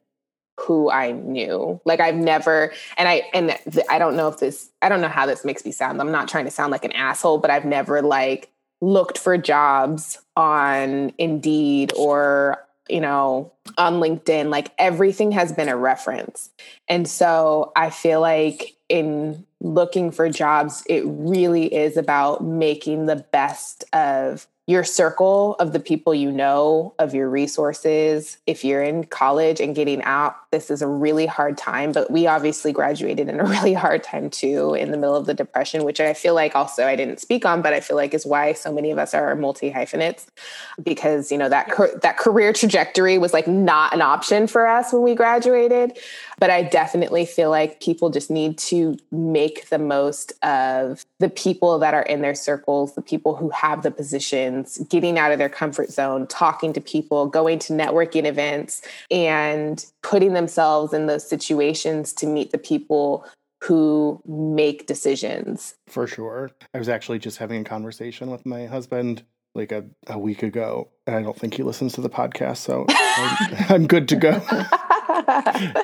who 0.61 0.89
I 0.91 1.11
knew. 1.11 1.79
Like 1.85 1.99
I've 1.99 2.15
never, 2.15 2.73
and 2.97 3.07
I, 3.07 3.23
and 3.33 3.57
I 3.89 3.99
don't 3.99 4.15
know 4.15 4.27
if 4.27 4.39
this, 4.39 4.69
I 4.81 4.89
don't 4.89 5.01
know 5.01 5.07
how 5.07 5.25
this 5.25 5.43
makes 5.43 5.65
me 5.65 5.71
sound. 5.71 5.99
I'm 5.99 6.11
not 6.11 6.27
trying 6.27 6.45
to 6.45 6.51
sound 6.51 6.71
like 6.71 6.85
an 6.85 6.91
asshole, 6.91 7.39
but 7.39 7.51
I've 7.51 7.65
never 7.65 8.01
like 8.01 8.49
looked 8.81 9.17
for 9.17 9.37
jobs 9.37 10.17
on 10.35 11.13
Indeed 11.17 11.93
or, 11.97 12.65
you 12.89 13.01
know, 13.01 13.51
on 13.77 13.99
LinkedIn. 13.99 14.49
Like 14.49 14.71
everything 14.77 15.31
has 15.31 15.51
been 15.51 15.69
a 15.69 15.77
reference. 15.77 16.49
And 16.87 17.07
so 17.07 17.71
I 17.75 17.89
feel 17.89 18.21
like 18.21 18.75
in 18.89 19.45
looking 19.61 20.11
for 20.11 20.29
jobs, 20.29 20.83
it 20.87 21.03
really 21.05 21.73
is 21.73 21.95
about 21.95 22.43
making 22.43 23.05
the 23.05 23.15
best 23.15 23.85
of 23.93 24.47
your 24.71 24.83
circle 24.83 25.55
of 25.59 25.73
the 25.73 25.79
people 25.79 26.15
you 26.15 26.31
know, 26.31 26.93
of 26.97 27.13
your 27.13 27.29
resources. 27.29 28.37
If 28.47 28.63
you're 28.63 28.81
in 28.81 29.03
college 29.03 29.59
and 29.59 29.75
getting 29.75 30.01
out, 30.03 30.49
this 30.51 30.71
is 30.71 30.81
a 30.81 30.87
really 30.87 31.25
hard 31.25 31.57
time. 31.57 31.91
But 31.91 32.09
we 32.09 32.25
obviously 32.25 32.71
graduated 32.71 33.27
in 33.27 33.39
a 33.39 33.43
really 33.55 33.73
hard 33.73 34.03
time 34.03 34.29
too, 34.29 34.73
in 34.73 34.91
the 34.91 34.97
middle 34.97 35.15
of 35.15 35.25
the 35.25 35.33
depression, 35.33 35.83
which 35.83 35.99
I 35.99 36.13
feel 36.13 36.33
like 36.33 36.55
also 36.55 36.85
I 36.85 36.95
didn't 36.95 37.19
speak 37.19 37.45
on, 37.45 37.61
but 37.61 37.73
I 37.73 37.81
feel 37.81 37.97
like 37.97 38.13
is 38.13 38.25
why 38.25 38.53
so 38.53 38.73
many 38.73 38.91
of 38.91 38.97
us 38.97 39.13
are 39.13 39.35
multi 39.35 39.69
hyphenates 39.69 40.27
because 40.81 41.31
you 41.31 41.37
know 41.37 41.49
that 41.49 41.69
that 42.01 42.17
career 42.17 42.53
trajectory 42.53 43.17
was 43.17 43.33
like 43.33 43.47
not 43.47 43.93
an 43.93 44.01
option 44.01 44.47
for 44.47 44.67
us 44.67 44.93
when 44.93 45.03
we 45.03 45.15
graduated. 45.15 45.99
But 46.41 46.49
I 46.49 46.63
definitely 46.63 47.27
feel 47.27 47.51
like 47.51 47.79
people 47.81 48.09
just 48.09 48.31
need 48.31 48.57
to 48.57 48.97
make 49.11 49.69
the 49.69 49.77
most 49.77 50.33
of 50.43 51.05
the 51.19 51.29
people 51.29 51.77
that 51.77 51.93
are 51.93 52.01
in 52.01 52.21
their 52.21 52.33
circles, 52.33 52.95
the 52.95 53.01
people 53.03 53.35
who 53.35 53.51
have 53.51 53.83
the 53.83 53.91
positions, 53.91 54.79
getting 54.89 55.19
out 55.19 55.31
of 55.31 55.37
their 55.37 55.49
comfort 55.49 55.91
zone, 55.91 56.25
talking 56.25 56.73
to 56.73 56.81
people, 56.81 57.27
going 57.27 57.59
to 57.59 57.73
networking 57.73 58.25
events, 58.25 58.81
and 59.11 59.85
putting 60.01 60.33
themselves 60.33 60.93
in 60.93 61.05
those 61.05 61.29
situations 61.29 62.11
to 62.13 62.25
meet 62.25 62.49
the 62.49 62.57
people 62.57 63.23
who 63.63 64.19
make 64.25 64.87
decisions. 64.87 65.75
For 65.89 66.07
sure. 66.07 66.49
I 66.73 66.79
was 66.79 66.89
actually 66.89 67.19
just 67.19 67.37
having 67.37 67.61
a 67.61 67.65
conversation 67.65 68.31
with 68.31 68.47
my 68.47 68.65
husband 68.65 69.23
like 69.53 69.71
a, 69.71 69.85
a 70.07 70.17
week 70.17 70.41
ago, 70.41 70.89
and 71.05 71.15
I 71.15 71.21
don't 71.21 71.37
think 71.37 71.53
he 71.53 71.61
listens 71.61 71.93
to 71.93 72.01
the 72.01 72.09
podcast, 72.09 72.57
so 72.57 72.87
I'm, 72.89 73.55
I'm 73.69 73.87
good 73.87 74.07
to 74.07 74.15
go. 74.15 74.41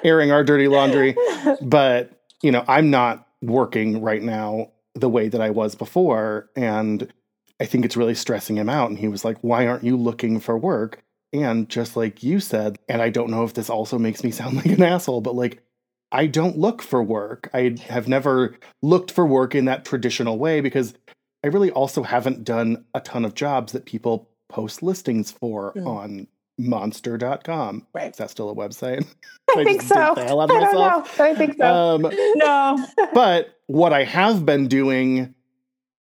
airing 0.03 0.31
our 0.31 0.43
dirty 0.43 0.67
laundry. 0.67 1.15
But, 1.61 2.11
you 2.41 2.51
know, 2.51 2.63
I'm 2.67 2.89
not 2.89 3.27
working 3.41 4.01
right 4.01 4.21
now 4.21 4.71
the 4.95 5.09
way 5.09 5.29
that 5.29 5.41
I 5.41 5.49
was 5.49 5.75
before. 5.75 6.49
And 6.55 7.11
I 7.59 7.65
think 7.65 7.85
it's 7.85 7.97
really 7.97 8.15
stressing 8.15 8.57
him 8.57 8.69
out. 8.69 8.89
And 8.89 8.99
he 8.99 9.07
was 9.07 9.25
like, 9.25 9.37
Why 9.41 9.67
aren't 9.67 9.83
you 9.83 9.97
looking 9.97 10.39
for 10.39 10.57
work? 10.57 11.03
And 11.33 11.69
just 11.69 11.97
like 11.97 12.23
you 12.23 12.39
said, 12.39 12.77
and 12.87 13.01
I 13.01 13.09
don't 13.09 13.29
know 13.29 13.43
if 13.43 13.53
this 13.53 13.69
also 13.69 13.97
makes 13.97 14.23
me 14.23 14.31
sound 14.31 14.57
like 14.57 14.65
an 14.65 14.83
asshole, 14.83 15.21
but 15.21 15.35
like, 15.35 15.63
I 16.11 16.27
don't 16.27 16.57
look 16.57 16.81
for 16.81 17.03
work. 17.03 17.49
I 17.53 17.75
have 17.87 18.07
never 18.07 18.55
looked 18.81 19.11
for 19.11 19.25
work 19.25 19.55
in 19.55 19.65
that 19.65 19.83
traditional 19.83 20.37
way 20.37 20.61
because 20.61 20.93
I 21.43 21.47
really 21.47 21.69
also 21.69 22.03
haven't 22.03 22.45
done 22.45 22.85
a 22.93 23.01
ton 23.01 23.25
of 23.25 23.35
jobs 23.35 23.73
that 23.73 23.85
people 23.85 24.29
post 24.49 24.81
listings 24.81 25.31
for 25.31 25.73
mm. 25.73 25.85
on 25.85 26.27
monster.com. 26.57 27.87
Right. 27.93 28.11
Is 28.11 28.17
that 28.17 28.29
still 28.29 28.49
a 28.49 28.55
website? 28.55 29.05
I, 29.55 29.61
I 29.61 29.63
think 29.63 29.81
so. 29.81 29.95
I 30.17 30.25
don't 30.27 30.49
know. 30.49 31.05
I 31.19 31.35
think 31.35 31.57
so. 31.57 31.65
Um, 31.65 32.01
no. 32.35 32.85
but 33.13 33.59
what 33.67 33.93
I 33.93 34.03
have 34.03 34.45
been 34.45 34.67
doing 34.67 35.33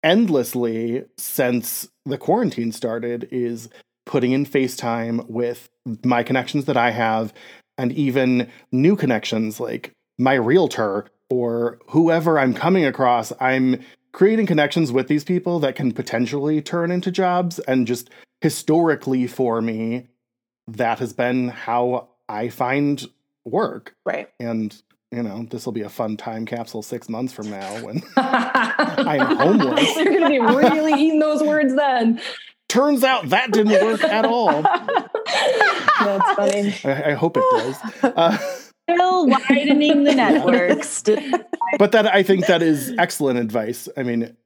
endlessly 0.02 1.04
since 1.18 1.88
the 2.06 2.18
quarantine 2.18 2.72
started 2.72 3.28
is 3.30 3.68
putting 4.06 4.32
in 4.32 4.46
FaceTime 4.46 5.28
with 5.28 5.68
my 6.04 6.22
connections 6.22 6.64
that 6.64 6.76
I 6.76 6.90
have 6.90 7.32
and 7.78 7.92
even 7.92 8.50
new 8.72 8.96
connections 8.96 9.60
like 9.60 9.92
my 10.18 10.34
realtor 10.34 11.06
or 11.28 11.78
whoever 11.88 12.38
I'm 12.38 12.54
coming 12.54 12.84
across. 12.84 13.32
I'm 13.40 13.80
creating 14.12 14.46
connections 14.46 14.90
with 14.90 15.08
these 15.08 15.24
people 15.24 15.60
that 15.60 15.76
can 15.76 15.92
potentially 15.92 16.60
turn 16.60 16.90
into 16.90 17.10
jobs 17.10 17.58
and 17.60 17.86
just 17.86 18.10
historically 18.40 19.26
for 19.26 19.62
me 19.62 20.08
that 20.76 20.98
has 20.98 21.12
been 21.12 21.48
how 21.48 22.08
I 22.28 22.48
find 22.48 23.04
work. 23.44 23.94
Right. 24.04 24.28
And 24.38 24.80
you 25.10 25.22
know, 25.24 25.44
this 25.50 25.66
will 25.66 25.72
be 25.72 25.82
a 25.82 25.88
fun 25.88 26.16
time 26.16 26.46
capsule 26.46 26.82
six 26.82 27.08
months 27.08 27.32
from 27.32 27.50
now 27.50 27.84
when 27.84 28.00
I'm 28.16 29.36
homeless. 29.36 29.96
You're 29.96 30.04
going 30.04 30.22
to 30.22 30.28
be 30.28 30.38
really 30.38 30.92
eating 30.92 31.18
those 31.18 31.42
words 31.42 31.74
then. 31.74 32.20
Turns 32.68 33.02
out 33.02 33.30
that 33.30 33.50
didn't 33.50 33.84
work 33.84 34.04
at 34.04 34.24
all. 34.24 34.62
That's 36.00 36.32
funny. 36.34 36.74
I, 36.84 37.10
I 37.10 37.12
hope 37.14 37.36
it 37.36 37.44
does. 37.50 37.76
Uh, 38.04 38.38
Still 38.88 39.26
widening 39.26 40.04
the 40.04 40.14
networks. 40.14 41.02
but 41.78 41.90
that 41.92 42.06
I 42.06 42.22
think 42.22 42.46
that 42.46 42.62
is 42.62 42.94
excellent 42.96 43.40
advice. 43.40 43.88
I 43.96 44.04
mean, 44.04 44.36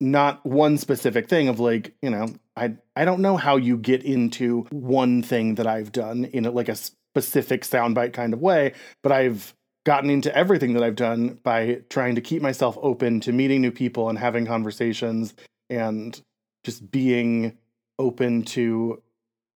not 0.00 0.44
one 0.46 0.78
specific 0.78 1.28
thing 1.28 1.48
of 1.48 1.60
like, 1.60 1.94
you 2.02 2.10
know, 2.10 2.28
I 2.56 2.76
I 2.96 3.04
don't 3.04 3.20
know 3.20 3.36
how 3.36 3.56
you 3.56 3.76
get 3.76 4.02
into 4.02 4.66
one 4.70 5.22
thing 5.22 5.56
that 5.56 5.66
I've 5.66 5.92
done 5.92 6.24
in 6.24 6.44
like 6.44 6.68
a 6.68 6.76
specific 6.76 7.62
soundbite 7.62 8.12
kind 8.12 8.32
of 8.32 8.40
way, 8.40 8.72
but 9.02 9.12
I've 9.12 9.54
gotten 9.84 10.10
into 10.10 10.34
everything 10.36 10.74
that 10.74 10.82
I've 10.82 10.96
done 10.96 11.38
by 11.42 11.82
trying 11.88 12.14
to 12.14 12.20
keep 12.20 12.42
myself 12.42 12.78
open 12.82 13.20
to 13.20 13.32
meeting 13.32 13.60
new 13.60 13.70
people 13.70 14.08
and 14.08 14.18
having 14.18 14.46
conversations 14.46 15.34
and 15.68 16.20
just 16.64 16.90
being 16.90 17.56
open 17.98 18.42
to 18.42 19.02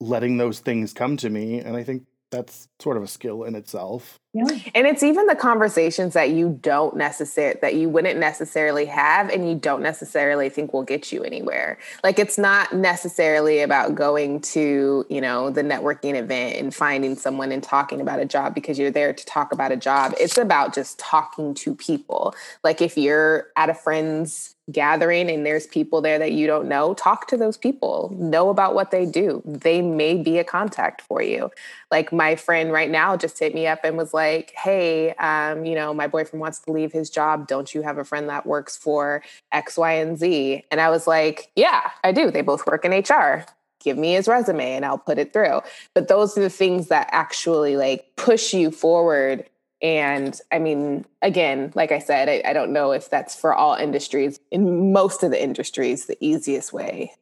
letting 0.01 0.37
those 0.37 0.61
things 0.61 0.93
come 0.93 1.17
to 1.19 1.31
me 1.31 1.61
and 1.61 1.77
I 1.77 1.85
think 1.85 2.05
that's 2.31 2.69
sort 2.81 2.97
of 2.97 3.03
a 3.03 3.09
skill 3.09 3.45
in 3.45 3.55
itself. 3.55 4.19
Yeah. 4.35 4.47
And 4.74 4.85
it's 4.89 5.05
even 5.05 5.28
the 5.28 5.37
conversations 5.37 6.14
that 6.14 6.30
you 6.30 6.59
don't 6.61 6.97
necessarily 6.97 7.61
that 7.62 7.76
you 7.76 7.89
wouldn't 7.89 8.18
necessarily 8.18 8.85
have 8.87 9.30
and 9.30 9.49
you 9.49 9.55
don't 9.55 9.80
necessarily 9.80 10.49
think 10.49 10.72
will 10.72 10.82
get 10.82 11.12
you 11.12 11.22
anywhere. 11.22 11.78
Like 12.03 12.18
it's 12.18 12.37
not 12.37 12.72
necessarily 12.74 13.61
about 13.61 13.95
going 13.95 14.41
to, 14.41 15.07
you 15.09 15.20
know, 15.20 15.51
the 15.51 15.62
networking 15.62 16.16
event 16.16 16.57
and 16.57 16.74
finding 16.74 17.14
someone 17.14 17.53
and 17.53 17.62
talking 17.62 18.01
about 18.01 18.18
a 18.18 18.24
job 18.24 18.57
because 18.57 18.76
you're 18.76 18.91
there 18.91 19.12
to 19.12 19.24
talk 19.24 19.53
about 19.53 19.70
a 19.70 19.76
job. 19.76 20.14
It's 20.18 20.37
about 20.37 20.74
just 20.74 20.99
talking 20.99 21.55
to 21.55 21.76
people. 21.76 22.35
Like 22.64 22.82
if 22.82 22.99
you're 22.99 23.47
at 23.55 23.70
a 23.70 23.74
friend's 23.74 24.57
gathering 24.72 25.30
and 25.30 25.45
there's 25.45 25.66
people 25.66 26.01
there 26.01 26.18
that 26.18 26.32
you 26.32 26.47
don't 26.47 26.68
know, 26.68 26.95
talk 26.95 27.28
to 27.28 27.37
those 27.37 27.57
people, 27.57 28.14
know 28.18 28.49
about 28.49 28.74
what 28.74 28.91
they 28.91 29.05
do. 29.05 29.43
They 29.45 29.82
may 29.82 30.16
be 30.22 30.39
a 30.39 30.45
contact 30.45 31.03
for 31.03 31.22
you. 31.22 31.51
Like 31.91 32.12
my 32.12 32.35
friend 32.35 32.72
right 32.72 32.91
now 32.91 33.16
just 33.16 33.39
hit 33.39 33.55
me 33.55 33.66
up 33.66 33.80
and 33.85 33.97
was 33.97 34.14
like, 34.14 34.24
Like, 34.25 34.53
hey, 34.57 35.12
um, 35.14 35.66
you 35.66 35.75
know, 35.75 35.93
my 35.93 36.07
boyfriend 36.07 36.41
wants 36.41 36.61
to 36.61 36.72
leave 36.72 36.93
his 36.93 37.11
job. 37.11 37.47
Don't 37.47 37.75
you 37.75 37.83
have 37.83 37.99
a 37.99 38.05
friend 38.05 38.29
that 38.31 38.47
works 38.47 38.75
for 38.77 39.22
X, 39.53 39.77
Y, 39.77 39.93
and 39.93 40.18
Z? 40.18 40.64
And 40.70 40.81
I 40.81 40.89
was 40.89 41.07
like, 41.07 41.51
Yeah, 41.57 41.91
I 42.03 42.12
do. 42.12 42.31
They 42.31 42.41
both 42.41 42.66
work 42.66 42.85
in 42.85 42.93
HR. 42.93 43.45
Give 43.81 43.99
me 43.99 44.14
his 44.14 44.27
resume 44.27 44.77
and 44.77 44.85
I'll 44.87 44.97
put 44.97 45.18
it 45.18 45.35
through. 45.35 45.61
But 45.93 46.09
those 46.09 46.39
are 46.39 46.41
the 46.41 46.49
things 46.49 46.89
that 46.89 47.09
actually 47.12 47.77
like 47.77 48.16
push 48.16 48.55
you 48.55 48.70
forward 48.70 49.45
and 49.83 50.41
I 50.51 50.61
mean, 50.61 51.05
again, 51.20 51.70
like 51.75 51.93
I 51.93 51.99
said, 51.99 52.31
I, 52.31 52.43
I, 52.49 52.55
don't 52.55 52.72
know 52.72 52.93
if 52.93 53.11
that's 53.11 53.35
for 53.39 53.53
all 53.53 53.75
industries. 53.75 54.41
In 54.51 54.95
most 54.95 55.22
of 55.22 55.31
the 55.31 55.43
industries, 55.43 56.07
the 56.07 56.16
easiest 56.25 56.72
way 56.72 57.12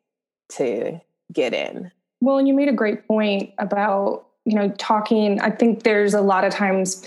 to 0.50 1.00
get 1.32 1.55
in. 1.55 1.90
Well, 2.20 2.38
and 2.38 2.46
you 2.46 2.55
made 2.55 2.68
a 2.68 2.72
great 2.72 3.09
point 3.09 3.53
about, 3.59 4.28
you 4.45 4.55
know, 4.55 4.70
talking. 4.78 5.40
I 5.40 5.51
think 5.51 5.82
there's 5.82 6.14
a 6.14 6.20
lot 6.20 6.45
of 6.45 6.53
times 6.53 7.05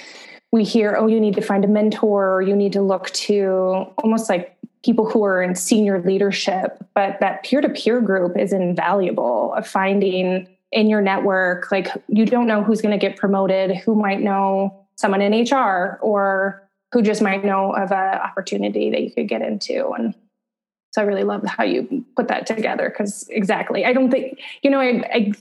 we 0.52 0.64
hear, 0.64 0.96
oh, 0.98 1.08
you 1.08 1.20
need 1.20 1.36
to 1.36 1.42
find 1.42 1.66
a 1.66 1.68
mentor, 1.68 2.36
or 2.36 2.42
you 2.42 2.56
need 2.56 2.74
to 2.74 2.82
look 2.82 3.10
to 3.12 3.86
almost 3.98 4.30
like 4.30 4.56
people 4.84 5.10
who 5.10 5.24
are 5.26 5.42
in 5.42 5.56
senior 5.56 6.02
leadership. 6.02 6.78
But 6.94 7.20
that 7.20 7.44
peer 7.44 7.60
to 7.62 7.70
peer 7.70 8.00
group 8.00 8.38
is 8.38 8.54
invaluable 8.54 9.54
of 9.54 9.68
finding 9.68 10.48
in 10.72 10.90
your 10.90 11.02
network. 11.02 11.72
Like, 11.72 11.88
you 12.08 12.26
don't 12.26 12.48
know 12.48 12.64
who's 12.64 12.82
going 12.82 12.98
to 12.98 13.04
get 13.04 13.18
promoted, 13.18 13.76
who 13.76 13.96
might 13.96 14.22
know 14.22 14.86
someone 14.96 15.22
in 15.22 15.44
HR 15.44 16.00
or 16.02 16.66
who 16.92 17.02
just 17.02 17.22
might 17.22 17.44
know 17.44 17.74
of 17.74 17.92
an 17.92 18.20
opportunity 18.20 18.90
that 18.92 19.02
you 19.02 19.12
could 19.12 19.28
get 19.28 19.42
into. 19.42 19.90
And 19.92 20.14
so 20.92 21.02
I 21.02 21.06
really 21.06 21.26
love 21.26 21.44
how 21.44 21.66
you 21.66 22.06
put 22.16 22.30
that 22.30 22.48
together 22.48 22.90
because 22.90 23.28
exactly, 23.30 23.84
I 23.84 23.92
don't 23.92 24.10
think, 24.10 24.40
you 24.62 24.70
know, 24.70 24.80
I, 24.80 25.04
I, 25.14 25.34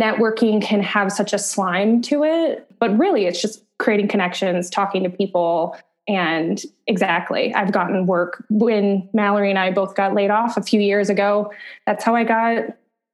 networking 0.00 0.62
can 0.62 0.80
have 0.82 1.12
such 1.12 1.32
a 1.32 1.38
slime 1.38 2.00
to 2.02 2.24
it, 2.24 2.66
but 2.78 2.96
really 2.98 3.26
it's 3.26 3.40
just 3.40 3.62
creating 3.78 4.08
connections, 4.08 4.70
talking 4.70 5.02
to 5.02 5.10
people. 5.10 5.76
And 6.08 6.60
exactly, 6.86 7.54
I've 7.54 7.72
gotten 7.72 8.06
work 8.06 8.44
when 8.48 9.08
Mallory 9.12 9.50
and 9.50 9.58
I 9.58 9.70
both 9.70 9.94
got 9.94 10.14
laid 10.14 10.30
off 10.30 10.56
a 10.56 10.62
few 10.62 10.80
years 10.80 11.08
ago. 11.08 11.52
That's 11.86 12.02
how 12.02 12.16
I 12.16 12.24
got 12.24 12.64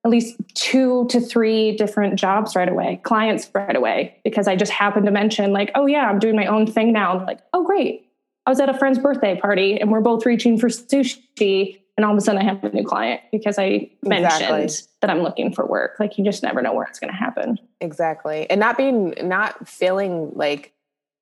at 0.05 0.11
least 0.11 0.37
two 0.55 1.07
to 1.09 1.21
three 1.21 1.77
different 1.77 2.19
jobs 2.19 2.55
right 2.55 2.69
away, 2.69 3.01
clients 3.03 3.51
right 3.55 3.77
away, 3.77 4.17
because 4.25 4.49
I 4.49 4.57
just 4.57 4.73
happened 4.73 5.07
to 5.07 5.13
mention, 5.13 5.53
like, 5.53 5.71
oh, 5.75 5.87
yeah, 5.87 6.09
I'm 6.09 6.19
doing 6.19 6.37
my 6.37 6.47
own 6.47 6.67
thing 6.67 6.93
now. 6.93 7.19
And 7.19 7.27
like, 7.27 7.41
oh, 7.53 7.65
great. 7.65 8.07
I 8.47 8.51
was 8.51 8.61
at 8.61 8.71
a 8.71 8.79
friend's 8.79 8.99
birthday 8.99 9.39
party 9.39 9.79
and 9.79 9.91
we're 9.91 10.01
both 10.01 10.25
reaching 10.25 10.57
for 10.57 10.69
sushi. 10.69 11.81
And 11.99 12.05
all 12.07 12.13
of 12.13 12.19
a 12.19 12.21
sudden 12.23 12.41
I 12.41 12.45
have 12.45 12.65
a 12.65 12.71
new 12.71 12.85
client 12.85 13.21
because 13.31 13.59
I 13.59 13.91
mentioned 14.03 14.63
exactly. 14.63 14.87
that 15.01 15.11
I'm 15.11 15.21
looking 15.21 15.53
for 15.53 15.67
work. 15.67 15.97
Like, 15.99 16.17
you 16.17 16.25
just 16.25 16.43
never 16.43 16.63
know 16.63 16.73
where 16.73 16.87
it's 16.87 16.99
going 16.99 17.13
to 17.13 17.19
happen. 17.19 17.59
Exactly. 17.83 18.49
And 18.49 18.59
not 18.59 18.79
being, 18.79 19.15
not 19.23 19.69
feeling 19.69 20.31
like, 20.35 20.73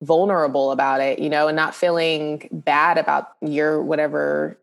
vulnerable 0.03 0.73
about 0.73 1.01
it, 1.01 1.19
you 1.19 1.31
know, 1.31 1.49
and 1.49 1.57
not 1.57 1.75
feeling 1.75 2.47
bad 2.53 2.99
about 2.99 3.33
your 3.41 3.83
whatever 3.83 4.61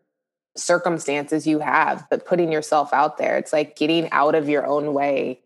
circumstances 0.56 1.44
you 1.44 1.58
have, 1.58 2.06
but 2.08 2.24
putting 2.24 2.52
yourself 2.52 2.92
out 2.92 3.18
there. 3.18 3.36
It's 3.36 3.52
like 3.52 3.74
getting 3.74 4.08
out 4.12 4.36
of 4.36 4.48
your 4.48 4.64
own 4.64 4.94
way 4.94 5.40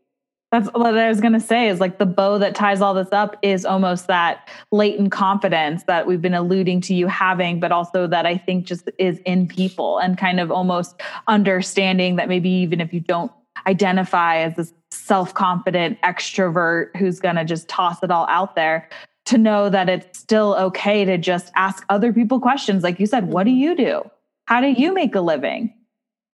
That's 0.51 0.69
what 0.69 0.97
I 0.97 1.09
was 1.09 1.21
going 1.21 1.35
to 1.35 1.41
say 1.41 1.69
is 1.69 1.79
like 1.79 1.99
the 1.99 2.07
bow 2.07 2.39
that 2.39 2.55
ties 2.55 2.81
all 2.81 2.95
this 2.95 3.13
up 3.13 3.37
is 3.43 3.67
almost 3.67 4.07
that 4.07 4.49
latent 4.73 5.13
confidence 5.13 5.83
that 5.85 6.07
we've 6.07 6.23
been 6.23 6.33
alluding 6.33 6.81
to 6.83 6.95
you 6.95 7.07
having, 7.07 7.61
but 7.61 7.71
also 7.71 8.07
that 8.07 8.25
I 8.25 8.39
think 8.39 8.65
just 8.65 8.89
is 8.99 9.19
in 9.27 9.47
people 9.47 9.99
and 9.99 10.17
kind 10.17 10.41
of 10.41 10.51
almost 10.51 11.03
understanding 11.27 12.17
that 12.17 12.29
maybe 12.29 12.49
even 12.49 12.81
if 12.81 12.95
you 12.95 13.01
don't 13.01 13.31
identify 13.67 14.39
as 14.39 14.57
this 14.57 14.73
self 14.91 15.35
confident 15.35 16.01
extrovert 16.01 16.97
who's 16.97 17.21
going 17.21 17.37
to 17.37 17.45
just 17.45 17.69
toss 17.69 18.03
it 18.03 18.11
all 18.11 18.27
out 18.29 18.55
there, 18.55 18.89
to 19.27 19.37
know 19.37 19.69
that 19.69 19.91
it's 19.91 20.19
still 20.19 20.55
okay 20.59 21.05
to 21.05 21.19
just 21.19 21.53
ask 21.55 21.85
other 21.91 22.15
people 22.15 22.41
questions. 22.41 22.83
Like 22.83 22.99
you 22.99 23.07
said, 23.07 23.27
what 23.27 23.45
do 23.45 23.51
you 23.51 23.77
do? 23.77 24.03
How 24.47 24.63
do 24.63 24.69
you 24.69 24.95
make 24.95 25.15
a 25.15 25.21
living? 25.21 25.75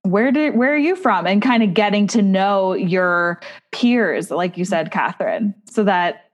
Where 0.04 0.30
did 0.30 0.54
where 0.54 0.72
are 0.72 0.78
you 0.78 0.96
from? 0.96 1.26
And 1.26 1.42
kind 1.42 1.62
of 1.62 1.74
getting 1.74 2.06
to 2.08 2.22
know 2.22 2.74
your 2.74 3.40
peers 3.72 4.30
like 4.30 4.56
you 4.56 4.64
said 4.64 4.90
catherine 4.90 5.54
so 5.64 5.84
that 5.84 6.30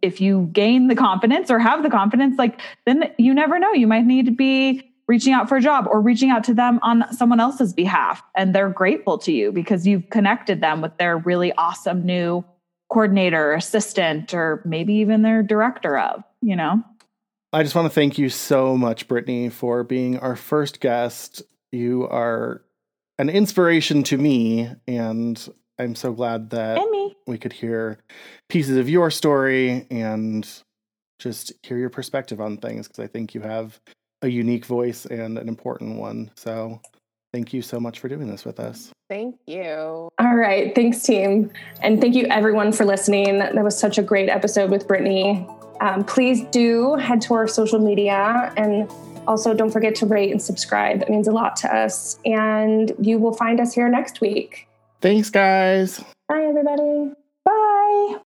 if 0.00 0.20
you 0.20 0.48
gain 0.52 0.86
the 0.86 0.94
confidence 0.94 1.50
or 1.50 1.58
have 1.58 1.82
the 1.82 1.90
confidence 1.90 2.38
like 2.38 2.60
then 2.86 3.12
you 3.18 3.34
never 3.34 3.58
know. 3.58 3.72
You 3.72 3.86
might 3.86 4.06
need 4.06 4.26
to 4.26 4.32
be 4.32 4.88
reaching 5.08 5.32
out 5.32 5.48
for 5.48 5.56
a 5.56 5.60
job 5.60 5.86
or 5.90 6.00
reaching 6.00 6.30
out 6.30 6.44
to 6.44 6.54
them 6.54 6.78
on 6.82 7.04
someone 7.12 7.40
else's 7.40 7.72
behalf 7.72 8.22
and 8.36 8.54
they're 8.54 8.70
grateful 8.70 9.18
to 9.18 9.32
you 9.32 9.50
because 9.50 9.86
you've 9.86 10.08
connected 10.10 10.60
them 10.60 10.80
with 10.80 10.96
their 10.96 11.18
really 11.18 11.52
awesome 11.54 12.06
new 12.06 12.44
coordinator 12.88 13.50
or 13.50 13.54
assistant 13.54 14.32
or 14.32 14.62
maybe 14.64 14.94
even 14.94 15.22
their 15.22 15.42
director 15.42 15.98
of 15.98 16.22
you 16.40 16.56
know? 16.56 16.82
I 17.52 17.62
just 17.62 17.74
want 17.74 17.86
to 17.86 17.94
thank 17.94 18.16
you 18.16 18.28
so 18.28 18.76
much, 18.76 19.08
Brittany, 19.08 19.48
for 19.50 19.84
being 19.84 20.18
our 20.18 20.36
first 20.36 20.80
guest. 20.80 21.42
You 21.70 22.08
are 22.08 22.62
an 23.18 23.28
inspiration 23.28 24.02
to 24.04 24.18
me, 24.18 24.70
and 24.86 25.48
I'm 25.78 25.94
so 25.94 26.12
glad 26.12 26.50
that 26.50 26.78
we 27.26 27.38
could 27.38 27.52
hear 27.52 27.98
pieces 28.48 28.76
of 28.76 28.88
your 28.88 29.10
story 29.10 29.86
and 29.90 30.48
just 31.18 31.52
hear 31.62 31.78
your 31.78 31.90
perspective 31.90 32.40
on 32.40 32.56
things 32.56 32.88
because 32.88 33.02
I 33.02 33.06
think 33.06 33.34
you 33.34 33.40
have 33.40 33.80
a 34.22 34.28
unique 34.28 34.64
voice 34.64 35.06
and 35.06 35.38
an 35.38 35.48
important 35.48 35.98
one. 35.98 36.30
So 36.36 36.80
thank 37.32 37.52
you 37.52 37.62
so 37.62 37.78
much 37.78 38.00
for 38.00 38.08
doing 38.08 38.28
this 38.28 38.44
with 38.44 38.60
us. 38.60 38.90
Thank 39.08 39.36
you. 39.46 40.08
All 40.18 40.34
right. 40.34 40.74
Thanks, 40.74 41.02
team. 41.02 41.50
And 41.80 42.00
thank 42.00 42.14
you, 42.14 42.26
everyone, 42.26 42.72
for 42.72 42.84
listening. 42.84 43.38
That 43.38 43.54
was 43.62 43.78
such 43.78 43.98
a 43.98 44.02
great 44.02 44.28
episode 44.28 44.70
with 44.70 44.88
Brittany. 44.88 45.46
Um, 45.80 46.04
please 46.04 46.42
do 46.50 46.94
head 46.94 47.20
to 47.22 47.34
our 47.34 47.48
social 47.48 47.78
media 47.78 48.52
and 48.56 48.90
also, 49.26 49.54
don't 49.54 49.70
forget 49.70 49.94
to 49.96 50.06
rate 50.06 50.30
and 50.30 50.42
subscribe. 50.42 51.02
It 51.02 51.08
means 51.08 51.28
a 51.28 51.32
lot 51.32 51.56
to 51.56 51.74
us. 51.74 52.18
And 52.24 52.92
you 53.00 53.18
will 53.18 53.34
find 53.34 53.60
us 53.60 53.72
here 53.72 53.88
next 53.88 54.20
week. 54.20 54.68
Thanks, 55.00 55.30
guys. 55.30 56.02
Bye, 56.28 56.42
everybody. 56.42 57.12